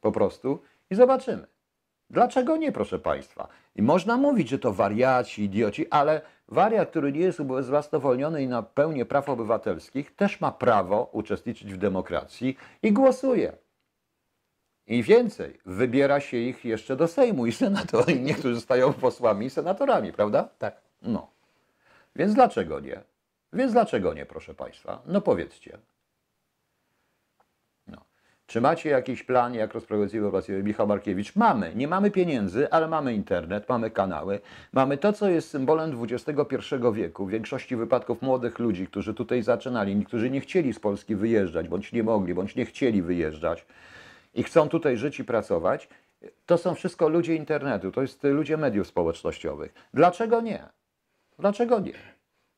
po 0.00 0.12
prostu 0.12 0.58
i 0.90 0.94
zobaczymy. 0.94 1.46
Dlaczego 2.10 2.56
nie, 2.56 2.72
proszę 2.72 2.98
Państwa? 2.98 3.48
I 3.76 3.82
można 3.82 4.16
mówić, 4.16 4.48
że 4.48 4.58
to 4.58 4.72
wariaci, 4.72 5.42
idioci, 5.42 5.90
ale 5.90 6.20
wariat, 6.48 6.90
który 6.90 7.12
nie 7.12 7.20
jest 7.20 7.40
ubezwłasnowolniony 7.40 8.42
i 8.42 8.48
na 8.48 8.62
pełnię 8.62 9.04
praw 9.04 9.28
obywatelskich, 9.28 10.16
też 10.16 10.40
ma 10.40 10.52
prawo 10.52 11.10
uczestniczyć 11.12 11.74
w 11.74 11.76
demokracji 11.76 12.56
i 12.82 12.92
głosuje. 12.92 13.52
I 14.86 15.02
więcej, 15.02 15.58
wybiera 15.66 16.20
się 16.20 16.36
ich 16.36 16.64
jeszcze 16.64 16.96
do 16.96 17.08
Sejmu 17.08 17.46
i 17.46 17.52
Senatu. 17.52 18.00
I 18.10 18.20
niektórzy 18.20 18.60
stają 18.60 18.92
posłami 18.92 19.46
i 19.46 19.50
senatorami, 19.50 20.12
prawda? 20.12 20.48
Tak. 20.58 20.80
No. 21.02 21.30
Więc 22.16 22.34
dlaczego 22.34 22.80
nie? 22.80 23.00
Więc 23.52 23.72
dlaczego 23.72 24.14
nie, 24.14 24.26
proszę 24.26 24.54
Państwa? 24.54 25.02
No 25.06 25.20
powiedzcie. 25.20 25.78
No. 27.86 28.04
Czy 28.46 28.60
macie 28.60 28.90
jakiś 28.90 29.22
plan, 29.22 29.54
jak 29.54 29.74
rozprawiać 29.74 30.16
operację 30.16 30.62
Michał 30.62 30.86
Markiewicz? 30.86 31.36
Mamy. 31.36 31.72
Nie 31.74 31.88
mamy 31.88 32.10
pieniędzy, 32.10 32.70
ale 32.70 32.88
mamy 32.88 33.14
internet, 33.14 33.68
mamy 33.68 33.90
kanały, 33.90 34.40
mamy 34.72 34.98
to, 34.98 35.12
co 35.12 35.28
jest 35.28 35.50
symbolem 35.50 36.02
XXI 36.02 36.74
wieku. 36.92 37.26
W 37.26 37.30
większości 37.30 37.76
wypadków 37.76 38.22
młodych 38.22 38.58
ludzi, 38.58 38.86
którzy 38.86 39.14
tutaj 39.14 39.42
zaczynali, 39.42 40.04
którzy 40.04 40.30
nie 40.30 40.40
chcieli 40.40 40.72
z 40.72 40.80
Polski 40.80 41.16
wyjeżdżać, 41.16 41.68
bądź 41.68 41.92
nie 41.92 42.02
mogli, 42.02 42.34
bądź 42.34 42.56
nie 42.56 42.64
chcieli 42.64 43.02
wyjeżdżać 43.02 43.66
i 44.34 44.42
chcą 44.42 44.68
tutaj 44.68 44.96
żyć 44.96 45.20
i 45.20 45.24
pracować, 45.24 45.88
to 46.46 46.58
są 46.58 46.74
wszystko 46.74 47.08
ludzie 47.08 47.34
internetu, 47.34 47.92
to 47.92 48.02
jest 48.02 48.24
ludzie 48.24 48.56
mediów 48.56 48.86
społecznościowych. 48.86 49.74
Dlaczego 49.94 50.40
nie? 50.40 50.68
Dlaczego 51.38 51.80
nie? 51.80 51.92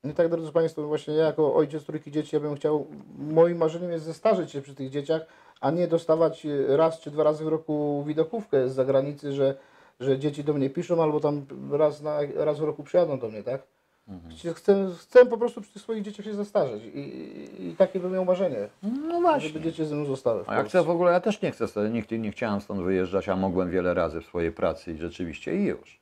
No 0.04 0.12
tak, 0.12 0.28
drodzy 0.28 0.52
Państwo, 0.52 0.82
właśnie 0.86 1.14
ja 1.14 1.26
jako 1.26 1.54
ojciec 1.54 1.84
trójki 1.84 2.10
dzieci, 2.10 2.36
ja 2.36 2.40
bym 2.40 2.56
chciał, 2.56 2.86
moim 3.18 3.58
marzeniem 3.58 3.90
jest 3.90 4.04
zestarzyć 4.04 4.50
się 4.50 4.62
przy 4.62 4.74
tych 4.74 4.90
dzieciach, 4.90 5.22
a 5.60 5.70
nie 5.70 5.88
dostawać 5.88 6.46
e, 6.46 6.76
raz 6.76 7.00
czy 7.00 7.10
dwa 7.10 7.24
razy 7.24 7.44
w 7.44 7.48
roku 7.48 8.04
widokówkę 8.06 8.68
z 8.68 8.74
zagranicy, 8.74 9.32
że, 9.32 9.54
że 10.00 10.18
dzieci 10.18 10.44
do 10.44 10.52
mnie 10.52 10.70
piszą, 10.70 11.02
albo 11.02 11.20
tam 11.20 11.46
raz, 11.70 12.02
na, 12.02 12.18
raz 12.34 12.58
w 12.58 12.62
roku 12.62 12.82
przyjadą 12.82 13.18
do 13.18 13.28
mnie, 13.28 13.42
tak? 13.42 13.62
Mhm. 14.08 14.54
Chcę, 14.54 14.90
chcę 14.98 15.26
po 15.26 15.38
prostu 15.38 15.60
przy 15.60 15.72
tych 15.72 15.82
swoich 15.82 16.02
dzieciach 16.02 16.26
się 16.26 16.34
zestarzeć 16.34 16.84
i, 16.84 16.98
i, 16.98 17.68
i 17.68 17.76
takie 17.76 18.00
bym 18.00 18.12
miał 18.12 18.24
marzenie, 18.24 18.68
No 18.82 19.40
żeby 19.40 19.60
dzieci 19.60 19.84
ze 19.84 19.94
mną 19.94 20.04
zostały 20.04 20.44
A 20.46 20.54
ja 20.54 20.64
chcę 20.64 20.82
w 20.82 20.90
ogóle, 20.90 21.12
ja 21.12 21.20
też 21.20 21.42
nie 21.42 21.50
chcę, 21.50 21.66
nie, 21.90 22.18
nie 22.18 22.30
chciałem 22.30 22.60
stąd 22.60 22.82
wyjeżdżać, 22.82 23.28
a 23.28 23.36
mogłem 23.36 23.70
wiele 23.70 23.94
razy 23.94 24.20
w 24.20 24.26
swojej 24.26 24.52
pracy 24.52 24.92
i 24.92 24.96
rzeczywiście 24.96 25.56
i 25.56 25.64
już. 25.64 26.00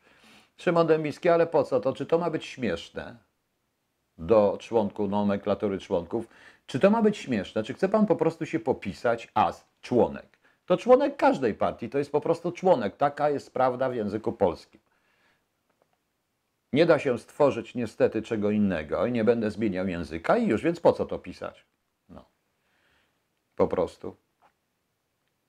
Szymon 0.57 0.87
Dębicki, 0.87 1.29
ale 1.29 1.47
po 1.47 1.65
co 1.65 1.81
to? 1.81 1.93
Czy 1.93 2.07
to 2.07 2.19
ma 2.19 2.31
być 2.31 2.45
śmieszne 2.45 3.17
do 4.19 4.57
członków, 4.61 5.11
nomenklatury 5.11 5.79
członków? 5.79 6.29
Czy 6.67 6.81
to 6.81 6.91
ma 6.91 7.03
być 7.03 7.17
śmieszne? 7.17 7.63
Czy 7.63 7.75
chce 7.75 7.89
pan 7.89 8.07
po 8.07 8.17
prostu 8.17 8.47
się 8.47 8.61
popisać 8.61 9.29
as 9.35 9.65
członek? 9.81 10.39
To 10.67 10.77
członek 10.77 11.17
każdej 11.17 11.55
partii, 11.55 11.89
to 11.89 11.99
jest 11.99 12.13
po 12.13 12.21
prostu 12.21 12.53
członek. 12.53 12.97
Taka 12.97 13.31
jest 13.31 13.53
prawda 13.53 13.89
w 13.89 13.95
języku 13.95 14.33
polskim. 14.33 14.81
Nie 16.75 16.87
da 16.87 16.99
się 16.99 17.19
stworzyć 17.19 17.75
niestety 17.75 18.23
czego 18.23 18.51
innego 18.51 19.07
i 19.07 19.13
nie 19.13 19.25
będę 19.25 19.51
zmieniał 19.51 19.89
języka 19.89 20.37
i 20.37 20.47
już, 20.47 20.63
więc 20.63 20.81
po 20.81 20.93
co 20.93 21.05
to 21.07 21.19
pisać? 21.19 21.65
No. 22.09 22.25
Po 23.57 23.69
prostu. 23.69 24.17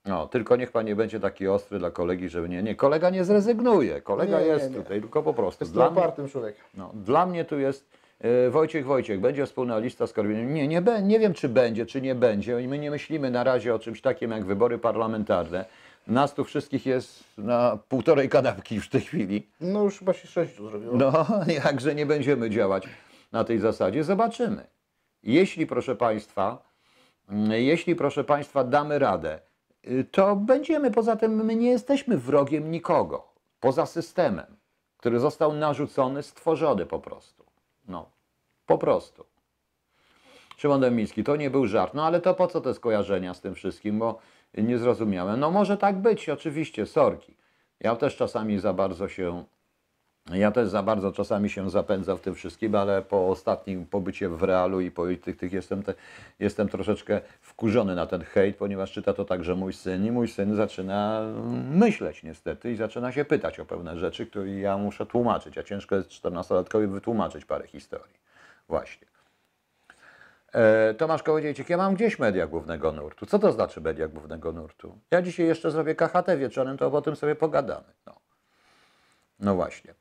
No, 0.06 0.28
tylko 0.28 0.56
niech 0.56 0.72
pan 0.72 0.86
nie 0.86 0.96
będzie 0.96 1.20
taki 1.20 1.48
ostry 1.48 1.80
dla 1.80 1.92
kolegi, 1.92 2.30
żeby 2.30 2.50
nie. 2.50 2.64
Nie, 2.64 2.76
kolega 2.76 3.10
nie 3.10 3.24
zrezygnuje. 3.24 4.02
Kolega 4.02 4.40
Nie, 4.40 4.46
nie, 4.46 4.52
jest 4.52 4.72
nie. 4.72 4.78
tutaj, 4.78 5.02
tylko 5.02 5.24
po 5.24 5.34
prostu. 5.34 5.64
Jest 5.64 5.74
Dla 5.74 5.88
człowiek. 5.88 6.56
no, 6.74 6.92
dla 6.94 7.26
mnie 7.26 7.46
tu 7.46 7.60
jest 7.60 7.90
e, 8.20 8.50
Wojciech 8.50 8.86
Wojciech, 8.86 9.20
będzie 9.20 9.46
wspólna 9.46 9.78
lista 9.80 10.08
z 10.08 10.14
Korwinem. 10.14 10.54
Nie, 10.54 10.68
nie, 10.68 10.82
be- 10.82 11.02
nie 11.02 11.20
wiem, 11.20 11.34
czy 11.34 11.50
będzie, 11.50 11.86
czy 11.86 12.02
nie 12.02 12.16
będzie. 12.16 12.62
I 12.62 12.68
my 12.68 12.80
nie 12.80 12.92
myślimy 12.92 13.32
na 13.32 13.44
razie 13.44 13.76
o 13.76 13.80
czymś 13.80 14.02
takim 14.02 14.32
jak 14.32 14.46
wybory 14.46 14.78
parlamentarne. 14.78 15.66
Nas 16.08 16.34
tu 16.34 16.44
wszystkich 16.44 16.86
jest 16.86 17.24
na 17.38 17.78
półtorej 17.90 18.30
kanapki 18.30 18.76
już 18.76 18.88
w 18.88 18.90
tej 18.90 19.02
chwili. 19.02 19.48
No 19.62 19.84
już 19.84 20.00
chyba 20.00 20.14
się 20.14 20.28
sześciu 20.28 20.70
zrobiło. 20.70 20.98
No, 20.98 21.26
jakże 21.66 21.96
nie 21.96 22.06
będziemy 22.06 22.50
działać 22.50 22.84
na 23.32 23.44
tej 23.44 23.60
zasadzie, 23.60 24.04
zobaczymy. 24.04 24.68
Jeśli, 25.24 25.68
proszę 25.68 25.96
Państwa, 25.96 26.70
mm, 27.30 27.52
jeśli, 27.52 27.96
proszę 27.96 28.24
Państwa, 28.24 28.64
damy 28.64 29.00
radę, 29.00 29.40
y, 29.88 30.06
to 30.12 30.36
będziemy, 30.36 30.92
poza 30.92 31.16
tym 31.16 31.46
my 31.46 31.56
nie 31.56 31.70
jesteśmy 31.70 32.18
wrogiem 32.18 32.72
nikogo, 32.72 33.28
poza 33.60 33.86
systemem, 33.86 34.56
który 34.98 35.20
został 35.20 35.54
narzucony, 35.54 36.24
stworzony 36.24 36.86
po 36.86 37.00
prostu. 37.00 37.46
No, 37.88 38.10
po 38.66 38.78
prostu. 38.78 39.26
Szymon 40.58 40.82
Dębicki, 40.82 41.24
to 41.24 41.36
nie 41.36 41.50
był 41.50 41.68
żart. 41.68 41.94
No 41.94 42.06
ale 42.06 42.22
to 42.22 42.34
po 42.34 42.48
co 42.48 42.62
te 42.62 42.74
skojarzenia 42.74 43.34
z 43.34 43.42
tym 43.42 43.56
wszystkim, 43.56 44.00
bo 44.00 44.20
nie 44.64 44.78
zrozumiałem. 44.78 45.40
No 45.40 45.52
może 45.52 45.78
tak 45.78 45.96
być, 45.96 46.30
oczywiście, 46.30 46.86
sorki. 46.86 47.36
Ja 47.80 47.96
też 47.96 48.16
czasami 48.16 48.60
za 48.60 48.74
bardzo 48.74 49.08
się 49.08 49.46
ja 50.34 50.52
też 50.52 50.70
za 50.70 50.84
bardzo 50.84 51.12
czasami 51.12 51.50
się 51.50 51.70
zapędzam 51.70 52.18
w 52.18 52.22
tym 52.22 52.36
wszystkim, 52.36 52.76
ale 52.76 53.02
po 53.02 53.28
ostatnim 53.28 53.86
pobycie 53.86 54.30
w 54.30 54.44
realu 54.44 54.82
i 54.82 54.92
po 54.92 55.06
tych, 55.24 55.38
tych 55.38 55.54
jestem, 55.54 55.84
te, 55.84 55.94
jestem 56.40 56.70
troszeczkę 56.70 57.22
wkurzony 57.42 57.96
na 57.96 58.06
ten 58.06 58.22
hejt, 58.22 58.58
ponieważ 58.58 58.92
czyta 58.92 59.14
to 59.14 59.26
także 59.26 59.56
mój 59.56 59.74
syn 59.74 60.06
i 60.06 60.12
mój 60.12 60.28
syn 60.28 60.56
zaczyna 60.56 61.22
myśleć 61.72 62.24
niestety 62.24 62.72
i 62.72 62.76
zaczyna 62.76 63.12
się 63.12 63.26
pytać 63.26 63.60
o 63.60 63.66
pewne 63.66 63.98
rzeczy, 63.98 64.26
które 64.26 64.50
ja 64.50 64.78
muszę 64.78 65.06
tłumaczyć, 65.06 65.58
a 65.58 65.64
ciężko 65.64 65.96
jest 65.96 66.10
14-latkowi 66.10 66.88
wytłumaczyć 66.88 67.46
parę 67.46 67.68
historii. 67.68 68.16
Właśnie. 68.68 69.15
E, 70.56 70.94
Tomasz 70.94 71.24
Kołodziejczyk, 71.24 71.70
ja 71.70 71.78
mam 71.78 71.96
gdzieś 71.96 72.20
media 72.20 72.48
głównego 72.48 72.92
nurtu. 72.92 73.26
Co 73.26 73.40
to 73.40 73.52
znaczy 73.52 73.82
media 73.82 74.08
głównego 74.08 74.52
nurtu? 74.52 74.98
Ja 75.12 75.22
dzisiaj 75.22 75.46
jeszcze 75.46 75.72
zrobię 75.72 75.96
KHT 75.96 76.38
wieczorem, 76.38 76.78
to 76.78 76.88
o 76.88 77.02
tym 77.02 77.16
sobie 77.16 77.36
pogadamy. 77.36 77.94
No. 78.06 78.16
No 79.40 79.56
właśnie. 79.56 79.94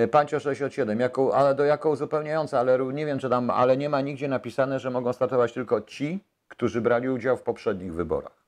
Yy, 0.00 0.08
Pancio 0.08 0.40
67, 0.40 1.00
jako, 1.00 1.36
ale 1.36 1.54
do 1.54 1.64
jako 1.64 1.90
uzupełniająca, 1.90 2.60
ale 2.60 2.78
nie 2.78 3.06
wiem, 3.06 3.18
czy 3.18 3.30
tam, 3.30 3.50
ale 3.50 3.76
nie 3.76 3.88
ma 3.88 4.00
nigdzie 4.00 4.28
napisane, 4.28 4.78
że 4.80 4.90
mogą 4.90 5.12
startować 5.12 5.52
tylko 5.52 5.80
ci, 5.80 6.24
którzy 6.48 6.80
brali 6.80 7.08
udział 7.08 7.36
w 7.36 7.42
poprzednich 7.42 7.94
wyborach. 7.94 8.44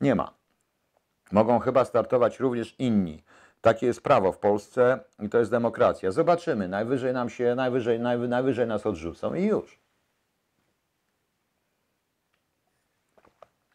Nie 0.00 0.14
ma. 0.14 0.34
Mogą 1.32 1.58
chyba 1.58 1.84
startować 1.84 2.40
również 2.40 2.74
inni. 2.78 3.22
Takie 3.60 3.86
jest 3.86 4.02
prawo 4.02 4.32
w 4.32 4.38
Polsce 4.38 5.00
i 5.20 5.28
to 5.28 5.38
jest 5.38 5.50
demokracja. 5.50 6.10
Zobaczymy. 6.10 6.68
Najwyżej 6.68 7.12
nam 7.12 7.30
się, 7.30 7.54
najwyżej, 7.54 8.00
najwy, 8.00 8.28
najwyżej 8.28 8.66
nas 8.66 8.86
odrzucą 8.86 9.34
i 9.34 9.44
już. 9.44 9.79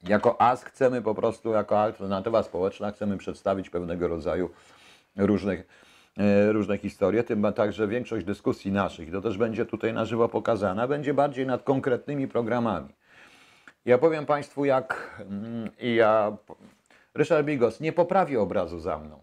Jako 0.08 0.42
AS 0.42 0.64
chcemy 0.64 1.02
po 1.02 1.16
prostu, 1.16 1.52
jako 1.52 1.80
alternatywa 1.80 2.44
społeczna, 2.44 2.92
chcemy 2.92 3.18
przedstawić 3.18 3.70
pewnego 3.70 4.08
rodzaju 4.08 4.50
różnych, 5.16 5.68
e, 6.18 6.52
różne 6.52 6.78
historie, 6.78 7.24
tym 7.24 7.54
także 7.54 7.88
większość 7.88 8.26
dyskusji 8.26 8.72
naszych, 8.72 9.12
to 9.12 9.22
też 9.22 9.38
będzie 9.38 9.66
tutaj 9.66 9.94
na 9.94 10.06
żywo 10.06 10.30
pokazana, 10.30 10.88
będzie 10.88 11.14
bardziej 11.14 11.46
nad 11.46 11.64
konkretnymi 11.64 12.28
programami. 12.28 12.90
Ja 13.86 13.98
powiem 13.98 14.26
Państwu, 14.26 14.66
jak 14.66 15.22
mm, 15.30 15.70
ja, 15.80 16.38
Ryszard 17.14 17.46
Bigos 17.46 17.80
nie 17.80 17.94
poprawi 17.94 18.38
obrazu 18.38 18.80
za 18.80 18.98
mną. 18.98 19.20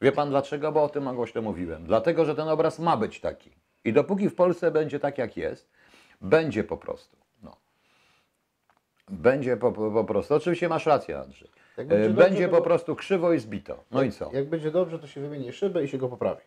Wie 0.00 0.12
Pan 0.12 0.30
dlaczego? 0.30 0.72
Bo 0.72 0.82
o 0.82 0.88
tym 0.88 1.14
głośno 1.14 1.42
mówiłem. 1.42 1.84
Dlatego, 1.84 2.24
że 2.24 2.34
ten 2.34 2.48
obraz 2.48 2.78
ma 2.78 2.96
być 2.96 3.20
taki. 3.20 3.50
I 3.84 3.92
dopóki 3.92 4.28
w 4.28 4.34
Polsce 4.34 4.70
będzie 4.70 5.00
tak, 5.00 5.18
jak 5.18 5.36
jest, 5.36 5.70
będzie 6.20 6.64
po 6.64 6.76
prostu. 6.76 7.21
No. 9.10 9.16
Będzie 9.16 9.56
po, 9.56 9.72
po, 9.72 10.04
prostu. 10.04 10.34
Oczywiście 10.34 10.68
masz 10.68 10.86
rację, 10.86 11.18
Andrzej. 11.18 11.50
Jak 11.76 11.88
będzie 11.88 12.08
Będzie, 12.08 12.40
dobrze, 12.40 12.48
po 12.48 12.56
to- 12.56 12.62
prostu 12.62 12.96
krzywo 12.96 13.32
i 13.32 13.38
zbito. 13.38 13.84
No 13.90 14.02
i 14.02 14.12
co? 14.12 14.30
Jak 14.32 14.48
będzie 14.48 14.70
dobrze, 14.70 14.98
to 14.98 15.06
się 15.06 15.20
wymieni 15.20 15.52
szybę 15.52 15.84
i 15.84 15.88
się 15.88 15.98
go 15.98 16.08
poprawi. 16.08 16.42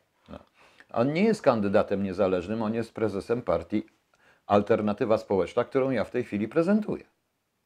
On 0.93 1.13
nie 1.13 1.23
jest 1.23 1.41
kandydatem 1.41 2.03
niezależnym, 2.03 2.61
on 2.61 2.73
jest 2.73 2.93
prezesem 2.93 3.41
partii 3.41 3.85
Alternatywa 4.45 5.17
Społeczna, 5.17 5.63
którą 5.63 5.89
ja 5.89 6.03
w 6.03 6.11
tej 6.11 6.23
chwili 6.23 6.47
prezentuję. 6.47 7.03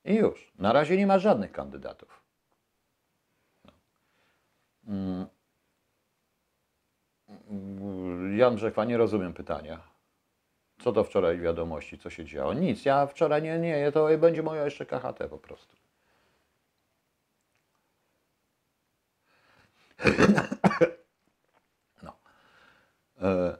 I 0.05 0.15
już. 0.15 0.51
Na 0.59 0.73
razie 0.73 0.97
nie 0.97 1.07
ma 1.07 1.19
żadnych 1.19 1.51
kandydatów. 1.51 2.23
No. 3.65 3.71
Mm. 4.87 5.25
Jan 8.37 8.55
Brzechwa, 8.55 8.85
nie 8.85 8.97
rozumiem 8.97 9.33
pytania. 9.33 9.81
Co 10.79 10.93
to 10.93 11.03
wczoraj 11.03 11.39
wiadomości, 11.39 11.97
co 11.97 12.09
się 12.09 12.25
działo? 12.25 12.53
Nic, 12.53 12.85
ja 12.85 13.07
wczoraj 13.07 13.41
nie, 13.41 13.59
nie, 13.59 13.91
to 13.91 14.17
będzie 14.17 14.43
moje 14.43 14.63
jeszcze 14.63 14.85
KHT 14.85 15.29
po 15.29 15.37
prostu. 15.37 15.75
E, 23.21 23.57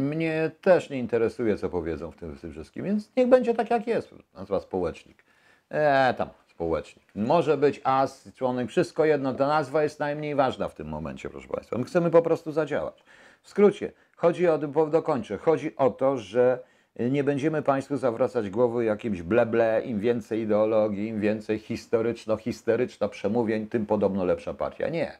Mnie 0.00 0.50
też 0.60 0.90
nie 0.90 0.98
interesuje, 0.98 1.56
co 1.56 1.68
powiedzą 1.68 2.10
w 2.10 2.16
tym, 2.16 2.36
w 2.36 2.40
tym 2.40 2.52
wszystkim, 2.52 2.84
więc 2.84 3.10
niech 3.16 3.28
będzie 3.28 3.54
tak, 3.54 3.70
jak 3.70 3.86
jest. 3.86 4.14
Nazwa 4.34 4.60
społecznik. 4.60 5.24
E, 5.68 6.14
tam, 6.14 6.28
społecznik. 6.46 7.04
Może 7.14 7.56
być 7.56 7.80
as, 7.84 8.28
członek, 8.34 8.68
wszystko 8.68 9.04
jedno. 9.04 9.34
Ta 9.34 9.46
nazwa 9.46 9.82
jest 9.82 10.00
najmniej 10.00 10.34
ważna 10.34 10.68
w 10.68 10.74
tym 10.74 10.88
momencie, 10.88 11.30
proszę 11.30 11.48
Państwa. 11.48 11.78
My 11.78 11.84
chcemy 11.84 12.10
po 12.10 12.22
prostu 12.22 12.52
zadziałać. 12.52 13.04
W 13.42 13.48
skrócie, 13.48 13.92
chodzi 14.16 14.48
o, 14.48 14.58
bo 14.58 14.86
dokończę, 14.86 15.38
chodzi 15.38 15.76
o 15.76 15.90
to, 15.90 16.18
że 16.18 16.70
Nie 16.96 17.24
będziemy 17.24 17.62
Państwu 17.62 17.96
zawracać 17.96 18.50
głowy 18.50 18.84
jakimś 18.84 19.22
bleble, 19.22 19.82
im 19.84 20.00
więcej 20.00 20.40
ideologii, 20.40 21.08
im 21.08 21.20
więcej 21.20 21.58
historyczno-histeryczno 21.58 23.08
przemówień, 23.08 23.66
tym 23.66 23.86
podobno 23.86 24.24
lepsza 24.24 24.54
partia. 24.54 24.88
Nie, 24.88 25.18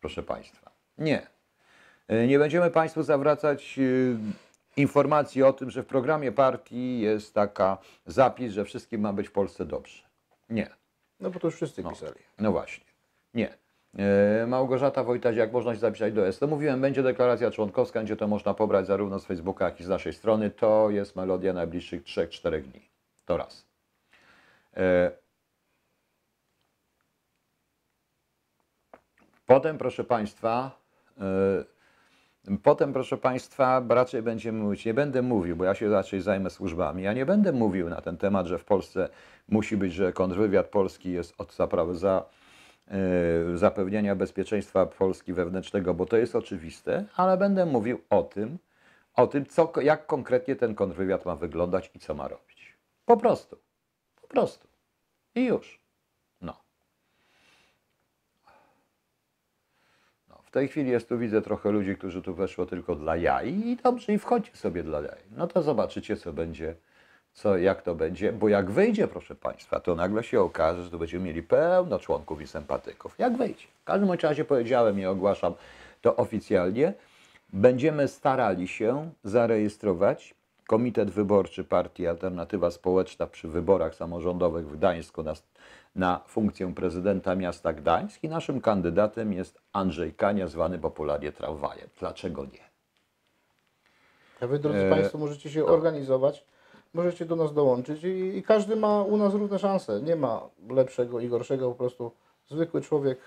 proszę 0.00 0.22
Państwa, 0.22 0.70
nie. 0.98 1.26
Nie 2.28 2.38
będziemy 2.38 2.70
Państwu 2.70 3.02
zawracać 3.02 3.78
y, 3.78 4.16
informacji 4.76 5.42
o 5.42 5.52
tym, 5.52 5.70
że 5.70 5.82
w 5.82 5.86
programie 5.86 6.32
partii 6.32 7.00
jest 7.00 7.34
taka 7.34 7.78
zapis, 8.06 8.52
że 8.52 8.64
wszystkim 8.64 9.00
ma 9.00 9.12
być 9.12 9.28
w 9.28 9.32
Polsce 9.32 9.64
dobrze. 9.64 10.02
Nie. 10.50 10.70
No 11.20 11.30
bo 11.30 11.40
to 11.40 11.46
już 11.46 11.54
wszyscy 11.54 11.82
pisali. 11.82 12.20
No 12.38 12.52
właśnie. 12.52 12.84
Nie. 13.34 13.54
E, 13.98 14.46
Małgorzata 14.46 15.04
Wojtasiak, 15.04 15.52
można 15.52 15.74
się 15.74 15.80
zapisać 15.80 16.12
do 16.12 16.26
S. 16.26 16.38
To 16.38 16.46
mówiłem, 16.46 16.80
będzie 16.80 17.02
deklaracja 17.02 17.50
członkowska, 17.50 18.00
będzie 18.00 18.16
to 18.16 18.28
można 18.28 18.54
pobrać 18.54 18.86
zarówno 18.86 19.18
z 19.18 19.24
Facebooka, 19.24 19.64
jak 19.64 19.80
i 19.80 19.84
z 19.84 19.88
naszej 19.88 20.12
strony. 20.12 20.50
To 20.50 20.90
jest 20.90 21.16
melodia 21.16 21.52
najbliższych 21.52 22.02
3-4 22.02 22.62
dni. 22.62 22.88
To 23.24 23.36
raz. 23.36 23.66
E, 24.76 25.10
Potem, 29.46 29.78
proszę 29.78 30.04
Państwa, 30.04 30.70
e, 31.20 32.56
potem, 32.62 32.92
proszę 32.92 33.16
Państwa, 33.16 33.82
raczej 33.88 34.22
będziemy 34.22 34.58
mówić, 34.58 34.84
nie 34.84 34.94
będę 34.94 35.22
mówił, 35.22 35.56
bo 35.56 35.64
ja 35.64 35.74
się 35.74 35.90
raczej 35.90 36.20
zajmę 36.20 36.50
służbami, 36.50 37.02
ja 37.02 37.12
nie 37.12 37.26
będę 37.26 37.52
mówił 37.52 37.88
na 37.88 38.00
ten 38.00 38.16
temat, 38.16 38.46
że 38.46 38.58
w 38.58 38.64
Polsce 38.64 39.08
musi 39.48 39.76
być, 39.76 39.92
że 39.92 40.12
kontrwywiad 40.12 40.66
polski 40.66 41.12
jest 41.12 41.34
od 41.38 41.54
zaprawy 41.54 41.94
za 41.94 42.24
e, 42.88 43.56
zapewnienia 43.56 44.14
bezpieczeństwa 44.16 44.86
Polski 44.86 45.32
wewnętrznego, 45.32 45.94
bo 45.94 46.06
to 46.06 46.16
jest 46.16 46.36
oczywiste, 46.36 47.04
ale 47.16 47.36
będę 47.36 47.66
mówił 47.66 48.00
o 48.10 48.22
tym, 48.22 48.58
o 49.14 49.26
tym, 49.26 49.46
co, 49.46 49.72
jak 49.82 50.06
konkretnie 50.06 50.56
ten 50.56 50.74
kontrwywiad 50.74 51.26
ma 51.26 51.36
wyglądać 51.36 51.90
i 51.94 51.98
co 51.98 52.14
ma 52.14 52.28
robić. 52.28 52.76
Po 53.06 53.16
prostu. 53.16 53.58
Po 54.22 54.28
prostu. 54.28 54.68
I 55.34 55.44
już. 55.44 55.80
No. 56.40 56.56
No, 60.28 60.42
w 60.42 60.50
tej 60.50 60.68
chwili 60.68 60.90
jest 60.90 61.08
tu, 61.08 61.18
widzę 61.18 61.42
trochę 61.42 61.70
ludzi, 61.70 61.96
którzy 61.96 62.22
tu 62.22 62.34
weszło 62.34 62.66
tylko 62.66 62.94
dla 62.94 63.16
jaj 63.16 63.54
i 63.54 63.76
dobrze, 63.76 64.12
i 64.12 64.18
wchodźcie 64.18 64.56
sobie 64.56 64.82
dla 64.82 65.00
jaj. 65.00 65.18
No 65.36 65.46
to 65.46 65.62
zobaczycie, 65.62 66.16
co 66.16 66.32
będzie, 66.32 66.74
co, 67.36 67.58
jak 67.58 67.82
to 67.82 67.94
będzie, 67.94 68.32
bo 68.32 68.48
jak 68.48 68.70
wyjdzie, 68.70 69.08
proszę 69.08 69.34
Państwa, 69.34 69.80
to 69.80 69.94
nagle 69.94 70.22
się 70.22 70.40
okaże, 70.40 70.82
że 70.82 70.90
tu 70.90 70.98
będziemy 70.98 71.24
mieli 71.24 71.42
pełno 71.42 71.98
członków 71.98 72.42
i 72.42 72.46
sympatyków. 72.46 73.18
Jak 73.18 73.36
wyjdzie? 73.36 73.66
W 73.82 73.84
każdym 73.84 74.12
razie 74.12 74.44
powiedziałem 74.44 75.00
i 75.00 75.06
ogłaszam 75.06 75.54
to 76.02 76.16
oficjalnie. 76.16 76.92
Będziemy 77.52 78.08
starali 78.08 78.68
się 78.68 79.10
zarejestrować 79.24 80.34
Komitet 80.66 81.10
Wyborczy 81.10 81.64
Partii 81.64 82.06
Alternatywa 82.06 82.70
Społeczna 82.70 83.26
przy 83.26 83.48
wyborach 83.48 83.94
samorządowych 83.94 84.68
w 84.68 84.76
Gdańsku 84.76 85.22
na, 85.22 85.34
na 85.96 86.20
funkcję 86.26 86.74
prezydenta 86.74 87.34
miasta 87.34 87.72
Gdańsk 87.72 88.24
i 88.24 88.28
naszym 88.28 88.60
kandydatem 88.60 89.32
jest 89.32 89.58
Andrzej 89.72 90.12
Kania, 90.12 90.48
zwany 90.48 90.78
popularnie 90.78 91.32
tramwajem. 91.32 91.88
Dlaczego 92.00 92.44
nie? 92.44 92.66
A 94.40 94.46
wy, 94.46 94.58
drodzy 94.58 94.86
E, 94.86 94.90
Państwo, 94.90 95.18
możecie 95.18 95.50
się 95.50 95.64
organizować, 95.64 96.44
możecie 96.96 97.24
do 97.24 97.36
nas 97.36 97.54
dołączyć 97.54 98.04
i, 98.04 98.36
i 98.38 98.42
każdy 98.42 98.76
ma 98.76 99.02
u 99.02 99.16
nas 99.16 99.34
równe 99.34 99.58
szanse. 99.58 100.02
Nie 100.02 100.16
ma 100.16 100.40
lepszego 100.70 101.20
i 101.20 101.28
gorszego, 101.28 101.68
po 101.68 101.74
prostu 101.74 102.12
zwykły 102.48 102.80
człowiek 102.80 103.18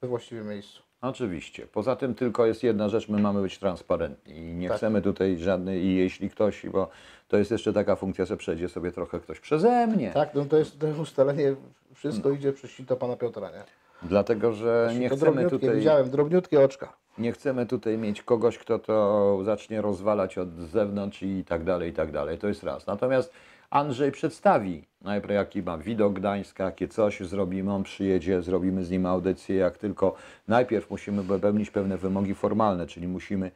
we 0.00 0.08
właściwym 0.08 0.48
miejscu. 0.48 0.82
Oczywiście. 1.00 1.66
Poza 1.66 1.96
tym 1.96 2.14
tylko 2.14 2.46
jest 2.46 2.62
jedna 2.62 2.88
rzecz, 2.88 3.08
my 3.08 3.20
mamy 3.20 3.42
być 3.42 3.58
transparentni 3.58 4.36
i 4.36 4.54
nie 4.54 4.68
Tak. 4.68 4.76
chcemy 4.76 5.02
tutaj 5.02 5.38
żadnej, 5.38 5.82
i 5.84 5.96
jeśli 5.96 6.30
ktoś, 6.30 6.66
bo 6.66 6.88
to 7.28 7.36
jest 7.36 7.50
jeszcze 7.50 7.72
taka 7.72 7.96
funkcja, 7.96 8.24
że 8.24 8.36
przejdzie 8.36 8.68
sobie 8.68 8.92
trochę 8.92 9.20
ktoś 9.20 9.40
przeze 9.40 9.86
mnie. 9.86 10.10
Tak, 10.10 10.34
no 10.34 10.44
to 10.44 10.56
jest 10.56 10.78
to 10.78 10.86
ustalenie, 11.02 11.54
wszystko 11.94 12.30
idzie 12.30 12.52
przez 12.52 12.70
sito 12.70 12.96
pana 12.96 13.16
Piotra, 13.16 13.50
nie? 13.50 13.64
Dlatego, 14.02 14.52
że 14.52 14.94
nie 14.98 15.08
chcemy 15.08 15.50
tutaj... 15.50 15.76
widziałem, 15.76 16.10
drobniutkie 16.10 16.64
oczka. 16.64 16.92
Nie 17.18 17.32
chcemy 17.32 17.66
tutaj 17.66 17.98
mieć 17.98 18.22
kogoś, 18.22 18.58
kto 18.58 18.78
to 18.78 19.38
zacznie 19.44 19.82
rozwalać 19.82 20.38
od 20.38 20.54
zewnątrz 20.54 21.22
i 21.22 21.44
tak 21.44 21.64
dalej, 21.64 21.90
i 21.90 21.92
tak 21.92 22.12
dalej. 22.12 22.38
To 22.38 22.48
jest 22.48 22.62
raz. 22.62 22.86
Natomiast 22.86 23.32
Andrzej 23.70 24.12
przedstawi 24.12 24.84
najpierw 25.02 25.34
jaki 25.34 25.62
ma 25.62 25.78
widok 25.78 26.12
Gdańska, 26.12 26.64
jakie 26.64 26.88
coś 26.88 27.20
zrobimy, 27.20 27.72
on 27.72 27.82
przyjedzie, 27.82 28.42
zrobimy 28.42 28.84
z 28.84 28.90
nim 28.90 29.06
audycję, 29.06 29.56
jak 29.56 29.78
tylko 29.78 30.14
najpierw 30.48 30.90
musimy 30.90 31.22
wypełnić 31.22 31.70
pewne 31.70 31.98
wymogi 31.98 32.34
formalne, 32.34 32.86
czyli 32.86 33.08
musimy 33.08 33.50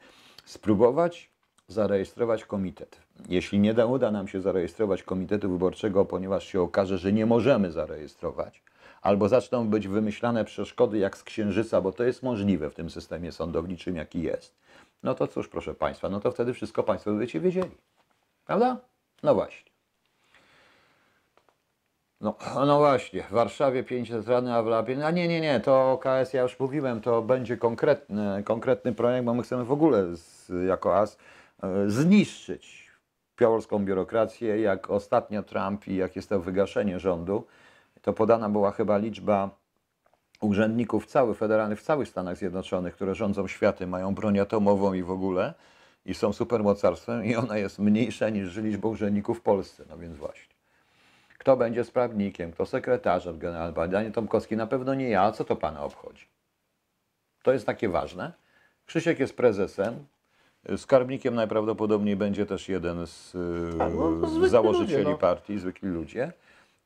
spróbować 0.45 1.31
zarejestrować 1.69 2.45
komitet. 2.45 3.01
Jeśli 3.29 3.59
nie 3.59 3.75
da, 3.75 3.87
uda 3.87 4.11
nam 4.11 4.29
się 4.29 4.41
zarejestrować 4.41 5.03
komitetu 5.03 5.51
wyborczego, 5.51 6.05
ponieważ 6.05 6.47
się 6.47 6.61
okaże, 6.61 6.99
że 6.99 7.13
nie 7.13 7.27
możemy 7.27 7.73
zarejestrować, 7.73 8.63
albo 9.03 9.29
zaczną 9.29 9.69
być 9.69 9.89
wymyślane 9.89 10.45
przeszkody 10.45 10.99
jak 10.99 11.17
z 11.17 11.23
księżyca, 11.23 11.81
bo 11.81 11.93
to 11.93 12.05
jest 12.05 12.23
możliwe 12.23 12.71
w 12.71 12.75
tym 12.75 12.91
systemie 12.91 13.33
sądowniczym, 13.33 13.97
jaki 13.97 14.23
jest, 14.23 14.55
no 15.03 15.15
to 15.15 15.27
cóż, 15.27 15.49
proszę 15.49 15.75
Państwa, 15.75 16.09
no 16.09 16.21
to 16.21 16.31
wtedy 16.31 16.55
wszystko 16.55 16.83
Państwo 16.83 17.11
będziecie 17.11 17.41
wiedzieli. 17.41 17.71
Prawda? 18.47 18.77
No 19.23 19.35
właśnie. 19.35 19.71
No, 22.21 22.35
no 22.67 22.79
właśnie, 22.79 23.23
w 23.23 23.31
Warszawie 23.31 23.85
500 23.85 24.29
rany, 24.29 24.55
a 24.55 24.63
w 24.63 24.67
Lapie... 24.67 25.07
A 25.07 25.11
nie, 25.11 25.29
nie, 25.29 25.41
nie, 25.41 25.61
to 25.61 25.93
OKS, 25.93 26.33
ja 26.33 26.43
już 26.43 26.61
mówiłem, 26.61 27.01
to 27.01 27.23
będzie 27.23 27.57
konkretny, 27.57 28.43
konkretny 28.45 28.93
projekt, 28.93 29.25
bo 29.25 29.35
my 29.35 29.43
chcemy 29.43 29.65
w 29.65 29.73
ogóle 29.73 30.17
z, 30.17 30.53
jako 30.69 30.97
AS 30.97 31.19
e, 31.63 31.91
zniszczyć 31.91 32.91
polską 33.37 33.85
biurokrację, 33.85 34.61
jak 34.61 34.91
ostatnio 34.91 35.43
Trump 35.43 35.89
i 35.89 35.97
jak 35.97 36.17
jest 36.17 36.29
to 36.29 36.41
wygaszenie 36.41 36.99
rządu, 36.99 37.47
to 38.09 38.13
podana 38.13 38.49
była 38.49 38.71
chyba 38.73 38.99
liczba 38.99 39.51
urzędników 40.41 41.07
całych 41.07 41.39
federalnych 41.39 41.81
w 41.81 41.83
całych 41.83 42.09
Stanach 42.09 42.37
Zjednoczonych, 42.37 42.95
które 42.95 43.15
rządzą 43.15 43.49
światem, 43.49 43.89
mają 43.89 44.15
broń 44.15 44.39
atomową 44.39 44.93
i 44.93 45.03
w 45.03 45.11
ogóle 45.11 45.55
i 46.07 46.15
są 46.15 46.33
supermocarstwem 46.33 47.25
i 47.25 47.37
ona 47.37 47.59
jest 47.59 47.79
mniejsza 47.79 48.29
niż 48.29 48.57
liczba 48.57 48.89
urzędników 48.89 49.39
w 49.39 49.41
Polsce, 49.41 49.85
no 49.89 49.99
więc 49.99 50.17
właśnie. 50.17 50.55
Kto 51.39 51.57
będzie 51.57 51.85
sprawnikiem, 51.85 52.53
kto 52.53 52.67
sekretarzem 52.67 53.39
generalnym, 53.39 53.91
Daniel 53.91 54.13
Tomkowski, 54.13 54.57
na 54.57 54.67
pewno 54.67 54.95
nie 54.95 55.09
ja, 55.09 55.23
a 55.23 55.33
co 55.33 55.45
to 55.45 55.57
Pana 55.57 55.83
obchodzi? 55.83 56.27
To 57.43 57.53
jest 57.53 57.67
takie 57.67 57.89
ważne. 57.89 58.33
Krzysiek 58.87 59.19
jest 59.19 59.37
prezesem, 59.37 60.07
skarbnikiem 60.77 61.35
najprawdopodobniej 61.35 62.17
będzie 62.17 62.47
też 62.47 62.69
jeden 62.69 63.07
z 63.07 63.33
Tak, 63.79 63.93
no, 63.95 64.27
y, 64.27 64.31
zwykli 64.31 64.49
założycieli 64.49 64.99
ludzie, 64.99 65.11
no. 65.11 65.19
partii, 65.19 65.59
zwykli 65.59 65.89
ludzie. 65.89 66.33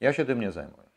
Ja 0.01 0.13
się 0.13 0.25
tym 0.25 0.41
nie 0.41 0.53
zajmuję. 0.53 0.92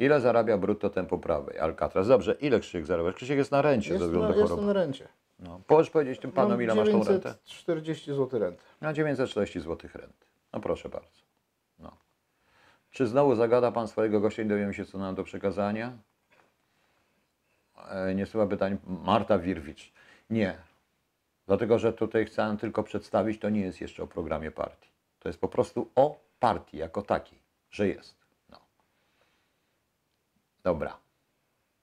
Ile 0.00 0.20
zarabia 0.20 0.58
brutto 0.58 0.90
tempo 0.90 1.18
prawej 1.18 1.58
Alcatraz? 1.58 2.08
Dobrze, 2.08 2.32
ile 2.40 2.60
Krzysiek 2.60 2.86
zarabia? 2.86 3.12
Krzysiek 3.12 3.38
jest 3.38 3.50
na 3.52 3.62
rencie 3.62 3.90
Jest 3.90 4.00
ze 4.00 4.06
względu 4.06 4.28
na, 4.28 4.34
na 4.34 4.40
jest 4.40 4.50
chorobę. 4.50 4.66
na 4.66 4.72
rencie. 4.72 5.08
No. 5.38 5.60
Możesz 5.68 5.90
powiedzieć 5.90 6.20
tym 6.20 6.32
panom, 6.32 6.50
Mam 6.50 6.62
ile 6.62 6.74
masz 6.74 6.90
tą 6.90 7.04
rentę? 7.04 7.34
940 7.44 8.14
zł 8.14 8.40
renty. 8.40 8.62
Na 8.80 8.92
940 8.92 9.60
zł 9.60 9.90
renty. 9.94 10.26
No 10.52 10.60
proszę 10.60 10.88
bardzo. 10.88 11.20
No. 11.78 11.96
Czy 12.90 13.06
znowu 13.06 13.34
zagada 13.34 13.72
Pan 13.72 13.88
swojego 13.88 14.20
gościa 14.20 14.42
i 14.42 14.46
dowiemy 14.46 14.74
się, 14.74 14.84
co 14.84 14.98
nam 14.98 15.14
do 15.14 15.24
przekazania? 15.24 15.92
E, 17.88 18.14
nie 18.14 18.26
słucha 18.26 18.46
pytań. 18.46 18.78
Marta 18.86 19.38
Wirwicz. 19.38 19.92
Nie. 20.30 20.56
Dlatego, 21.46 21.78
że 21.78 21.92
tutaj 21.92 22.24
chcę 22.24 22.56
tylko 22.60 22.82
przedstawić, 22.82 23.40
to 23.40 23.48
nie 23.50 23.60
jest 23.60 23.80
jeszcze 23.80 24.02
o 24.02 24.06
programie 24.06 24.50
partii. 24.50 24.88
To 25.18 25.28
jest 25.28 25.40
po 25.40 25.48
prostu 25.48 25.90
o 25.96 26.20
partii 26.40 26.76
jako 26.76 27.02
takiej, 27.02 27.38
że 27.70 27.88
jest. 27.88 28.19
Dobra. 30.64 30.96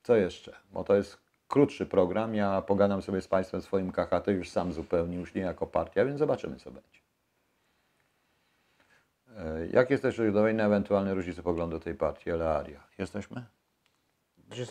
Co 0.03 0.15
jeszcze? 0.15 0.55
Bo 0.73 0.83
to 0.83 0.95
jest 0.95 1.17
krótszy 1.47 1.85
program. 1.85 2.35
Ja 2.35 2.61
pogadam 2.61 3.01
sobie 3.01 3.21
z 3.21 3.27
Państwem 3.27 3.61
swoim 3.61 3.91
KHT 3.91 4.27
już 4.27 4.49
sam 4.49 4.73
zupełnie, 4.73 5.17
już 5.17 5.33
nie 5.33 5.41
jako 5.41 5.67
partia, 5.67 6.05
więc 6.05 6.19
zobaczymy, 6.19 6.55
co 6.55 6.71
będzie. 6.71 6.99
E, 9.37 9.67
Jak 9.67 9.89
jesteśmy 9.89 10.31
gotowi 10.31 10.53
na 10.53 10.65
ewentualne 10.65 11.13
różnice 11.13 11.43
poglądu 11.43 11.79
tej 11.79 11.95
partii, 11.95 12.29
Elearia? 12.29 12.83
Jesteśmy? 12.97 13.43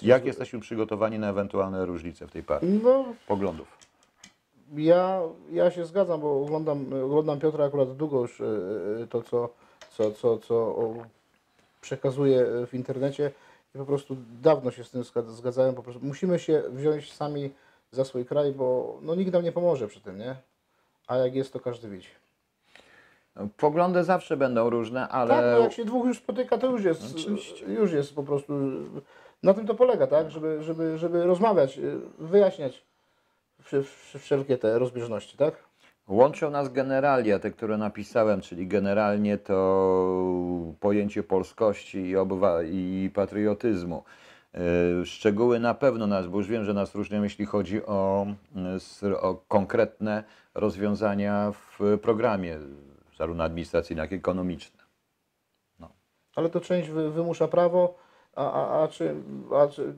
Jak 0.02 0.24
jesteśmy 0.24 0.60
przygotowani 0.60 1.18
na 1.18 1.30
ewentualne 1.30 1.86
różnice 1.86 2.26
w 2.26 2.30
tej 2.32 2.42
partii? 2.42 2.80
No, 2.84 3.04
Poglądów. 3.26 3.78
ja, 4.76 5.20
ja 5.50 5.70
się 5.70 5.84
zgadzam, 5.86 6.20
bo 6.20 6.42
oglądam, 6.42 6.86
oglądam 7.04 7.40
Piotra 7.40 7.64
akurat 7.64 7.96
długo 7.96 8.20
już 8.20 8.40
e, 8.40 8.44
e, 9.02 9.06
to, 9.06 9.22
co, 9.22 9.48
co, 9.90 10.12
co, 10.12 10.38
co 10.38 10.76
przekazuje 11.80 12.46
w 12.66 12.74
internecie 12.74 13.30
i 13.74 13.78
po 13.78 13.84
prostu 13.86 14.16
dawno 14.42 14.70
się 14.70 14.84
z 14.84 14.90
tym 14.90 15.02
zgad- 15.02 15.30
zgadzałem. 15.30 15.74
Po 15.74 15.82
prostu 15.82 16.04
musimy 16.04 16.38
się 16.38 16.62
wziąć 16.70 17.12
sami 17.12 17.50
za 17.90 18.04
swój 18.04 18.24
kraj, 18.26 18.52
bo 18.52 18.98
no, 19.02 19.14
nikt 19.14 19.32
nam 19.32 19.42
nie 19.44 19.52
pomoże 19.52 19.88
przy 19.88 20.00
tym, 20.00 20.18
nie? 20.18 20.36
A 21.06 21.16
jak 21.16 21.34
jest, 21.34 21.52
to 21.52 21.60
każdy 21.60 21.88
widzi. 21.88 22.08
Poglądy 23.56 24.04
zawsze 24.04 24.36
będą 24.36 24.70
różne, 24.70 25.08
ale 25.08 25.28
Tak, 25.30 25.44
no 25.44 25.58
jak 25.58 25.72
się 25.72 25.84
dwóch 25.84 26.06
już 26.06 26.18
spotyka, 26.18 26.58
to 26.58 26.70
już 26.70 26.84
jest, 26.84 27.16
Oczywiście. 27.16 27.64
już 27.66 27.92
jest 27.92 28.14
po 28.14 28.22
prostu, 28.22 28.52
na 29.42 29.54
tym 29.54 29.66
to 29.66 29.74
polega, 29.74 30.06
tak, 30.06 30.30
żeby, 30.30 30.62
żeby, 30.62 30.98
żeby 30.98 31.24
rozmawiać, 31.24 31.80
wyjaśniać 32.18 32.82
wsze- 33.62 33.82
wsze- 33.82 34.18
wszelkie 34.18 34.58
te 34.58 34.78
rozbieżności, 34.78 35.36
tak? 35.36 35.54
Łączą 36.08 36.50
nas 36.50 36.72
generalia, 36.72 37.38
te, 37.38 37.50
które 37.50 37.78
napisałem, 37.78 38.40
czyli 38.40 38.66
generalnie 38.66 39.38
to 39.38 40.74
pojęcie 40.80 41.22
polskości 41.22 41.98
i, 41.98 42.16
obywa- 42.16 42.64
i 42.64 43.10
patriotyzmu. 43.14 44.02
Yy, 44.54 45.06
Szczegóły 45.06 45.60
na 45.60 45.74
pewno 45.74 46.06
nas, 46.06 46.26
bo 46.26 46.38
już 46.38 46.48
wiem, 46.48 46.64
że 46.64 46.74
nas 46.74 46.94
różnią, 46.94 47.22
jeśli 47.22 47.46
chodzi 47.46 47.86
o, 47.86 48.26
o 49.20 49.34
konkretne 49.48 50.24
rozwiązania 50.54 51.52
w 51.52 51.98
programie, 52.02 52.58
zarówno 53.18 53.44
administracyjne, 53.44 54.02
jak 54.02 54.12
i 54.12 54.14
ekonomiczne. 54.14 54.86
Ale 56.36 56.50
to 56.50 56.60
część 56.60 56.88
wy, 56.88 57.10
wymusza 57.10 57.48
prawo, 57.48 57.94
a, 58.36 58.52
a, 58.52 58.82
a, 58.82 58.88
czy, 58.88 59.14
a 59.54 59.68
czy 59.68 59.94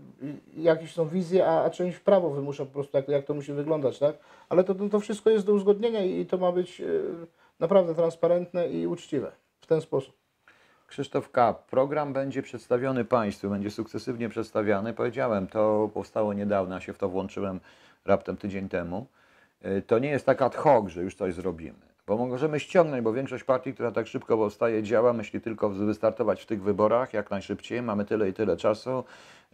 jakieś 0.56 0.94
są 0.94 1.08
wizje, 1.08 1.46
a, 1.46 1.64
a 1.64 1.70
część 1.70 1.98
prawo 1.98 2.30
wymusza 2.30 2.64
po 2.64 2.72
prostu, 2.72 2.96
jak, 2.96 3.08
jak 3.08 3.24
to 3.24 3.34
musi 3.34 3.52
wyglądać, 3.52 3.98
tak? 3.98 4.16
Ale 4.48 4.64
to, 4.64 4.74
to, 4.74 5.00
wszystko 5.00 5.30
jest 5.30 5.46
do 5.46 5.52
uzgodnienia 5.52 6.04
i, 6.04 6.26
to 6.26 6.38
ma 6.38 6.52
być 6.52 6.80
e, 6.80 6.84
naprawdę 7.60 7.94
transparentne 7.94 8.68
i 8.68 8.86
uczciwe 8.86 9.32
w 9.60 9.66
ten 9.66 9.80
sposób. 9.80 10.14
Krzysztof 10.86 11.30
K. 11.30 11.54
Program 11.70 12.12
będzie 12.12 12.42
przedstawiony 12.42 13.04
Państwu, 13.04 13.50
będzie 13.50 13.70
sukcesywnie 13.70 14.28
przedstawiany. 14.28 14.94
Powiedziałem, 14.94 15.46
to 15.46 15.90
powstało 15.94 16.32
niedawno, 16.32 16.74
ja 16.74 16.80
się 16.80 16.92
w 16.92 16.98
to 16.98 17.08
włączyłem 17.08 17.60
raptem 18.04 18.36
tydzień 18.36 18.68
temu. 18.68 19.06
Y, 19.64 19.82
To 19.82 19.98
nie 19.98 20.08
jest 20.08 20.26
tak 20.26 20.42
ad 20.42 20.56
hoc, 20.56 20.88
że 20.88 21.02
już 21.02 21.14
coś 21.14 21.34
zrobimy. 21.34 21.87
Bo 22.08 22.16
możemy 22.16 22.60
ściągnąć, 22.60 23.04
bo 23.04 23.12
większość 23.12 23.44
partii, 23.44 23.74
która 23.74 23.90
tak 23.92 24.06
szybko 24.06 24.36
powstaje, 24.36 24.82
działa, 24.82 25.12
myśli 25.12 25.40
tylko 25.40 25.70
wystartować 25.70 26.42
w 26.42 26.46
tych 26.46 26.62
wyborach 26.62 27.12
jak 27.12 27.30
najszybciej. 27.30 27.82
Mamy 27.82 28.04
tyle 28.04 28.28
i 28.28 28.32
tyle 28.32 28.56
czasu. 28.56 29.04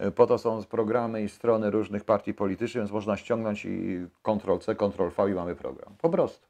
Y, 0.01 0.11
Po 0.11 0.27
to 0.27 0.39
są 0.39 0.65
programy 0.65 1.23
i 1.23 1.29
strony 1.29 1.71
różnych 1.71 2.05
partii 2.05 2.35
politycznych, 2.35 2.83
więc 2.83 2.93
można 2.93 3.17
ściągnąć 3.17 3.65
i 3.65 4.07
Ctrl-C, 4.23 4.75
Ctrl-V 4.75 5.31
i 5.31 5.35
mamy 5.35 5.57
program. 5.57 5.95
Po 6.01 6.11
prostu. 6.11 6.47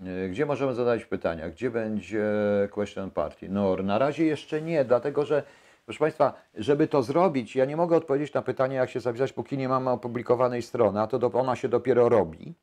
E, 0.00 0.28
Gdzie 0.28 0.46
możemy 0.46 0.74
zadać 0.74 1.04
pytania? 1.04 1.50
Gdzie 1.50 1.70
będzie 1.70 2.24
question 2.70 3.10
party? 3.10 3.48
No, 3.48 3.76
na 3.76 3.98
razie 3.98 4.24
jeszcze 4.24 4.62
nie, 4.62 4.84
dlatego 4.84 5.24
że, 5.24 5.42
proszę 5.84 5.98
Państwa, 5.98 6.32
żeby 6.54 6.88
to 6.88 7.02
zrobić, 7.02 7.56
ja 7.56 7.64
nie 7.64 7.76
mogę 7.76 7.96
odpowiedzieć 7.96 8.34
na 8.34 8.42
pytanie, 8.42 8.76
jak 8.76 8.90
się 8.90 9.00
zapisać, 9.00 9.32
póki 9.32 9.58
nie 9.58 9.68
mamy 9.68 9.90
opublikowanej 9.90 10.62
strony, 10.62 11.00
a 11.00 11.06
to 11.06 11.18
do, 11.18 11.32
ona 11.32 11.56
się 11.56 11.68
dopiero 11.68 12.08
robi. 12.08 12.54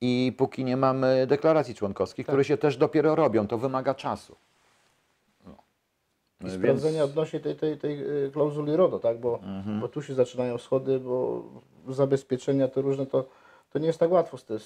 I 0.00 0.32
póki 0.38 0.64
nie 0.64 0.76
mamy 0.76 1.26
deklaracji 1.26 1.74
członkowskich, 1.74 2.26
które 2.26 2.44
się 2.44 2.56
też 2.56 2.76
dopiero 2.76 3.14
robią, 3.14 3.46
to 3.46 3.58
wymaga 3.58 3.94
czasu. 3.94 4.36
No. 5.46 5.52
I 6.40 6.44
Więc- 6.44 6.54
sprawdzenia 6.58 7.04
odnośnie 7.04 7.40
tej, 7.40 7.56
tej, 7.56 7.78
tej 7.78 8.24
e, 8.26 8.30
klauzuli 8.30 8.76
RODO, 8.76 8.98
tak? 8.98 9.18
Bo, 9.20 9.38
Mhm. 9.42 9.80
bo 9.80 9.88
tu 9.88 10.02
się 10.02 10.14
zaczynają 10.14 10.58
schody, 10.58 10.98
bo 11.00 11.42
zabezpieczenia 11.88 12.68
to 12.68 12.82
różne, 12.82 13.06
to, 13.06 13.24
to 13.72 13.78
nie 13.78 13.86
jest 13.86 13.98
tak 13.98 14.10
łatwo 14.10 14.38
z 14.38 14.44
tym. 14.44 14.58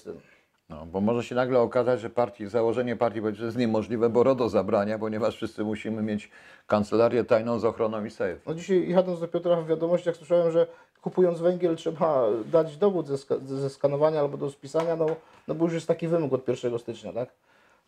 No, 0.69 0.85
bo 0.85 1.01
może 1.01 1.23
się 1.23 1.35
nagle 1.35 1.59
okazać, 1.59 1.99
że 2.01 2.09
partii, 2.09 2.47
założenie 2.47 2.95
partii 2.95 3.21
politycznej 3.21 3.45
jest 3.47 3.57
niemożliwe, 3.57 4.09
bo 4.09 4.23
RODO 4.23 4.49
zabrania, 4.49 4.99
ponieważ 4.99 5.35
wszyscy 5.35 5.63
musimy 5.63 6.01
mieć 6.03 6.29
kancelarię 6.67 7.23
tajną 7.23 7.59
z 7.59 7.65
ochroną 7.65 8.05
i 8.05 8.09
safe. 8.11 8.37
No 8.45 8.53
dzisiaj 8.53 8.89
jadąc 8.89 9.19
do 9.19 9.27
Piotra 9.27 9.55
w 9.61 9.67
wiadomościach 9.67 10.15
słyszałem, 10.15 10.51
że 10.51 10.67
kupując 11.01 11.39
węgiel 11.39 11.75
trzeba 11.75 12.25
dać 12.51 12.77
dowód 12.77 13.07
ze, 13.07 13.17
ska- 13.17 13.37
ze 13.45 13.69
skanowania 13.69 14.19
albo 14.19 14.37
do 14.37 14.49
spisania, 14.51 14.95
no, 14.95 15.05
no 15.47 15.55
bo 15.55 15.65
już 15.65 15.73
jest 15.73 15.87
taki 15.87 16.07
wymóg 16.07 16.33
od 16.33 16.47
1 16.47 16.79
stycznia, 16.79 17.13
tak? 17.13 17.29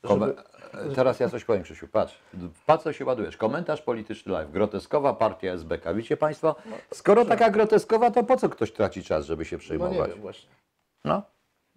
Kome- 0.04 0.34
e, 0.74 0.96
Teraz 0.96 1.20
ja 1.20 1.30
coś 1.30 1.46
powiem, 1.46 1.64
Krzysiu, 1.64 1.88
patrz. 1.88 2.20
Patrz, 2.66 2.84
co 2.84 2.94
się 2.94 3.06
ładujesz. 3.06 3.38
Komentarz 3.38 3.82
polityczny 3.82 4.32
live. 4.34 4.52
Groteskowa 4.52 5.14
partia 5.14 5.52
SBK. 5.52 5.94
Widzicie 5.94 6.18
Państwo, 6.18 6.56
skoro 6.94 7.26
taka 7.26 7.50
groteskowa, 7.50 8.12
to 8.12 8.24
po 8.24 8.38
co 8.38 8.50
ktoś 8.50 8.72
traci 8.72 9.04
czas, 9.04 9.26
żeby 9.26 9.46
się 9.46 9.56
No 9.56 9.58
nie 9.58 9.66
przejmować? 9.66 10.10
wiem 10.12 10.22
właśnie. 10.22 10.50
No, 11.06 11.22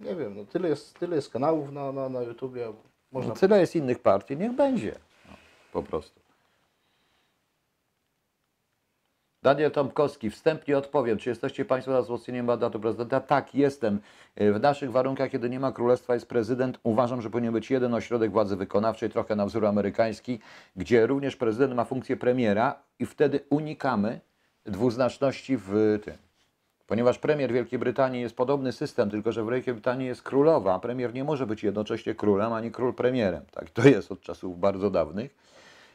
Nie 0.01 0.15
wiem, 0.15 0.37
no 0.37 0.45
tyle 0.45 0.69
jest, 0.69 0.99
tyle 0.99 1.17
jest 1.17 1.31
kanałów 1.31 1.73
na, 1.73 1.93
na, 1.93 2.09
na 2.09 2.23
YouTubie, 2.23 2.73
można... 3.13 3.35
tyle 3.35 3.61
jest 3.61 3.77
innych 3.77 3.99
partii, 3.99 4.37
niech 4.37 4.53
będzie. 4.53 4.95
No, 5.29 5.33
po 5.73 5.83
prostu. 5.83 6.21
Daniel 9.43 9.71
Tomkowski, 9.71 10.31
wstępnie 10.31 10.79
odpowiem, 10.79 11.19
czy 11.19 11.29
jesteście 11.29 11.65
Państwo 11.65 11.93
za 11.93 12.03
wzmocnieniem 12.03 12.47
mandatu 12.47 12.81
prezydenta? 12.81 13.21
Tak, 13.21 13.55
jestem. 13.55 14.01
E, 14.37 14.53
W 14.53 14.61
naszych 14.61 14.93
warunkach, 14.93 15.31
kiedy 15.31 15.51
nie 15.51 15.61
ma 15.61 15.73
królestwa, 15.73 16.15
jest 16.15 16.29
prezydent, 16.29 16.79
uważam, 16.83 17.23
że 17.23 17.31
powinien 17.31 17.53
być 17.53 17.71
jeden 17.71 17.95
ośrodek 17.95 18.31
władzy 18.33 18.57
wykonawczej, 18.57 19.11
trochę 19.11 19.37
na 19.37 19.47
wzór 19.47 19.67
amerykański, 19.67 20.41
gdzie 20.77 21.07
również 21.07 21.37
prezydent 21.37 21.75
ma 21.75 21.85
funkcję 21.85 22.17
premiera 22.17 22.83
i 22.99 23.07
wtedy 23.07 23.41
unikamy 23.51 24.21
dwuznaczności 24.65 25.57
w 25.57 25.99
tym. 26.05 26.30
Ponieważ 26.91 27.19
premier 27.19 27.53
Wielkiej 27.53 27.79
Brytanii 27.79 28.21
jest 28.21 28.37
podobny 28.37 28.73
system, 28.73 29.11
tylko 29.11 29.33
że 29.33 29.45
w 29.45 29.51
Wielkiej 29.51 29.75
Brytanii 29.75 30.07
jest 30.07 30.23
królowa, 30.23 30.75
a 30.75 30.79
premier 30.79 31.15
nie 31.15 31.25
może 31.25 31.47
być 31.47 31.63
jednocześnie 31.63 32.15
królem 32.15 32.53
ani 32.53 32.71
król 32.71 32.95
premierem. 32.95 33.45
Tak, 33.53 33.71
to 33.71 33.89
jest 33.89 34.13
od 34.13 34.21
czasów 34.21 34.61
bardzo 34.61 34.91
dawnych. 34.91 35.35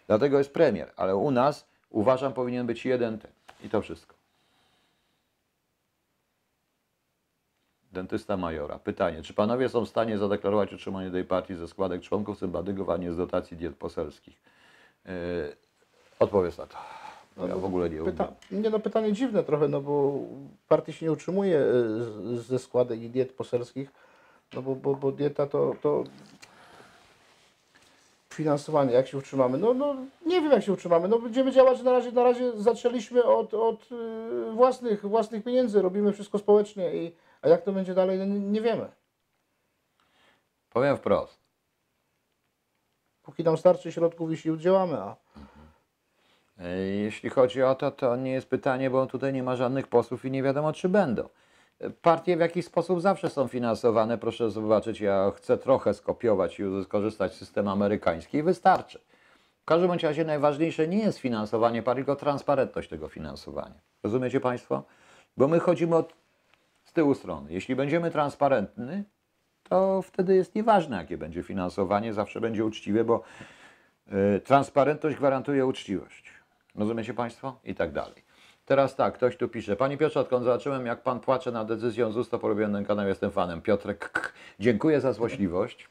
Dlatego 0.07 0.37
jest 0.37 0.53
premier, 0.53 0.91
ale 0.95 1.15
u 1.15 1.31
nas 1.31 1.67
uważam 1.89 2.33
powinien 2.33 2.67
być 2.67 2.85
jeden 2.85 3.19
ten. 3.19 3.31
I 3.63 3.69
to 3.69 3.81
wszystko. 3.81 4.15
Dentysta 7.91 8.37
Majora. 8.37 8.79
Pytanie, 8.79 9.21
czy 9.21 9.33
panowie 9.33 9.69
są 9.69 9.85
w 9.85 9.89
stanie 9.89 10.17
zadeklarować 10.17 10.73
utrzymanie 10.73 11.11
tej 11.11 11.23
partii 11.23 11.55
ze 11.55 11.67
składek 11.67 12.01
członków 12.01 12.37
sympatyków, 12.37 12.89
a 12.89 12.97
nie 12.97 13.13
z 13.13 13.17
dotacji 13.17 13.57
diet 13.57 13.75
poselskich? 13.75 14.41
Yy, 15.05 15.11
odpowiedz 16.19 16.57
na 16.57 16.67
to. 16.67 17.04
Ja 17.37 17.55
w 17.55 17.65
ogóle 17.65 17.89
nie. 17.89 18.03
Pyta, 18.03 18.31
nie 18.51 18.69
no, 18.69 18.79
pytanie 18.79 19.13
dziwne 19.13 19.43
trochę, 19.43 19.67
no 19.67 19.81
bo 19.81 20.13
partii 20.67 20.93
się 20.93 21.05
nie 21.05 21.11
utrzymuje 21.11 21.59
z- 21.99 22.45
ze 22.47 22.59
składek 22.59 23.01
i 23.01 23.09
diet 23.09 23.31
poselskich, 23.33 23.91
no 24.53 24.61
bo, 24.61 24.75
bo, 24.75 24.95
bo 24.95 25.11
dieta 25.11 25.47
to, 25.47 25.75
to 25.81 26.03
finansowanie, 28.33 28.93
jak 28.93 29.07
się 29.07 29.17
utrzymamy? 29.17 29.57
No, 29.57 29.73
no 29.73 29.95
nie 30.25 30.41
wiem 30.41 30.51
jak 30.51 30.63
się 30.63 30.73
utrzymamy, 30.73 31.07
no 31.07 31.19
będziemy 31.19 31.51
działać 31.51 31.81
na 31.81 31.91
razie, 31.91 32.11
na 32.11 32.23
razie 32.23 32.51
zaczęliśmy 32.57 33.23
od, 33.23 33.53
od 33.53 33.91
y, 33.91 34.51
własnych, 34.51 35.05
własnych 35.05 35.43
pieniędzy, 35.43 35.81
robimy 35.81 36.13
wszystko 36.13 36.37
społecznie, 36.39 36.95
i, 36.95 37.15
a 37.41 37.47
jak 37.49 37.61
to 37.61 37.71
będzie 37.73 37.93
dalej, 37.93 38.19
no 38.19 38.25
nie, 38.25 38.61
wiemy. 38.61 38.87
Powiem 40.69 40.97
wprost. 40.97 41.39
Póki 43.23 43.43
nam 43.43 43.57
starczy 43.57 43.91
środków 43.91 44.31
i 44.31 44.37
sił, 44.37 44.57
działamy, 44.57 44.97
a 44.97 45.15
E, 45.37 45.39
Jeśli 47.03 47.29
chodzi 47.29 47.63
o 47.63 47.75
to, 47.75 47.91
to 47.91 48.15
nie 48.15 48.31
jest 48.31 48.49
pytanie, 48.49 48.89
bo 48.89 49.05
tutaj 49.05 49.33
nie 49.33 49.43
ma 49.43 49.55
żadnych 49.55 49.87
posłów 49.87 50.25
i 50.25 50.31
nie 50.31 50.43
wiadomo, 50.43 50.73
czy 50.73 50.89
będą. 50.89 51.29
E, 51.79 51.89
Partie 51.89 52.37
w 52.37 52.39
jakiś 52.39 52.65
sposób 52.65 53.01
zawsze 53.01 53.29
są 53.29 53.47
finansowane. 53.47 54.17
Proszę 54.17 54.51
zobaczyć, 54.51 55.01
ja 55.01 55.31
chcę 55.35 55.57
trochę 55.57 55.93
skopiować 55.93 56.59
i 56.59 56.63
skorzystać 56.83 57.33
z 57.33 57.37
systemu 57.37 57.69
amerykański 57.69 58.37
i 58.37 58.43
wystarczy. 58.43 58.99
W 59.61 59.65
każdym 59.65 59.91
razie 59.91 60.25
najważniejsze 60.25 60.87
nie 60.87 60.99
jest 60.99 61.17
finansowanie 61.17 61.83
partii, 61.83 61.99
tylko 61.99 62.15
transparentność 62.15 62.89
tego 62.89 63.07
finansowania. 63.07 63.75
Rozumiecie 64.03 64.39
Państwo? 64.39 64.83
Bo 65.37 65.47
my 65.47 65.59
chodzimy 65.59 65.95
od 65.95 66.13
z 66.83 66.93
tyłu 66.93 67.15
strony. 67.15 67.53
Jeśli 67.53 67.75
będziemy 67.75 68.11
transparentni, 68.11 69.03
to 69.69 70.01
wtedy 70.01 70.35
jest 70.35 70.55
nieważne, 70.55 70.97
jakie 70.97 71.17
będzie 71.17 71.43
finansowanie, 71.43 72.13
zawsze 72.13 72.41
będzie 72.41 72.65
uczciwe, 72.65 73.03
bo 73.03 73.23
y, 74.37 74.39
transparentność 74.39 75.17
gwarantuje 75.17 75.65
uczciwość. 75.65 76.34
Rozumiecie 76.75 77.13
Państwo? 77.13 77.59
I 77.63 77.75
tak 77.75 77.91
dalej. 77.91 78.23
Teraz 78.65 78.95
tak, 78.95 79.13
ktoś 79.13 79.37
tu 79.37 79.47
pisze. 79.49 79.75
Panie 79.75 79.97
Piotrze, 79.97 80.19
odkąd 80.19 80.45
zobaczyłem, 80.45 80.85
jak 80.85 81.03
Pan 81.03 81.19
płacze 81.19 81.51
nad 81.51 81.67
decyzją 81.67 82.11
ZUS, 82.11 82.29
to 82.29 82.39
porobiłem 82.39 82.73
ten 82.73 82.85
kanał, 82.85 83.07
jestem 83.07 83.31
fanem. 83.31 83.61
Piotrek, 83.61 84.09
k- 84.11 84.31
dziękuję 84.59 85.01
za 85.01 85.13
złośliwość. 85.13 85.89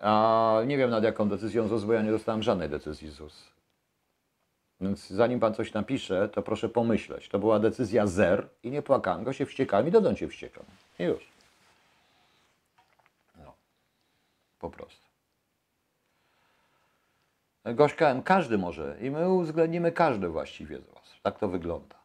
A 0.00 0.56
nie 0.66 0.76
wiem 0.78 0.90
nad 0.90 1.04
jaką 1.04 1.28
decyzją 1.28 1.68
ZUS, 1.68 1.84
bo 1.84 1.92
ja 1.92 2.02
nie 2.02 2.10
dostałem 2.10 2.42
żadnej 2.42 2.68
decyzji 2.68 3.10
ZUS. 3.10 3.48
Więc 4.80 5.06
zanim 5.08 5.40
Pan 5.40 5.54
coś 5.54 5.72
napisze, 5.72 6.28
to 6.28 6.42
proszę 6.42 6.68
pomyśleć. 6.68 7.28
To 7.28 7.38
była 7.38 7.58
decyzja 7.58 8.06
zer 8.06 8.48
i 8.62 8.70
nie 8.70 8.82
płakałem 8.82 9.24
go, 9.24 9.32
się 9.32 9.46
wściekałem 9.46 9.88
i 9.88 9.90
dodąd 9.90 10.18
się 10.18 10.28
wściekam. 10.28 10.64
I 10.98 11.02
już. 11.02 11.28
No. 13.44 13.52
Po 14.58 14.70
prostu. 14.70 15.07
Gośka 17.74 18.08
M, 18.08 18.22
każdy 18.22 18.58
może 18.58 18.96
i 19.00 19.10
my 19.10 19.30
uwzględnimy 19.30 19.92
każdy 19.92 20.28
właściwie 20.28 20.78
z 20.80 20.86
Was. 20.86 21.14
Tak 21.22 21.38
to 21.38 21.48
wygląda. 21.48 21.98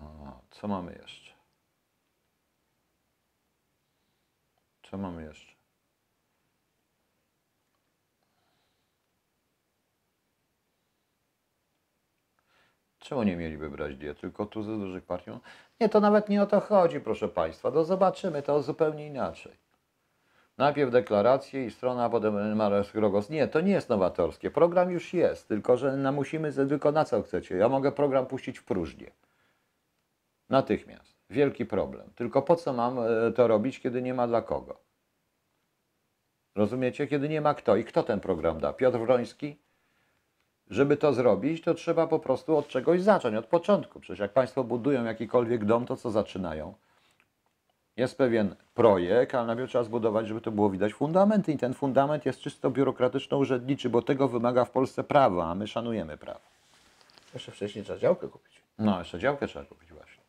O, 0.00 0.40
co 0.50 0.68
mamy 0.68 0.92
jeszcze? 1.02 1.32
Co 4.82 4.98
mamy 4.98 5.22
jeszcze? 5.24 5.49
Czemu 13.00 13.22
nie 13.22 13.36
mieliby 13.36 13.70
brać 13.70 13.96
diet? 13.96 14.20
Tylko 14.20 14.46
tu 14.46 14.62
ze 14.62 14.76
dużych 14.76 15.04
partii? 15.04 15.30
Nie, 15.80 15.88
to 15.88 16.00
nawet 16.00 16.28
nie 16.28 16.42
o 16.42 16.46
to 16.46 16.60
chodzi, 16.60 17.00
proszę 17.00 17.28
Państwa. 17.28 17.70
No 17.70 17.84
zobaczymy 17.84 18.42
to 18.42 18.62
zupełnie 18.62 19.06
inaczej. 19.06 19.52
Najpierw 20.58 20.90
deklaracje 20.90 21.66
i 21.66 21.70
strona, 21.70 22.04
a 22.04 22.10
potem 22.10 22.56
Mares 22.56 22.94
Rogos. 22.94 23.30
Nie, 23.30 23.48
to 23.48 23.60
nie 23.60 23.72
jest 23.72 23.88
nowatorskie. 23.88 24.50
Program 24.50 24.90
już 24.90 25.14
jest, 25.14 25.48
tylko 25.48 25.76
że 25.76 25.96
na 25.96 26.12
musimy, 26.12 26.52
tylko 26.52 26.92
na 26.92 27.04
co 27.04 27.22
chcecie. 27.22 27.56
Ja 27.56 27.68
mogę 27.68 27.92
program 27.92 28.26
puścić 28.26 28.58
w 28.58 28.64
próżnię. 28.64 29.10
Natychmiast. 30.48 31.20
Wielki 31.30 31.66
problem. 31.66 32.10
Tylko 32.14 32.42
po 32.42 32.56
co 32.56 32.72
mam 32.72 32.98
e, 32.98 33.32
to 33.32 33.48
robić, 33.48 33.80
kiedy 33.80 34.02
nie 34.02 34.14
ma 34.14 34.26
dla 34.26 34.42
kogo? 34.42 34.80
Rozumiecie? 36.54 37.06
Kiedy 37.06 37.28
nie 37.28 37.40
ma 37.40 37.54
kto. 37.54 37.76
I 37.76 37.84
kto 37.84 38.02
ten 38.02 38.20
program 38.20 38.60
da? 38.60 38.72
Piotr 38.72 38.98
Wroński? 38.98 39.58
Żeby 40.70 40.96
to 40.96 41.12
zrobić, 41.12 41.62
to 41.62 41.74
trzeba 41.74 42.06
po 42.06 42.18
prostu 42.18 42.56
od 42.56 42.68
czegoś 42.68 43.02
zacząć, 43.02 43.36
od 43.36 43.46
początku. 43.46 44.00
Przecież 44.00 44.18
jak 44.18 44.32
Państwo 44.32 44.64
budują 44.64 45.04
jakikolwiek 45.04 45.64
dom, 45.64 45.86
to 45.86 45.96
co 45.96 46.10
zaczynają? 46.10 46.74
Jest 47.96 48.18
pewien 48.18 48.54
projekt, 48.74 49.34
ale 49.34 49.46
najpierw 49.46 49.70
trzeba 49.70 49.84
zbudować, 49.84 50.28
żeby 50.28 50.40
to 50.40 50.50
było 50.50 50.70
widać 50.70 50.92
fundamenty. 50.92 51.52
I 51.52 51.58
ten 51.58 51.74
fundament 51.74 52.26
jest 52.26 52.40
czysto 52.40 52.70
biurokratyczno-urzędniczy, 52.70 53.88
bo 53.88 54.02
tego 54.02 54.28
wymaga 54.28 54.64
w 54.64 54.70
Polsce 54.70 55.04
prawo, 55.04 55.44
a 55.44 55.54
my 55.54 55.66
szanujemy 55.66 56.16
prawo. 56.16 56.40
Jeszcze 57.34 57.52
wcześniej 57.52 57.84
trzeba 57.84 57.98
działkę 57.98 58.28
kupić. 58.28 58.62
No, 58.78 58.98
jeszcze 58.98 59.18
działkę 59.18 59.46
trzeba 59.46 59.64
kupić 59.64 59.92
właśnie. 59.92 60.22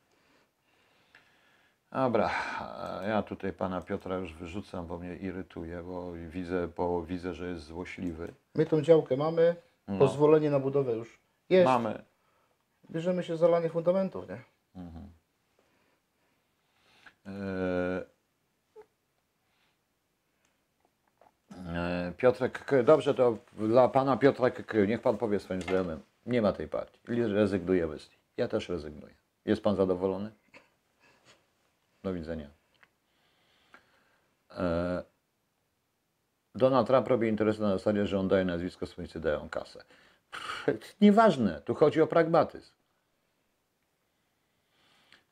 Dobra, 1.92 2.30
ja 3.08 3.24
tutaj 3.24 3.54
pana 3.54 3.82
Piotra 3.82 4.16
już 4.16 4.34
wyrzucam, 4.34 4.88
bo 4.88 4.98
mnie 4.98 5.16
irytuje, 5.16 5.84
bo 5.84 6.12
widzę, 6.14 6.68
bo 6.78 7.02
widzę 7.02 7.34
że 7.34 7.50
jest 7.50 7.64
złośliwy. 7.64 8.34
My 8.56 8.66
tą 8.66 8.82
działkę 8.82 9.18
mamy, 9.18 9.56
No. 9.88 9.98
pozwolenie 10.00 10.50
na 10.52 10.60
budowę 10.60 10.94
już 10.94 11.20
jest. 11.50 11.66
Mamy. 11.66 12.04
Bierzemy 12.92 13.24
się 13.24 13.38
za 13.38 13.48
lanie 13.48 13.70
fundamentów, 13.70 14.30
nie? 14.30 14.42
E, 17.26 18.06
e, 21.68 22.14
Piotrek, 22.18 22.66
K- 22.66 22.84
dobrze, 22.84 23.14
to 23.14 23.38
dla 23.54 23.90
pana 23.90 24.18
Piotrek, 24.18 24.66
K- 24.66 24.78
niech 24.88 25.02
pan 25.02 25.18
powie 25.18 25.40
swoim 25.40 25.62
znajomym, 25.62 26.00
nie 26.26 26.42
ma 26.42 26.54
tej 26.54 26.68
partii, 26.68 27.00
rezygnujemy 27.24 28.00
z 28.00 28.10
niej. 28.10 28.18
Ja 28.38 28.48
też 28.48 28.70
rezygnuję. 28.70 29.14
Jest 29.46 29.64
pan 29.64 29.76
zadowolony? 29.76 30.32
Do 32.04 32.14
widzenia. 32.14 32.50
E, 34.52 35.04
Donald 36.56 36.88
Trump 36.88 37.08
robi 37.08 37.28
interesy 37.28 37.62
na 37.62 37.78
zasadzie, 37.78 38.06
że 38.06 38.20
on 38.20 38.28
daje 38.28 38.46
nazwisko, 38.46 38.86
swojcy 38.86 39.20
dają 39.20 39.50
kasę. 39.50 39.84
Nieważne, 41.02 41.62
tu 41.66 41.76
chodzi 41.76 42.02
o 42.02 42.08
pragmatyzm. 42.08 42.72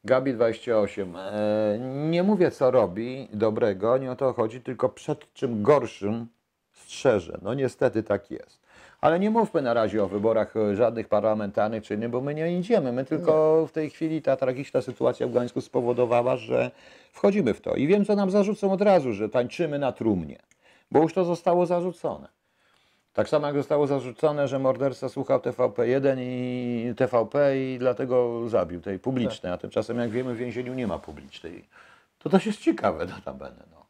Gabi 0.04 0.34
28. 0.34 1.16
E, 1.16 1.80
nie 2.10 2.24
mówię, 2.24 2.52
co 2.52 2.72
robi 2.72 3.28
dobrego, 3.34 3.98
nie 3.98 4.12
o 4.12 4.16
to 4.16 4.34
chodzi, 4.34 4.62
tylko 4.62 4.90
przed 4.90 5.34
czym 5.34 5.64
gorszym 5.64 6.28
strzeże. 6.72 7.38
No 7.42 7.54
niestety 7.54 8.04
tak 8.04 8.32
jest. 8.32 8.60
Ale 9.02 9.20
nie 9.20 9.30
mówmy 9.30 9.62
na 9.62 9.74
razie 9.74 10.04
o 10.04 10.08
wyborach 10.08 10.58
e, 10.58 10.76
żadnych 10.76 11.08
parlamentarnych 11.08 11.84
czy 11.84 11.94
innych, 11.94 12.10
bo 12.10 12.22
my 12.22 12.36
nie 12.36 12.58
idziemy. 12.58 12.92
My 12.92 13.06
tylko 13.06 13.66
w 13.68 13.72
tej 13.72 13.90
chwili 13.90 14.22
ta 14.22 14.36
tragiczna 14.36 14.82
sytuacja 14.82 15.28
w 15.28 15.32
Gdańsku 15.32 15.62
spowodowała, 15.62 16.38
że 16.38 16.72
wchodzimy 17.12 17.54
w 17.54 17.62
to. 17.62 17.76
I 17.76 17.88
wiem, 17.88 18.06
co 18.06 18.16
nam 18.16 18.32
zarzucą 18.32 18.72
od 18.72 18.82
razu, 18.82 19.14
że 19.14 19.30
tańczymy 19.30 19.80
na 19.80 19.92
trumnie, 19.92 20.40
bo 20.92 21.00
już 21.00 21.14
to 21.14 21.26
zostało 21.26 21.66
zarzucone. 21.66 22.28
Tak 23.14 23.30
samo 23.30 23.48
jak 23.48 23.56
zostało 23.56 23.88
zarzucone, 23.88 24.48
że 24.48 24.60
morderca 24.60 25.10
słuchał 25.10 25.40
TVP1 25.40 26.18
i 26.20 26.94
TVP 26.98 27.58
i 27.60 27.80
dlatego 27.80 28.50
zabił 28.50 28.82
tej 28.82 29.00
publicznej, 29.00 29.52
a 29.52 29.58
tymczasem 29.58 29.98
jak 29.98 30.10
wiemy 30.10 30.34
w 30.34 30.38
więzieniu 30.38 30.74
nie 30.74 30.88
ma 30.88 31.00
publicznej. 31.00 31.66
To 32.20 32.30
też 32.30 32.46
jest 32.46 32.60
ciekawe 32.60 33.06
notabene. 33.06 33.64
No. 33.72 33.86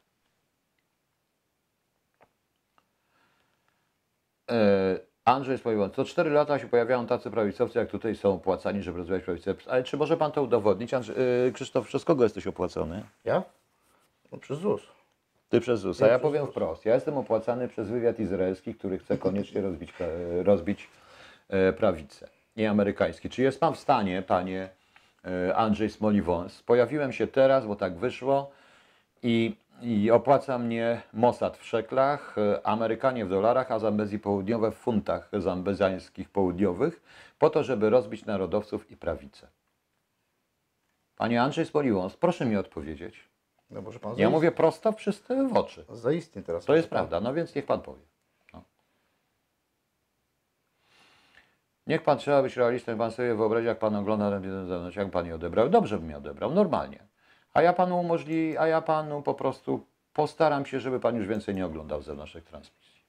E, 4.51 4.99
Andrzej 5.25 5.57
Spojwan, 5.57 5.91
co 5.91 6.05
4 6.05 6.29
lata 6.29 6.59
się 6.59 6.67
pojawiają 6.67 7.07
tacy 7.07 7.31
prawicowcy, 7.31 7.79
jak 7.79 7.89
tutaj 7.89 8.15
są 8.15 8.33
opłacani, 8.33 8.83
żeby 8.83 8.97
rozwijać 8.97 9.23
prawicę. 9.23 9.55
Ale 9.67 9.83
czy 9.83 9.97
może 9.97 10.17
pan 10.17 10.31
to 10.31 10.43
udowodnić? 10.43 10.93
Andrzej, 10.93 11.15
e, 11.47 11.51
Krzysztof, 11.51 11.87
przez 11.87 12.05
kogo 12.05 12.23
jesteś 12.23 12.47
opłacony? 12.47 13.03
Ja? 13.25 13.43
No 14.31 14.37
przez 14.37 14.59
ZUS. 14.59 14.98
Ty 15.49 15.59
przez 15.59 15.79
ZUS. 15.79 16.01
A 16.01 16.07
Ja 16.07 16.19
powiem 16.19 16.47
wprost. 16.47 16.85
Ja 16.85 16.93
jestem 16.95 17.17
opłacany 17.17 17.67
przez 17.67 17.89
wywiad 17.89 18.19
izraelski, 18.19 18.75
który 18.75 18.99
chce 18.99 19.17
koniecznie 19.17 19.61
rozbić, 19.61 19.93
pra- 19.93 20.43
rozbić 20.43 20.89
e, 21.49 21.73
prawicę. 21.73 22.29
Nie 22.55 22.69
amerykański. 22.69 23.29
Czy 23.29 23.41
jest 23.41 23.59
pan 23.59 23.73
w 23.73 23.79
stanie, 23.79 24.21
panie 24.21 24.69
e, 25.25 25.55
Andrzej 25.55 25.89
Smoliwąs? 25.89 26.63
Pojawiłem 26.63 27.11
się 27.11 27.27
teraz, 27.27 27.65
bo 27.65 27.75
tak 27.75 27.97
wyszło 27.97 28.51
i, 29.23 29.55
i 29.81 30.11
opłaca 30.11 30.59
mnie 30.59 31.01
Mossad 31.13 31.57
w 31.57 31.65
szeklach, 31.65 32.37
e, 32.37 32.67
Amerykanie 32.67 33.25
w 33.25 33.29
dolarach, 33.29 33.71
a 33.71 33.79
Zambezji 33.79 34.19
Południowe 34.19 34.71
w 34.71 34.75
funtach 34.75 35.29
zambezańskich 35.33 36.29
południowych, 36.29 37.01
po 37.39 37.49
to, 37.49 37.63
żeby 37.63 37.89
rozbić 37.89 38.25
narodowców 38.25 38.91
i 38.91 38.97
prawicę. 38.97 39.47
Panie 41.15 41.41
Andrzej 41.41 41.65
Smoliwąs, 41.65 42.17
proszę 42.17 42.45
mi 42.45 42.57
odpowiedzieć. 42.57 43.28
No 43.69 43.81
może 43.81 43.99
pan 43.99 44.17
Ja 44.17 44.29
mówię 44.29 44.51
prosto 44.51 44.91
wszyscy 44.91 45.47
w 45.47 45.57
oczy. 45.57 45.85
Zaistnie 45.89 46.43
teraz. 46.43 46.65
To 46.65 46.75
jest 46.75 46.89
prawda, 46.89 47.19
no 47.19 47.33
więc 47.33 47.55
niech 47.55 47.65
pan 47.65 47.81
powie. 47.81 48.01
No. 48.53 48.63
Niech 51.87 52.03
pan 52.03 52.17
trzeba 52.17 52.41
być 52.41 52.57
realistą, 52.57 52.97
pan 52.97 53.11
sobie 53.11 53.35
wyobrazi, 53.35 53.67
jak 53.67 53.79
pan 53.79 53.95
ogląda 53.95 54.31
ten 54.31 54.67
zewnątrz, 54.67 54.97
jak 54.97 55.11
pan 55.11 55.25
je 55.25 55.35
odebrał. 55.35 55.69
Dobrze 55.69 55.99
bym 55.99 56.09
je 56.09 56.17
odebrał, 56.17 56.51
normalnie. 56.51 57.03
A 57.53 57.61
ja 57.61 57.73
panu 57.73 57.99
umożli, 57.99 58.57
a 58.57 58.67
ja 58.67 58.81
panu 58.81 59.21
po 59.21 59.33
prostu 59.33 59.85
postaram 60.13 60.65
się, 60.65 60.79
żeby 60.79 60.99
pan 60.99 61.15
już 61.15 61.27
więcej 61.27 61.55
nie 61.55 61.65
oglądał 61.65 62.01
zewnętrznych 62.01 62.43
transmisji. 62.43 62.99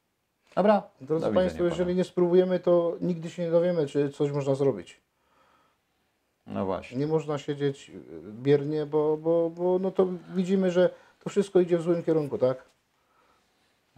Dobra? 0.55 0.83
Drodzy 1.01 1.27
Do 1.27 1.33
Państwo, 1.33 1.65
jeżeli 1.65 1.95
nie 1.95 2.05
spróbujemy, 2.05 2.61
to 2.61 2.97
nigdy 3.01 3.31
się 3.31 3.43
nie 3.43 3.51
dowiemy, 3.51 3.87
czy 3.87 4.11
coś 4.11 4.33
można 4.33 4.55
zrobić. 4.55 5.01
No 6.47 6.67
właśnie. 6.67 6.99
Nie 6.99 7.07
można 7.07 7.39
siedzieć 7.39 7.91
y, 7.91 7.93
biernie, 8.33 8.87
bo, 8.87 9.17
bo, 9.17 9.51
bo 9.51 9.79
no 9.79 9.91
to 9.91 10.09
widzimy, 10.35 10.71
że 10.71 10.91
to 11.25 11.31
wszystko 11.31 11.61
idzie 11.61 11.79
w 11.79 11.83
złym 11.83 12.03
kierunku, 12.03 12.39
tak? 12.39 12.65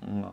No. 0.03 0.33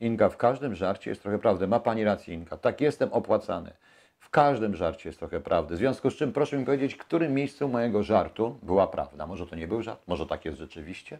Inga, 0.00 0.28
w 0.28 0.36
każdym 0.36 0.74
żarcie 0.74 1.10
jest 1.10 1.22
trochę 1.22 1.38
prawdy. 1.38 1.66
Ma 1.66 1.80
pani 1.80 2.04
rację, 2.04 2.34
Inga. 2.34 2.56
Tak, 2.56 2.80
jestem 2.80 3.12
opłacany. 3.12 3.72
W 4.18 4.30
każdym 4.30 4.76
żarcie 4.76 5.08
jest 5.08 5.18
trochę 5.18 5.40
prawdy. 5.40 5.74
W 5.74 5.78
związku 5.78 6.10
z 6.10 6.16
czym 6.16 6.32
proszę 6.32 6.58
mi 6.58 6.64
powiedzieć, 6.64 6.94
w 6.94 6.98
którym 6.98 7.34
miejscu 7.34 7.68
mojego 7.68 8.02
żartu 8.02 8.58
była 8.62 8.86
prawda. 8.86 9.26
Może 9.26 9.46
to 9.46 9.56
nie 9.56 9.68
był 9.68 9.82
żart? 9.82 10.02
Może 10.06 10.26
tak 10.26 10.44
jest 10.44 10.58
rzeczywiście? 10.58 11.18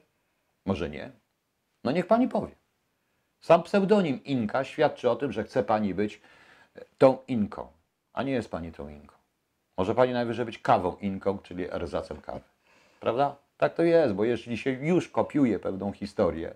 Może 0.67 0.91
nie? 0.91 1.13
No 1.85 1.93
niech 1.93 2.07
pani 2.07 2.29
powie. 2.29 2.55
Sam 3.41 3.63
pseudonim 3.63 4.25
Inka 4.25 4.65
świadczy 4.65 5.11
o 5.11 5.17
tym, 5.17 5.33
że 5.33 5.45
chce 5.45 5.63
pani 5.63 5.95
być 5.95 6.21
e, 6.77 6.85
tą 6.99 7.19
Inką, 7.29 7.67
a 8.13 8.23
nie 8.23 8.33
jest 8.33 8.51
pani 8.51 8.73
tą 8.73 8.89
Inką. 8.89 9.22
Może 9.79 9.95
pani 9.95 10.13
najwyżej 10.13 10.47
być 10.47 10.59
kawą 10.59 10.97
Inką, 10.97 11.39
czyli 11.39 11.73
erzacem 11.75 12.21
kawy. 12.21 12.41
Prawda? 13.01 13.37
Tak 13.57 13.75
to 13.75 13.83
jest, 13.83 14.15
bo 14.15 14.25
jeśli 14.25 14.59
się 14.59 14.71
już 14.71 15.09
kopiuje 15.09 15.59
pewną 15.59 15.93
historię, 15.93 16.55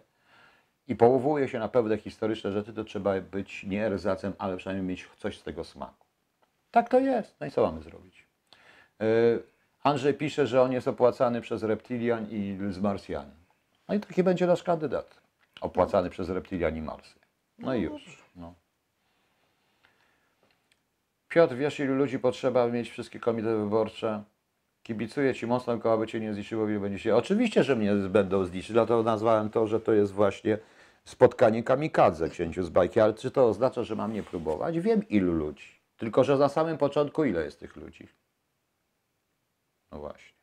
i 0.89 0.97
powołuje 0.97 1.49
się 1.49 1.59
na 1.59 1.69
pewne 1.69 1.99
historyczne 1.99 2.53
rzeczy, 2.53 2.73
to 2.73 2.85
trzeba 2.85 3.21
być 3.21 3.65
nie 3.65 3.87
erzacem, 3.87 4.33
ale 4.39 4.57
przynajmniej 4.57 4.89
mieć 4.89 5.09
coś 5.19 5.39
z 5.39 5.43
tego 5.43 5.65
smaku. 5.65 6.07
Tak 6.71 6.89
to 6.89 6.99
jest. 6.99 7.37
No 7.41 7.47
i 7.47 7.51
co 7.51 7.63
mamy 7.63 7.83
zrobić? 7.83 8.27
Yy, 9.01 9.43
Andrzej 9.83 10.15
pisze, 10.15 10.47
że 10.47 10.63
on 10.63 10.73
jest 10.73 10.89
opłacany 10.89 11.41
przez 11.41 11.63
reptilian 11.63 12.27
i 12.31 12.59
z 12.71 12.79
Marsjanin. 12.79 13.35
No 13.89 13.95
i 13.95 14.01
taki 14.01 14.23
będzie 14.23 14.47
nasz 14.47 14.63
kandydat. 14.63 15.21
Opłacany 15.61 16.11
przez 16.11 16.29
reptilian 16.29 16.77
i 16.77 16.83
Marsy. 16.83 17.19
No 17.59 17.75
i 17.75 17.83
już. 17.83 18.23
No. 18.37 18.55
Piotr, 21.37 21.55
wiesz 21.55 21.81
ilu 21.81 21.95
ludzi 21.95 22.19
potrzeba 22.19 22.67
mieć 22.69 22.91
wszystkie 22.91 23.21
komitety 23.21 23.57
wyborcze? 23.57 24.23
Kibicuję 24.83 25.35
Ci 25.35 25.47
mocno, 25.47 25.79
koło 25.79 25.99
by 25.99 26.07
Cię 26.07 26.21
nie 26.21 26.35
zliczyło, 26.35 26.69
ile 26.69 26.81
będzie 26.81 26.99
się. 26.99 27.17
Oczywiście, 27.17 27.65
że 27.65 27.77
mnie 27.77 27.95
będą 27.95 28.45
zliczyć, 28.45 28.73
dlatego 28.73 29.03
nazwałem 29.03 29.51
to, 29.51 29.67
że 29.67 29.81
to 29.81 29.93
jest 29.93 30.13
właśnie 30.13 30.59
spotkanie 31.05 31.63
kamikadze 31.63 32.29
księciu 32.29 32.63
z 32.63 32.71
bajki. 32.71 33.01
Ale 33.01 33.15
czy 33.15 33.31
to 33.31 33.49
oznacza, 33.49 33.83
że 33.83 33.97
mam 33.97 34.13
nie 34.13 34.23
próbować? 34.23 34.81
Wiem 34.81 35.09
ilu 35.09 35.33
ludzi. 35.33 35.81
Tylko, 35.97 36.25
że 36.25 36.37
na 36.37 36.49
samym 36.49 36.79
początku 36.79 37.25
ile 37.25 37.45
jest 37.45 37.61
tych 37.61 37.77
ludzi? 37.77 38.09
No 39.93 39.99
właśnie. 39.99 40.37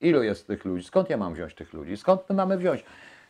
Ilu 0.00 0.22
jest 0.22 0.46
tych 0.46 0.64
ludzi? 0.64 0.84
Skąd 0.84 1.10
ja 1.10 1.16
mam 1.16 1.34
wziąć 1.34 1.54
tych 1.54 1.72
ludzi? 1.72 1.96
Skąd 1.96 2.20
my 2.28 2.34
mamy 2.34 2.58
wziąć? 2.58 2.84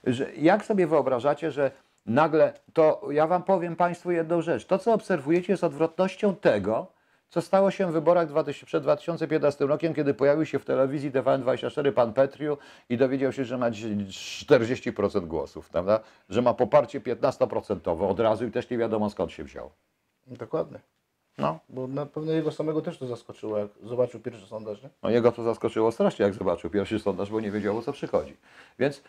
Że, 0.05 0.35
jak 0.35 0.65
sobie 0.65 0.87
wyobrażacie, 0.87 1.51
że 1.51 1.71
nagle 2.07 2.53
to, 2.73 3.09
ja 3.11 3.27
Wam 3.27 3.43
powiem 3.43 3.77
Państwu 3.77 4.11
jedną 4.11 4.43
rzecz. 4.43 4.67
To, 4.67 4.79
co 4.79 4.93
obserwujecie, 4.93 5.53
jest 5.53 5.65
odwrotnością 5.65 6.37
tego, 6.37 7.02
co 7.33 7.43
stało 7.43 7.71
się 7.71 7.87
w 7.87 7.93
wyborach 7.93 8.29
2000, 8.29 8.67
przed 8.67 8.83
2015 8.83 9.67
rokiem, 9.67 9.95
kiedy 9.95 10.15
pojawił 10.15 10.47
się 10.47 10.59
w 10.59 10.65
telewizji 10.65 11.13
TVN24 11.13 11.93
pan 11.93 12.13
Petriu 12.13 12.59
i 12.89 12.97
dowiedział 12.97 13.33
się, 13.33 13.45
że 13.45 13.59
ma 13.59 13.71
dzisiaj 13.71 13.97
40% 13.97 15.27
głosów, 15.27 15.69
prawda? 15.69 16.01
że 16.29 16.43
ma 16.43 16.55
poparcie 16.55 17.01
15% 17.01 18.11
od 18.11 18.21
razu 18.21 18.47
i 18.47 18.51
też 18.51 18.71
nie 18.71 18.79
wiadomo 18.79 19.11
skąd 19.11 19.33
się 19.33 19.45
wziął. 19.45 19.71
Dokładnie. 20.27 20.81
No. 21.39 21.59
Bo 21.69 21.87
na 21.87 22.07
pewno 22.07 22.33
jego 22.33 22.53
samego 22.53 22.83
też 22.83 22.99
to 22.99 23.07
zaskoczyło, 23.07 23.59
jak 23.59 23.69
zobaczył 23.83 24.21
pierwszy 24.21 24.47
sondaż, 24.47 24.83
nie? 24.83 24.89
No 25.03 25.11
jego 25.11 25.33
to 25.33 25.43
zaskoczyło 25.43 25.93
strasznie, 25.93 26.25
jak 26.25 26.35
zobaczył 26.35 26.71
pierwszy 26.71 26.99
sondaż, 26.99 27.31
bo 27.31 27.41
nie 27.41 27.51
wiedział 27.51 27.79
o 27.79 27.83
co 27.83 27.93
przychodzi. 27.93 28.37
Więc 28.79 29.03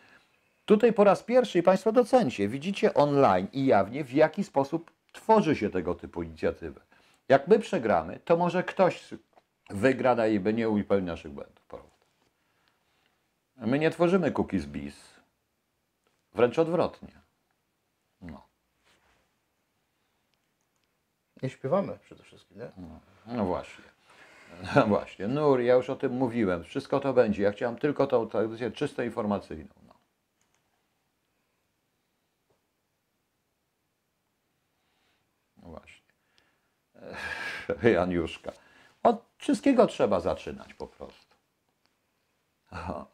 Tutaj 0.65 0.93
po 0.93 1.03
raz 1.03 1.23
pierwszy, 1.23 1.59
i 1.59 1.63
Państwo 1.63 1.91
docencie, 1.91 2.47
widzicie 2.47 2.93
online 2.93 3.47
i 3.53 3.65
jawnie, 3.65 4.03
w 4.03 4.13
jaki 4.13 4.43
sposób 4.43 4.91
tworzy 5.11 5.55
się 5.55 5.69
tego 5.69 5.95
typu 5.95 6.23
inicjatywę. 6.23 6.81
Jak 7.29 7.47
my 7.47 7.59
przegramy, 7.59 8.19
to 8.19 8.37
może 8.37 8.63
ktoś 8.63 9.13
wygra 9.69 10.15
na 10.15 10.27
i 10.27 10.53
nie 10.53 10.69
upełni 10.69 11.07
naszych 11.07 11.31
błędów. 11.31 11.63
My 13.57 13.79
nie 13.79 13.91
tworzymy 13.91 14.31
cookies 14.31 14.65
bis. 14.65 14.95
Wręcz 16.33 16.59
odwrotnie. 16.59 17.21
No. 18.21 18.47
Nie 21.41 21.49
śpiewamy 21.49 21.99
przede 21.99 22.23
wszystkim, 22.23 22.57
nie? 22.57 22.71
No 23.25 23.45
właśnie. 23.45 23.83
No 24.75 24.87
właśnie. 24.87 25.27
Nur, 25.27 25.61
ja 25.61 25.73
już 25.73 25.89
o 25.89 25.95
tym 25.95 26.13
mówiłem. 26.13 26.63
Wszystko 26.63 26.99
to 26.99 27.13
będzie. 27.13 27.43
Ja 27.43 27.51
chciałem 27.51 27.75
tylko 27.75 28.07
tą 28.07 28.29
tradycję 28.29 28.71
czysto 28.71 29.03
informacyjną. 29.03 29.73
No. 29.87 29.93
No 35.57 35.69
właśnie. 35.69 36.13
Ech, 36.95 37.02
Janiuszka. 37.95 38.51
Od 39.03 39.23
wszystkiego 39.37 39.87
trzeba 39.87 40.19
zaczynać 40.19 40.73
po 40.73 40.87
prostu. 40.87 41.35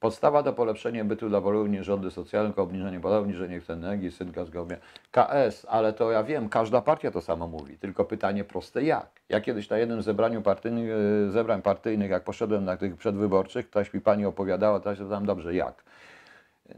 Podstawa 0.00 0.42
do 0.42 0.52
polepszenia 0.52 1.04
bytu 1.04 1.28
dla 1.28 1.40
Wolowni 1.40 1.84
rządy 1.84 2.10
socjalne, 2.10 2.56
obniżenie 2.56 3.00
podatków, 3.00 3.24
obniżenie 3.24 3.60
cen 3.60 3.84
energii, 3.84 4.12
synka 4.12 4.44
zgodnie. 4.44 4.78
KS, 5.10 5.66
ale 5.68 5.92
to 5.92 6.10
ja 6.10 6.24
wiem, 6.24 6.48
każda 6.48 6.80
partia 6.80 7.10
to 7.10 7.20
samo 7.20 7.48
mówi, 7.48 7.78
tylko 7.78 8.04
pytanie 8.04 8.44
proste 8.44 8.82
jak? 8.82 9.20
Ja 9.28 9.40
kiedyś 9.40 9.70
na 9.70 9.78
jednym 9.78 10.02
zebraniu 10.02 10.42
partyjnych, 10.42 10.90
e, 10.90 11.30
zebrań 11.30 11.62
partyjnych, 11.62 12.10
jak 12.10 12.24
poszedłem 12.24 12.64
na 12.64 12.76
tych 12.76 12.96
przedwyborczych, 12.96 13.70
ktoś 13.70 13.94
mi 13.94 14.00
pani 14.00 14.26
opowiadała, 14.26 14.80
to 14.80 14.90
ja 14.90 14.96
się 14.96 15.10
tam 15.10 15.26
dobrze, 15.26 15.54
jak? 15.54 15.84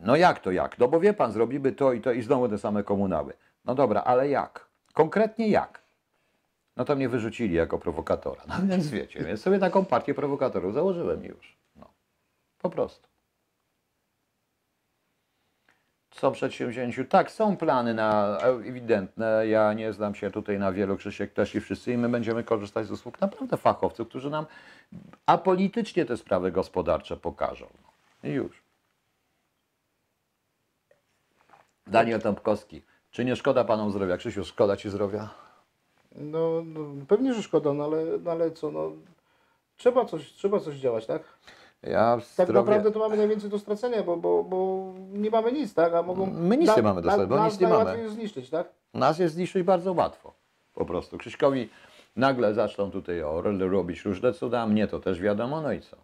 No 0.01 0.17
jak 0.17 0.41
to 0.41 0.51
jak? 0.51 0.79
No 0.79 0.89
bo 0.89 1.01
wie 1.01 1.15
pan, 1.15 1.33
zrobimy 1.33 1.73
to 1.73 1.93
i 1.93 2.01
to 2.01 2.13
i 2.13 2.23
znowu 2.23 2.49
te 2.49 2.59
same 2.59 2.83
komunały. 2.83 3.33
No 3.65 3.75
dobra, 3.75 4.03
ale 4.03 4.29
jak? 4.29 4.67
Konkretnie 4.93 5.49
jak? 5.49 5.86
No 6.77 6.85
to 6.85 6.97
mnie 6.97 7.09
wyrzucili 7.09 7.55
jako 7.55 7.79
prowokatora. 7.79 8.43
No 8.49 8.67
więc 8.67 8.89
wiecie, 8.89 9.25
więc 9.25 9.41
sobie 9.41 9.59
taką 9.59 9.85
partię 9.85 10.15
prowokatorów 10.15 10.75
założyłem 10.75 11.25
już. 11.25 11.57
No. 11.77 11.91
Po 12.59 12.71
prostu. 12.71 13.09
Są 16.15 16.33
przedsięwzięciu. 16.33 17.05
Tak, 17.05 17.31
są 17.31 17.57
plany 17.57 17.95
na 17.95 18.39
ewidentne. 18.65 19.47
Ja 19.49 19.73
nie 19.73 19.93
znam 19.93 20.15
się 20.15 20.31
tutaj 20.31 20.59
na 20.59 20.73
wielu, 20.73 20.97
Krzysiek 20.97 21.33
też 21.33 21.55
i 21.55 21.61
wszyscy 21.61 21.93
i 21.93 21.97
my 21.99 22.09
będziemy 22.09 22.45
korzystać 22.45 22.87
z 22.87 22.91
usług 22.91 23.21
naprawdę 23.21 23.57
fachowców, 23.57 24.09
którzy 24.09 24.31
nam 24.31 24.47
apolitycznie 25.27 26.05
te 26.05 26.17
sprawy 26.17 26.53
gospodarcze 26.53 27.17
pokażą. 27.17 27.67
No. 27.83 28.31
I 28.31 28.33
już. 28.33 28.63
Daniel 31.87 32.21
Tąpkowski. 32.21 32.83
Czy 33.11 33.25
nie 33.25 33.37
szkoda 33.37 33.65
panom 33.65 33.91
zdrowia? 33.91 34.17
Krzysiu, 34.17 34.45
szkoda 34.45 34.77
ci 34.77 34.91
zdrowia? 34.91 35.46
No, 36.19 36.63
no 36.65 36.81
pewnie, 37.09 37.35
że 37.35 37.43
szkoda, 37.43 37.73
no 37.73 37.85
ale, 37.85 38.05
no 38.25 38.31
ale 38.31 38.51
co, 38.51 38.71
no 38.71 38.93
trzeba 39.77 40.05
coś, 40.05 40.33
trzeba 40.33 40.61
coś 40.61 40.75
działać, 40.77 41.07
tak? 41.07 41.23
Ja 41.83 42.19
Tak 42.37 42.47
zdrowie... 42.49 42.53
naprawdę 42.67 42.93
to 42.93 42.99
mamy 42.99 43.17
najwięcej 43.17 43.51
do 43.51 43.59
stracenia, 43.59 44.03
bo, 44.03 44.17
bo, 44.17 44.45
bo 44.45 44.93
nie 45.13 45.31
mamy 45.31 45.53
nic, 45.53 45.75
tak? 45.75 45.95
A 45.95 46.03
mogą 46.03 46.27
My 46.27 46.57
nic 46.57 46.77
nie 46.77 46.83
mamy 46.83 47.03
do 47.03 47.09
stracenia, 47.09 47.27
bo 47.27 47.37
nas 47.37 47.53
nic 47.53 47.61
nie 47.61 47.69
mamy. 47.69 47.99
jest 48.03 48.15
zniszczyć, 48.15 48.51
tak? 48.51 48.69
Nas 48.95 49.19
jest 49.19 49.35
zniszczyć 49.35 49.63
bardzo 49.63 49.93
łatwo. 49.93 50.33
Po 50.75 50.85
prostu. 50.85 51.19
Krzyśkowi 51.19 51.69
nagle 52.17 52.55
zaczną 52.55 52.91
tutaj 52.91 53.23
robić 53.59 54.05
różne 54.05 54.33
cuda, 54.33 54.67
mnie 54.67 54.87
to 54.87 55.01
też 55.01 55.21
wiadomo, 55.21 55.61
no 55.61 55.73
i 55.73 55.81
co? 55.81 55.97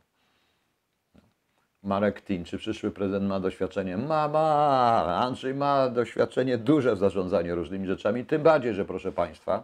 Marek 1.83 2.23
Tin, 2.23 2.45
czy 2.45 2.59
przyszły 2.59 2.91
prezydent 2.91 3.29
ma 3.29 3.41
doświadczenie? 3.41 3.97
Ma, 3.97 4.29
ma. 4.29 5.05
Andrzej 5.23 5.55
ma 5.55 5.89
doświadczenie 5.89 6.59
duże 6.59 6.95
w 6.95 6.99
zarządzaniu 6.99 7.55
różnymi 7.55 7.87
rzeczami, 7.87 8.25
tym 8.27 8.43
bardziej, 8.43 8.75
że 8.75 8.85
proszę 8.85 9.13
Państwa, 9.13 9.63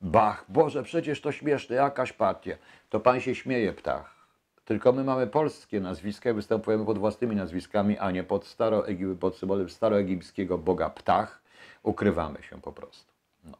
Bach, 0.00 0.44
Boże, 0.48 0.82
przecież 0.82 1.20
to 1.20 1.32
śmieszne, 1.32 1.76
jakaś 1.76 2.12
partia. 2.12 2.56
To 2.90 3.00
Pan 3.00 3.20
się 3.20 3.34
śmieje, 3.34 3.72
ptach. 3.72 4.14
Tylko 4.64 4.92
my 4.92 5.04
mamy 5.04 5.26
polskie 5.26 5.80
nazwiska 5.80 6.30
i 6.30 6.32
występujemy 6.32 6.84
pod 6.84 6.98
własnymi 6.98 7.36
nazwiskami, 7.36 7.98
a 7.98 8.10
nie 8.10 8.24
pod, 8.24 8.46
staro, 8.46 8.84
pod 9.20 9.36
symbolem 9.36 9.68
staroegipskiego 9.68 10.58
boga 10.58 10.90
ptach. 10.90 11.42
Ukrywamy 11.82 12.42
się 12.42 12.60
po 12.60 12.72
prostu. 12.72 13.12
No. 13.44 13.58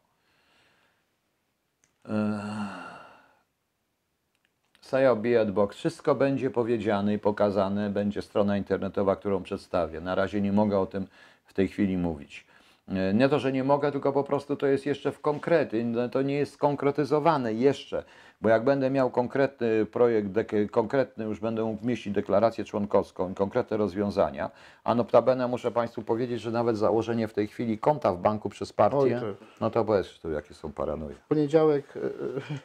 Saja 4.81 5.17
Box. 5.47 5.77
Wszystko 5.77 6.15
będzie 6.15 6.51
powiedziane 6.51 7.15
i 7.15 7.19
pokazane. 7.19 7.91
Będzie 7.91 8.23
strona 8.23 8.57
internetowa, 8.57 9.17
którą 9.17 9.43
przedstawię. 9.43 10.01
Na 10.01 10.15
razie 10.15 10.41
nie 10.41 10.53
mogę 10.53 10.79
o 10.79 10.87
tym 10.87 11.07
w 11.45 11.53
tej 11.53 11.69
chwili 11.69 11.97
mówić. 11.97 12.47
E, 12.89 13.15
Nie 13.15 13.29
to, 13.29 13.39
że 13.39 13.53
nie 13.53 13.65
mogę, 13.65 13.93
tylko 13.93 14.13
po 14.13 14.25
prostu 14.25 14.57
to 14.57 14.67
jest 14.67 14.87
jeszcze 14.87 15.13
w 15.13 15.21
konkrety. 15.21 15.85
No, 15.85 16.09
To 16.09 16.23
nie 16.23 16.35
jest 16.35 16.53
skonkretyzowane 16.53 17.53
jeszcze, 17.55 18.05
bo 18.41 18.49
jak 18.49 18.65
będę 18.65 18.91
miał 18.91 19.11
konkretny 19.11 19.87
projekt, 19.87 20.29
konkretny 20.71 21.25
już 21.25 21.41
będę 21.41 21.65
mógł 21.65 21.87
mieścić 21.87 22.15
deklarację 22.15 22.65
członkowską 22.65 23.31
i 23.31 23.35
konkretne 23.35 23.77
rozwiązania, 23.77 24.51
a 24.85 24.95
notabene 24.95 25.49
muszę 25.49 25.71
Państwu 25.71 26.03
powiedzieć, 26.03 26.41
że 26.41 26.51
nawet 26.51 26.77
założenie 26.77 27.29
w 27.29 27.35
tej 27.35 27.47
chwili 27.47 27.79
konta 27.79 28.13
w 28.13 28.19
banku 28.19 28.49
przez 28.49 28.73
partię, 28.73 29.21
to- 29.21 29.45
no 29.61 29.71
to 29.71 29.85
powiedz 29.85 30.19
tu, 30.19 30.31
jakie 30.31 30.55
są 30.55 30.73
paranoje. 30.73 31.15
W 31.15 31.29
poniedziałek 31.29 31.85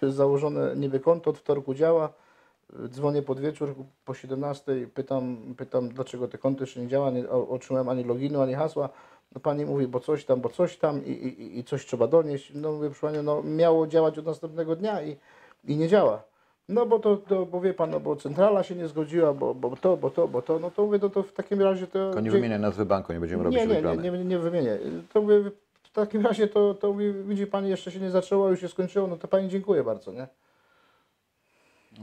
e, 0.01 0.07
e, 0.07 0.11
założone 0.11 0.75
niby 0.75 0.99
konto, 0.99 1.29
od 1.29 1.37
wtorku 1.37 1.73
działa. 1.73 2.09
Dzwonię 2.87 3.21
pod 3.21 3.39
wieczór 3.39 3.75
po 4.05 4.13
17, 4.13 4.87
pytam, 4.93 5.37
pytam 5.57 5.89
dlaczego 5.89 6.27
te 6.27 6.37
konto 6.37 6.63
jeszcze 6.63 6.79
nie 6.81 6.87
działa, 6.87 7.11
nie 7.11 7.29
otrzymałem 7.29 7.89
ani 7.89 8.03
loginu, 8.03 8.41
ani 8.41 8.53
hasła. 8.53 8.89
No 9.35 9.41
pani 9.41 9.65
mówi, 9.65 9.87
bo 9.87 9.99
coś 9.99 10.25
tam, 10.25 10.41
bo 10.41 10.49
coś 10.49 10.77
tam 10.77 11.05
i, 11.05 11.09
i, 11.11 11.59
i 11.59 11.63
coś 11.63 11.85
trzeba 11.85 12.07
donieść. 12.07 12.51
No 12.55 12.71
mówię, 12.71 12.89
proszę 12.89 13.07
panią, 13.07 13.23
no 13.23 13.43
miało 13.43 13.87
działać 13.87 14.17
od 14.19 14.25
następnego 14.25 14.75
dnia 14.75 15.01
i, 15.01 15.17
i 15.65 15.77
nie 15.77 15.87
działa. 15.87 16.23
No 16.69 16.85
bo 16.85 16.99
to, 16.99 17.17
to, 17.17 17.45
bo 17.45 17.61
wie 17.61 17.73
pan, 17.73 17.89
no 17.89 17.99
bo 17.99 18.15
centrala 18.15 18.63
się 18.63 18.75
nie 18.75 18.87
zgodziła, 18.87 19.33
bo, 19.33 19.53
bo 19.55 19.75
to, 19.75 19.97
bo 19.97 20.09
to, 20.09 20.27
bo 20.27 20.41
to, 20.41 20.59
no 20.59 20.71
to 20.71 20.85
mówię, 20.85 20.99
no 21.01 21.09
to 21.09 21.23
w 21.23 21.33
takim 21.33 21.61
razie 21.61 21.87
to... 21.87 21.91
Tylko 21.93 22.19
nie 22.19 22.29
gdzie- 22.29 22.37
wymieniaj 22.37 22.59
nazwy 22.59 22.85
banku, 22.85 23.13
nie 23.13 23.19
będziemy 23.19 23.43
robić 23.43 23.59
nie, 23.59 23.67
nie, 23.67 23.81
nie, 23.97 24.11
nie, 24.11 24.25
nie 24.25 24.39
wymienię. 24.39 24.77
To 25.13 25.21
mówię, 25.21 25.51
w 25.83 25.91
takim 25.91 26.25
razie 26.25 26.47
to, 26.47 26.73
to 26.73 26.93
mówię, 26.93 27.13
widzi 27.13 27.47
pani, 27.47 27.69
jeszcze 27.69 27.91
się 27.91 27.99
nie 27.99 28.11
zaczęło, 28.11 28.49
już 28.49 28.61
się 28.61 28.67
skończyło, 28.67 29.07
no 29.07 29.17
to 29.17 29.27
pani 29.27 29.49
dziękuję 29.49 29.83
bardzo, 29.83 30.11
nie? 30.11 30.27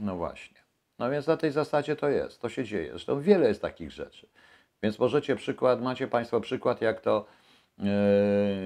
No 0.01 0.15
właśnie. 0.15 0.57
No 0.99 1.09
więc 1.11 1.27
na 1.27 1.37
tej 1.37 1.51
zasadzie 1.51 1.95
to 1.95 2.09
jest, 2.09 2.41
to 2.41 2.49
się 2.49 2.63
dzieje. 2.63 2.89
Zresztą 2.89 3.21
wiele 3.21 3.47
jest 3.47 3.61
takich 3.61 3.91
rzeczy. 3.91 4.27
Więc 4.85 4.99
możecie 4.99 5.35
przykład, 5.35 5.81
macie 5.81 6.07
Państwo 6.07 6.41
przykład, 6.41 6.81
jak 6.81 7.01
to 7.01 7.25
yy, 7.77 7.85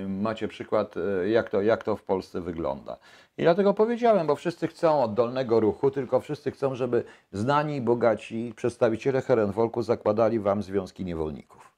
macie 0.08 0.48
przykład, 0.48 0.96
yy, 0.96 1.30
jak 1.30 1.50
to, 1.50 1.62
jak 1.62 1.84
to 1.84 1.96
w 1.96 2.04
Polsce 2.04 2.42
wygląda. 2.42 2.98
I 3.38 3.44
dlatego 3.44 3.74
powiedziałem, 3.74 4.28
bo 4.28 4.36
wszyscy 4.36 4.68
chcą 4.68 5.04
oddolnego 5.04 5.60
ruchu, 5.60 5.92
tylko 5.92 6.20
wszyscy 6.20 6.52
chcą, 6.52 6.76
żeby 6.76 7.04
znani 7.32 7.82
bogaci 7.82 8.54
przedstawiciele 8.56 9.22
Herenfolku 9.22 9.82
zakładali 9.82 10.40
Wam 10.40 10.64
związki 10.64 11.06
niewolników. 11.06 11.69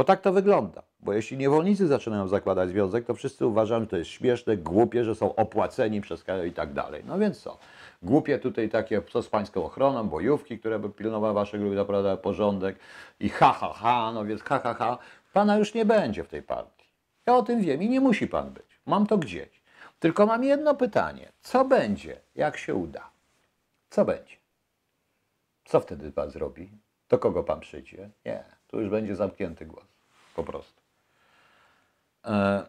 Bo 0.00 0.04
tak 0.04 0.20
to 0.20 0.32
wygląda. 0.32 0.82
Bo 1.00 1.12
jeśli 1.12 1.36
niewolnicy 1.36 1.86
zaczynają 1.86 2.28
zakładać 2.28 2.68
związek, 2.68 3.06
to 3.06 3.14
wszyscy 3.14 3.46
uważają, 3.46 3.80
że 3.80 3.86
to 3.86 3.96
jest 3.96 4.10
śmieszne, 4.10 4.56
głupie, 4.56 5.04
że 5.04 5.14
są 5.14 5.34
opłaceni 5.34 6.00
przez 6.00 6.24
kraj 6.24 6.48
i 6.48 6.52
tak 6.52 6.72
dalej. 6.72 7.02
No 7.06 7.18
więc 7.18 7.40
co? 7.40 7.58
Głupie 8.02 8.38
tutaj 8.38 8.68
takie, 8.68 9.02
co 9.02 9.22
z 9.22 9.28
pańską 9.28 9.64
ochroną, 9.64 10.08
bojówki, 10.08 10.58
które 10.58 10.78
by 10.78 10.90
pilnowały 10.90 11.34
waszych 11.34 11.60
grupy, 11.60 11.76
zaprowadały 11.76 12.16
porządek 12.16 12.78
i 13.20 13.28
ha, 13.28 13.52
ha, 13.52 13.72
ha, 13.72 14.12
no 14.14 14.24
więc 14.24 14.42
ha, 14.42 14.58
ha, 14.58 14.74
ha. 14.74 14.98
Pana 15.32 15.56
już 15.56 15.74
nie 15.74 15.84
będzie 15.84 16.24
w 16.24 16.28
tej 16.28 16.42
partii. 16.42 16.88
Ja 17.26 17.36
o 17.36 17.42
tym 17.42 17.60
wiem 17.60 17.82
i 17.82 17.88
nie 17.88 18.00
musi 18.00 18.26
pan 18.26 18.50
być. 18.50 18.80
Mam 18.86 19.06
to 19.06 19.18
gdzieś. 19.18 19.62
Tylko 19.98 20.26
mam 20.26 20.44
jedno 20.44 20.74
pytanie. 20.74 21.32
Co 21.40 21.64
będzie, 21.64 22.20
jak 22.34 22.56
się 22.56 22.74
uda? 22.74 23.10
Co 23.90 24.04
będzie? 24.04 24.36
Co 25.64 25.80
wtedy 25.80 26.12
pan 26.12 26.30
zrobi? 26.30 26.70
Do 27.08 27.18
kogo 27.18 27.44
pan 27.44 27.60
przyjdzie? 27.60 28.10
Nie, 28.24 28.44
tu 28.66 28.80
już 28.80 28.90
będzie 28.90 29.16
zamknięty 29.16 29.66
głos. 29.66 29.89
Po 30.40 30.44
prostu. 30.44 30.80
E, 32.24 32.66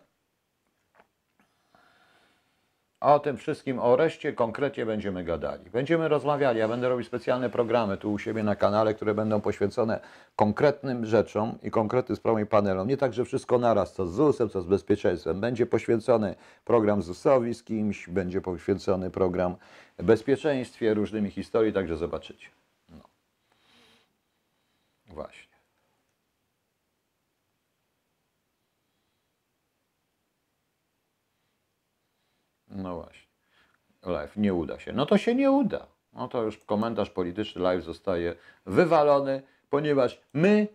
o 2.99 3.19
tym 3.19 3.37
wszystkim, 3.37 3.79
o 3.79 3.95
reszcie 3.95 4.33
konkretnie 4.33 4.85
będziemy 4.85 5.23
gadali. 5.23 5.69
Będziemy 5.69 6.07
rozmawiali, 6.07 6.59
ja 6.59 6.67
będę 6.67 6.89
robił 6.89 7.05
specjalne 7.05 7.49
programy 7.49 7.97
tu 7.97 8.13
u 8.13 8.19
siebie 8.19 8.43
na 8.43 8.55
kanale, 8.55 8.93
które 8.93 9.13
będą 9.13 9.41
poświęcone 9.41 9.99
konkretnym 10.35 11.05
rzeczom 11.05 11.57
i 11.63 11.71
konkretnym 11.71 12.15
sprawom 12.15 12.41
i 12.41 12.45
panelom. 12.45 12.87
Nie 12.87 12.97
tak, 12.97 13.13
że 13.13 13.25
wszystko 13.25 13.57
naraz, 13.57 13.93
co 13.93 14.07
z 14.07 14.13
ZUS-em, 14.13 14.49
co 14.49 14.61
z 14.61 14.65
bezpieczeństwem. 14.65 15.41
Będzie 15.41 15.65
poświęcony 15.65 16.35
program 16.65 17.01
ZUS-owi 17.01 17.53
z 17.53 17.63
kimś, 17.63 18.09
będzie 18.09 18.41
poświęcony 18.41 19.09
program 19.09 19.55
bezpieczeństwie, 19.97 20.93
różnymi 20.93 21.29
historii, 21.29 21.73
także 21.73 21.97
zobaczycie. 21.97 22.47
No. 22.89 23.03
Właśnie. 25.07 25.50
No 32.71 32.95
właśnie. 32.95 33.31
Live 34.05 34.37
nie 34.37 34.53
uda 34.53 34.79
się. 34.79 34.93
No 34.93 35.05
to 35.05 35.17
się 35.17 35.35
nie 35.35 35.51
uda. 35.51 35.87
no 36.13 36.27
to 36.27 36.43
już 36.43 36.57
komentarz 36.57 37.09
polityczny 37.09 37.61
live 37.61 37.83
zostaje 37.83 38.35
wywalony, 38.65 39.41
ponieważ 39.69 40.21
my, 40.33 40.67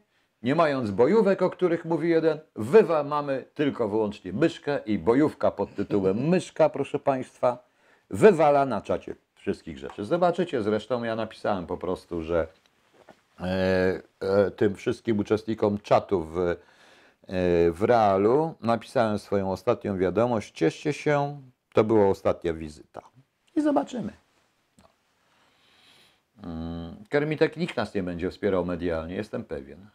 nie 0.42 0.54
mając 0.54 0.90
bojówek, 0.90 1.42
o 1.42 1.50
których 1.50 1.84
mówi 1.84 2.08
jeden, 2.08 2.38
wywa 2.56 3.04
mamy 3.04 3.44
tylko 3.54 3.88
wyłącznie 3.88 4.32
myszkę 4.32 4.78
i 4.86 4.98
bojówka 4.98 5.50
pod 5.50 5.74
tytułem 5.74 6.16
myszka, 6.28 6.68
proszę 6.68 6.98
Państwa, 6.98 7.68
wywala 8.10 8.66
na 8.66 8.80
czacie 8.80 9.14
wszystkich 9.34 9.78
rzeczy. 9.78 10.04
Zobaczycie 10.04 10.62
zresztą, 10.62 11.04
ja 11.04 11.16
napisałem 11.16 11.66
po 11.66 11.76
prostu, 11.76 12.22
że 12.22 12.46
e, 13.40 13.44
e, 14.20 14.50
tym 14.50 14.74
wszystkim 14.74 15.18
uczestnikom 15.18 15.78
czatu 15.78 16.22
w, 16.22 16.38
e, 16.38 16.56
w 17.70 17.82
realu 17.82 18.54
napisałem 18.60 19.18
swoją 19.18 19.52
ostatnią 19.52 19.98
wiadomość. 19.98 20.52
Cieszcie 20.52 20.92
się, 20.92 21.40
to 21.76 21.84
była 21.84 22.08
ostatnia 22.08 22.54
wizyta. 22.54 23.02
I 23.56 23.60
zobaczymy. 23.60 24.12
Mm, 26.42 27.04
Kermitek 27.08 27.56
nikt 27.56 27.76
nas 27.76 27.94
nie 27.94 28.02
będzie 28.02 28.30
wspierał 28.30 28.64
medialnie, 28.64 29.14
jestem 29.14 29.44
pewien. 29.44 29.86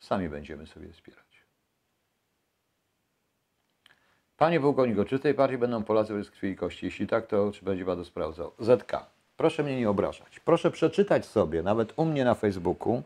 Sami 0.00 0.28
będziemy 0.28 0.66
sobie 0.66 0.92
wspierać. 0.92 1.44
Panie 4.36 4.60
pułkowniku, 4.60 5.04
czy 5.04 5.18
w 5.18 5.22
tej 5.22 5.34
partii 5.34 5.58
będą 5.58 5.84
Polacy 5.84 6.14
bez 6.14 6.30
krwi 6.30 6.48
i 6.48 6.56
kości? 6.56 6.86
Jeśli 6.86 7.06
tak, 7.06 7.26
to 7.26 7.52
czy 7.52 7.64
będzie 7.64 7.84
to 7.84 8.04
sprawdzał? 8.04 8.52
ZK, 8.58 8.92
proszę 9.36 9.62
mnie 9.62 9.80
nie 9.80 9.90
obrażać. 9.90 10.40
Proszę 10.40 10.70
przeczytać 10.70 11.26
sobie, 11.26 11.62
nawet 11.62 11.92
u 11.96 12.04
mnie 12.04 12.24
na 12.24 12.34
Facebooku, 12.34 13.02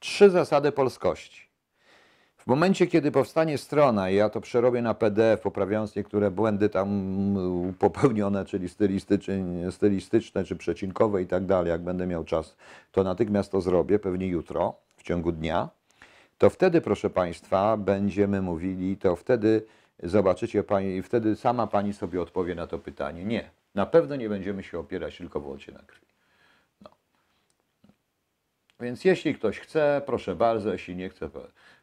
trzy 0.00 0.30
zasady 0.30 0.72
polskości. 0.72 1.51
W 2.42 2.46
momencie, 2.46 2.86
kiedy 2.86 3.12
powstanie 3.12 3.58
strona 3.58 4.10
i 4.10 4.14
ja 4.14 4.30
to 4.30 4.40
przerobię 4.40 4.82
na 4.82 4.94
PDF, 4.94 5.40
poprawiając 5.40 5.96
niektóre 5.96 6.30
błędy 6.30 6.68
tam 6.68 6.88
mm, 6.88 7.74
popełnione, 7.74 8.44
czyli 8.44 8.68
stylistyczne, 9.70 10.44
czy 10.44 10.56
przecinkowe 10.56 11.22
i 11.22 11.26
tak 11.26 11.46
dalej, 11.46 11.70
jak 11.70 11.80
będę 11.80 12.06
miał 12.06 12.24
czas, 12.24 12.56
to 12.92 13.04
natychmiast 13.04 13.52
to 13.52 13.60
zrobię, 13.60 13.98
pewnie 13.98 14.26
jutro, 14.26 14.74
w 14.96 15.02
ciągu 15.02 15.32
dnia, 15.32 15.68
to 16.38 16.50
wtedy, 16.50 16.80
proszę 16.80 17.10
Państwa, 17.10 17.76
będziemy 17.76 18.42
mówili, 18.42 18.96
to 18.96 19.16
wtedy 19.16 19.66
zobaczycie 20.02 20.62
Pani, 20.62 21.02
wtedy 21.02 21.36
sama 21.36 21.66
Pani 21.66 21.92
sobie 21.92 22.22
odpowie 22.22 22.54
na 22.54 22.66
to 22.66 22.78
pytanie. 22.78 23.24
Nie, 23.24 23.50
na 23.74 23.86
pewno 23.86 24.16
nie 24.16 24.28
będziemy 24.28 24.62
się 24.62 24.78
opierać 24.78 25.18
tylko 25.18 25.40
wyłącznie 25.40 25.74
na 25.74 25.82
krwi. 25.82 26.06
No. 26.80 26.90
Więc 28.80 29.04
jeśli 29.04 29.34
ktoś 29.34 29.58
chce, 29.58 30.02
proszę 30.06 30.36
bardzo, 30.36 30.72
jeśli 30.72 30.96
nie 30.96 31.08
chce. 31.08 31.30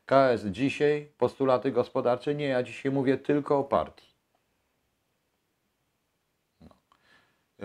KS 0.09 0.45
dzisiaj, 0.45 1.07
postulaty 1.17 1.71
gospodarcze, 1.71 2.35
nie, 2.35 2.47
ja 2.47 2.63
dzisiaj 2.63 2.91
mówię 2.91 3.17
tylko 3.17 3.59
o 3.59 3.63
partii. 3.63 4.09
No. 6.61 6.67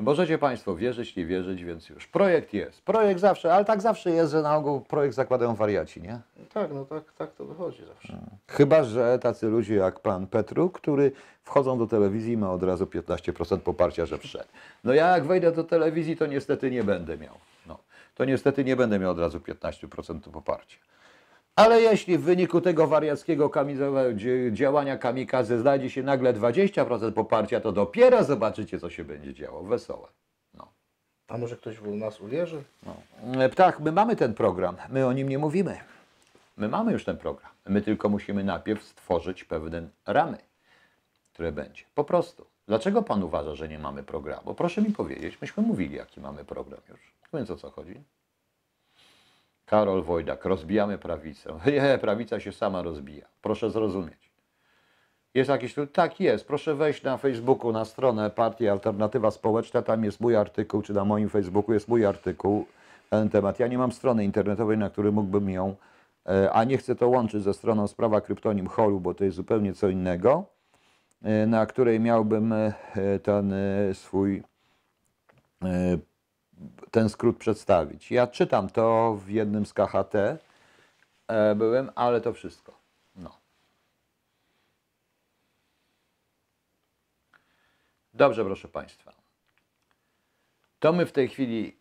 Możecie 0.03 0.39
Państwo 0.39 0.77
wierzyć, 0.77 1.17
nie 1.17 1.27
wierzyć, 1.27 1.65
więc 1.65 1.89
już. 1.89 2.07
Projekt 2.07 2.53
jest. 2.53 2.83
Projekt 2.83 3.21
zawsze, 3.21 3.55
ale 3.55 3.65
tak 3.65 3.81
zawsze 3.81 4.11
jest, 4.11 4.33
że 4.33 4.43
na 4.43 4.57
ogół 4.57 4.81
projekt 4.81 5.15
zakładają 5.15 5.55
wariaci, 5.55 6.03
nie? 6.03 6.21
Tak, 6.55 6.71
no 6.75 6.85
tak, 6.85 7.13
tak 7.13 7.33
to 7.33 7.45
wychodzi 7.45 7.85
zawsze. 7.87 8.19
Chyba, 8.49 8.85
że 8.85 9.19
tacy 9.19 9.47
ludzie 9.47 9.75
jak 9.75 10.01
pan 10.01 10.27
Petru, 10.27 10.71
który 10.71 11.13
wchodzą 11.43 11.79
do 11.79 11.87
telewizji 11.87 12.33
i 12.33 12.37
ma 12.37 12.53
od 12.53 12.63
razu 12.63 12.85
15% 12.85 13.59
poparcia, 13.59 14.07
że 14.07 14.19
wszedł. 14.19 14.49
No 14.85 14.95
ja 14.95 15.09
jak 15.09 15.25
wejdę 15.25 15.53
do 15.53 15.65
telewizji, 15.65 16.17
to 16.17 16.27
niestety 16.27 16.71
nie 16.71 16.85
będę 16.85 17.19
miał. 17.19 17.35
No, 17.67 17.79
to 18.15 18.25
niestety 18.25 18.65
nie 18.65 18.77
będę 18.77 18.99
miał 18.99 19.11
od 19.11 19.19
razu 19.19 19.39
15% 19.39 20.21
poparcia. 20.21 20.79
Ale 21.57 21.81
jeśli 21.81 22.19
w 22.19 22.23
wyniku 22.23 22.61
tego 22.61 22.87
wariackiego 22.87 23.51
działania 24.53 24.99
kamikaze 24.99 25.59
znajdzie 25.59 25.91
się 25.91 26.03
nagle 26.03 26.35
20% 26.35 27.13
poparcia, 27.13 27.61
to 27.61 27.73
dopiero 27.73 28.25
zobaczycie, 28.25 28.79
co 28.79 28.91
się 28.91 29.05
będzie 29.05 29.35
działo. 29.35 29.63
Wesołe. 29.63 30.09
No. 30.55 30.69
A 31.29 31.39
może 31.39 31.57
ktoś 31.57 31.77
w 31.77 31.97
nas 31.97 32.21
uwierzy? 32.21 32.63
No. 32.83 32.97
Tak, 33.55 33.81
my 33.81 33.93
mamy 33.93 34.17
ten 34.17 34.35
program, 34.35 34.77
my 34.91 35.07
o 35.07 35.13
nim 35.13 35.29
nie 35.29 35.39
mówimy. 35.39 35.79
My 36.57 36.69
mamy 36.69 36.93
już 36.93 37.05
ten 37.05 37.17
program. 37.17 37.51
My 37.67 37.83
tylko 37.83 38.09
musimy 38.09 38.45
najpierw 38.45 38.85
stworzyć 38.85 39.45
pewne 39.45 39.89
ramy, 40.07 40.39
które 41.33 41.53
będzie. 41.53 41.83
Po 41.95 42.05
prostu. 42.05 42.47
Dlaczego 42.67 43.03
Pan 43.03 43.23
uważa, 43.23 43.55
że 43.55 43.69
nie 43.69 43.79
mamy 43.79 44.03
programu? 44.03 44.55
Proszę 44.55 44.83
mi 44.83 44.91
powiedzieć, 44.91 45.41
myśmy 45.41 45.63
mówili, 45.63 45.97
jaki 45.97 46.21
mamy 46.21 46.45
program 46.45 46.81
już. 46.89 47.01
Więc 47.35 47.51
o 47.51 47.57
co 47.57 47.71
chodzi? 47.71 48.01
Karol 49.67 50.03
Wojdak, 50.03 50.45
rozbijamy 50.45 50.99
prawicę. 50.99 51.59
Nie, 51.73 51.99
prawica 52.01 52.41
się 52.41 52.53
sama 52.53 52.83
rozbija. 52.83 53.27
Proszę 53.43 53.71
zrozumieć. 53.71 54.35
Jest 55.35 55.51
jakiś 55.51 55.75
tu? 55.75 55.87
Tak 55.87 56.21
jest. 56.21 56.47
Proszę 56.47 56.75
wejść 56.75 57.03
na 57.03 57.17
Facebooku, 57.17 57.73
na 57.73 57.85
stronę 57.85 58.31
Partii 58.31 58.69
Alternatywa 58.69 59.31
Społeczna. 59.31 59.83
Tam 59.83 60.05
jest 60.05 60.21
mój 60.21 60.37
artykuł, 60.37 60.83
czy 60.83 60.93
na 60.93 61.05
moim 61.05 61.29
Facebooku 61.29 61.75
jest 61.75 61.89
mój 61.89 62.07
artykuł 62.07 62.67
na 63.11 63.19
ten 63.19 63.29
temat. 63.31 63.61
Ja 63.61 63.67
nie 63.67 63.79
mam 63.79 63.93
strony 63.93 64.25
internetowej, 64.25 64.79
na 64.79 64.91
której 64.91 65.13
mógłbym 65.13 65.51
ją, 65.51 65.75
e, 66.27 66.53
a 66.53 66.65
nie 66.65 66.79
chcę 66.79 66.97
to 66.97 67.09
łączyć 67.09 67.43
ze 67.43 67.55
stroną 67.55 67.87
sprawa 67.87 68.21
kryptonim 68.21 68.67
Holu, 68.67 69.01
bo 69.01 69.15
to 69.15 69.25
jest 69.25 69.37
zupełnie 69.37 69.75
co 69.75 69.89
innego, 69.89 70.45
e, 71.23 71.47
na 71.47 71.67
której 71.67 72.01
miałbym 72.01 72.53
e, 72.53 72.73
ten 73.23 73.55
swój 73.93 74.43
ten 76.91 77.09
skrót 77.09 77.39
przedstawić. 77.39 78.11
Ja 78.11 78.27
czytam 78.27 78.69
to 78.69 79.15
w 79.15 79.29
jednym 79.29 79.67
z 79.67 79.73
KHT, 79.73 80.15
e, 81.29 81.55
byłem, 81.55 81.91
ale 81.95 82.21
to 82.21 82.33
wszystko. 82.33 82.79
No. 83.17 83.39
Dobrze, 88.15 88.45
proszę 88.45 88.69
Państwa. 88.69 89.13
To 90.79 90.93
my 90.93 91.07
w 91.07 91.13
tej 91.13 91.29
chwili, 91.29 91.77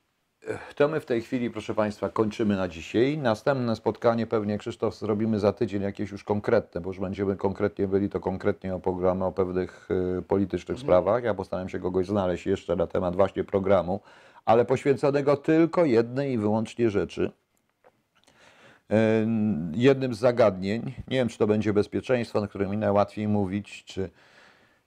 to 0.76 0.88
my 0.88 1.00
w 1.00 1.06
tej 1.06 1.22
chwili, 1.22 1.52
proszę 1.52 1.74
Państwa, 1.74 2.10
kończymy 2.10 2.56
na 2.56 2.68
dzisiaj. 2.68 3.18
Następne 3.18 3.76
spotkanie 3.76 4.28
pewnie, 4.28 4.58
Krzysztof, 4.58 4.96
zrobimy 4.96 5.39
za 5.39 5.54
tydzień 5.54 5.82
jakieś 5.82 6.12
już 6.12 6.24
konkretne, 6.24 6.82
bo 6.82 6.89
już 6.89 7.00
będziemy 7.00 7.36
konkretnie 7.36 7.88
byli 7.88 8.10
to 8.10 8.20
konkretnie 8.20 8.76
o 8.76 8.80
programie, 8.80 9.26
o 9.26 9.32
pewnych 9.32 9.88
y, 10.20 10.22
politycznych 10.22 10.80
sprawach. 10.80 11.24
Ja 11.24 11.34
postaram 11.34 11.70
się 11.70 11.80
kogoś 11.80 12.08
znaleźć 12.08 12.46
jeszcze 12.46 12.76
na 12.76 12.88
temat 12.88 13.16
właśnie 13.16 13.44
programu, 13.44 14.00
ale 14.46 14.66
poświęconego 14.66 15.38
tylko 15.38 15.86
jednej 15.86 16.34
i 16.34 16.38
wyłącznie 16.38 16.89
rzeczy. 16.89 17.32
Y, 18.91 18.96
Jednym 19.74 20.14
z 20.14 20.20
zagadnień, 20.20 20.82
nie 21.08 21.18
wiem, 21.18 21.28
czy 21.28 21.38
to 21.38 21.48
będzie 21.48 21.74
bezpieczeństwo, 21.74 22.41
na 22.41 22.48
którym 22.48 22.72
mi 22.72 22.78
najłatwiej 22.78 23.28
mówić, 23.28 23.84
czy 23.86 24.10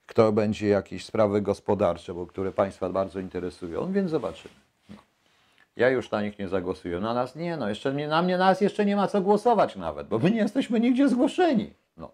kto 0.06 0.32
będzie 0.32 0.68
jakieś 0.68 1.04
sprawy 1.04 1.42
gospodarcze, 1.42 2.14
bo 2.14 2.26
które 2.26 2.52
Państwa 2.52 2.90
bardzo 2.90 3.20
interesują, 3.20 3.92
więc 3.92 4.10
zobaczymy. 4.10 4.65
Ja 5.76 5.90
już 5.90 6.10
na 6.10 6.22
nich 6.22 6.38
nie 6.38 6.48
zagłosuję. 6.48 7.00
Na 7.00 7.14
nas 7.14 7.36
nie, 7.36 7.56
no 7.56 7.68
jeszcze 7.68 7.94
nie, 7.94 8.08
na 8.08 8.22
mnie 8.22 8.38
nas 8.38 8.60
jeszcze 8.60 8.84
nie 8.84 8.96
ma 8.96 9.08
co 9.08 9.20
głosować 9.20 9.76
nawet, 9.76 10.08
bo 10.08 10.18
my 10.18 10.30
nie 10.30 10.38
jesteśmy 10.38 10.80
nigdzie 10.80 11.08
zgłoszeni. 11.08 11.74
No, 11.96 12.12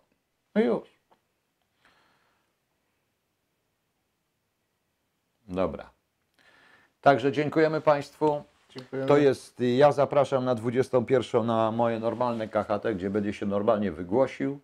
no 0.54 0.60
już. 0.60 0.88
Dobra. 5.48 5.90
Także 7.00 7.32
dziękujemy 7.32 7.80
Państwu. 7.80 8.42
Dziękujemy. 8.70 9.08
To 9.08 9.16
jest, 9.16 9.60
ja 9.60 9.92
zapraszam 9.92 10.44
na 10.44 10.54
21 10.54 11.46
na 11.46 11.72
moje 11.72 12.00
normalne 12.00 12.48
KHT, 12.48 12.94
gdzie 12.94 13.10
będę 13.10 13.32
się 13.32 13.46
normalnie 13.46 13.92
wygłosił. 13.92 14.60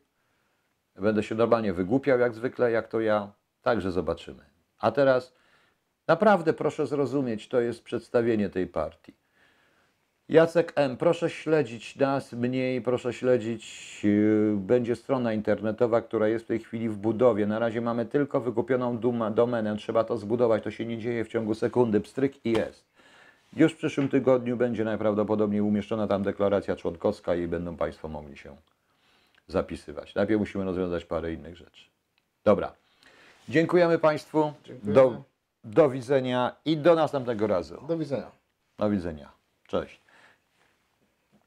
Będę 0.96 1.22
się 1.22 1.34
normalnie 1.34 1.72
wygłupiał 1.72 2.18
jak 2.18 2.34
zwykle, 2.34 2.70
jak 2.70 2.88
to 2.88 3.00
ja. 3.00 3.32
Także 3.62 3.92
zobaczymy. 3.92 4.44
A 4.78 4.90
teraz 4.90 5.34
naprawdę 6.08 6.52
proszę 6.52 6.86
zrozumieć, 6.86 7.48
to 7.48 7.60
jest 7.60 7.84
przedstawienie 7.84 8.50
tej 8.50 8.66
partii. 8.66 9.12
Jacek 10.28 10.72
M., 10.76 10.96
proszę 10.96 11.30
śledzić 11.30 11.96
nas 11.96 12.32
mniej, 12.32 12.82
proszę 12.82 13.12
śledzić, 13.12 13.64
yy, 14.04 14.56
będzie 14.56 14.96
strona 14.96 15.32
internetowa, 15.32 16.00
która 16.00 16.28
jest 16.28 16.44
w 16.44 16.48
tej 16.48 16.58
chwili 16.58 16.88
w 16.88 16.96
budowie. 16.96 17.46
Na 17.46 17.58
razie 17.58 17.80
mamy 17.80 18.06
tylko 18.06 18.40
wykupioną 18.40 18.98
duma, 18.98 19.30
domenę, 19.30 19.76
trzeba 19.76 20.04
to 20.04 20.16
zbudować, 20.16 20.64
to 20.64 20.70
się 20.70 20.86
nie 20.86 20.98
dzieje 20.98 21.24
w 21.24 21.28
ciągu 21.28 21.54
sekundy, 21.54 22.00
pstryk 22.00 22.46
i 22.46 22.52
jest. 22.52 22.84
Już 23.56 23.72
w 23.72 23.76
przyszłym 23.76 24.08
tygodniu 24.08 24.56
będzie 24.56 24.84
najprawdopodobniej 24.84 25.60
umieszczona 25.60 26.06
tam 26.06 26.22
deklaracja 26.22 26.76
członkowska 26.76 27.34
i 27.34 27.48
będą 27.48 27.76
Państwo 27.76 28.08
mogli 28.08 28.36
się 28.36 28.56
zapisywać. 29.46 30.14
Najpierw 30.14 30.40
musimy 30.40 30.64
rozwiązać 30.64 31.04
parę 31.04 31.32
innych 31.32 31.56
rzeczy. 31.56 31.84
Dobra. 32.44 32.72
Dziękujemy 33.48 33.98
Państwu. 33.98 34.52
Dziękujemy. 34.64 34.94
Do, 34.94 35.22
do 35.64 35.90
widzenia 35.90 36.56
i 36.64 36.76
do 36.76 36.94
następnego 36.94 37.46
razu. 37.46 37.84
Do 37.88 37.98
widzenia. 37.98 38.30
Do 38.78 38.90
widzenia. 38.90 39.32
Cześć. 39.66 40.00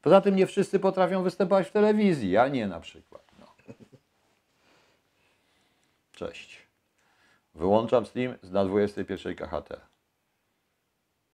Poza 0.02 0.20
tym 0.20 0.36
nie 0.36 0.46
wszyscy 0.46 0.78
potrafią 0.80 1.22
występować 1.22 1.68
w 1.68 1.72
telewizji. 1.72 2.30
Ja 2.30 2.48
nie 2.48 2.66
na 2.66 2.80
przykład. 2.80 3.22
No. 3.40 3.46
Cześć. 6.12 6.66
Wyłączam 7.54 8.06
stream 8.06 8.34
na 8.42 8.64
21 8.64 9.34
KHT. 9.34 9.91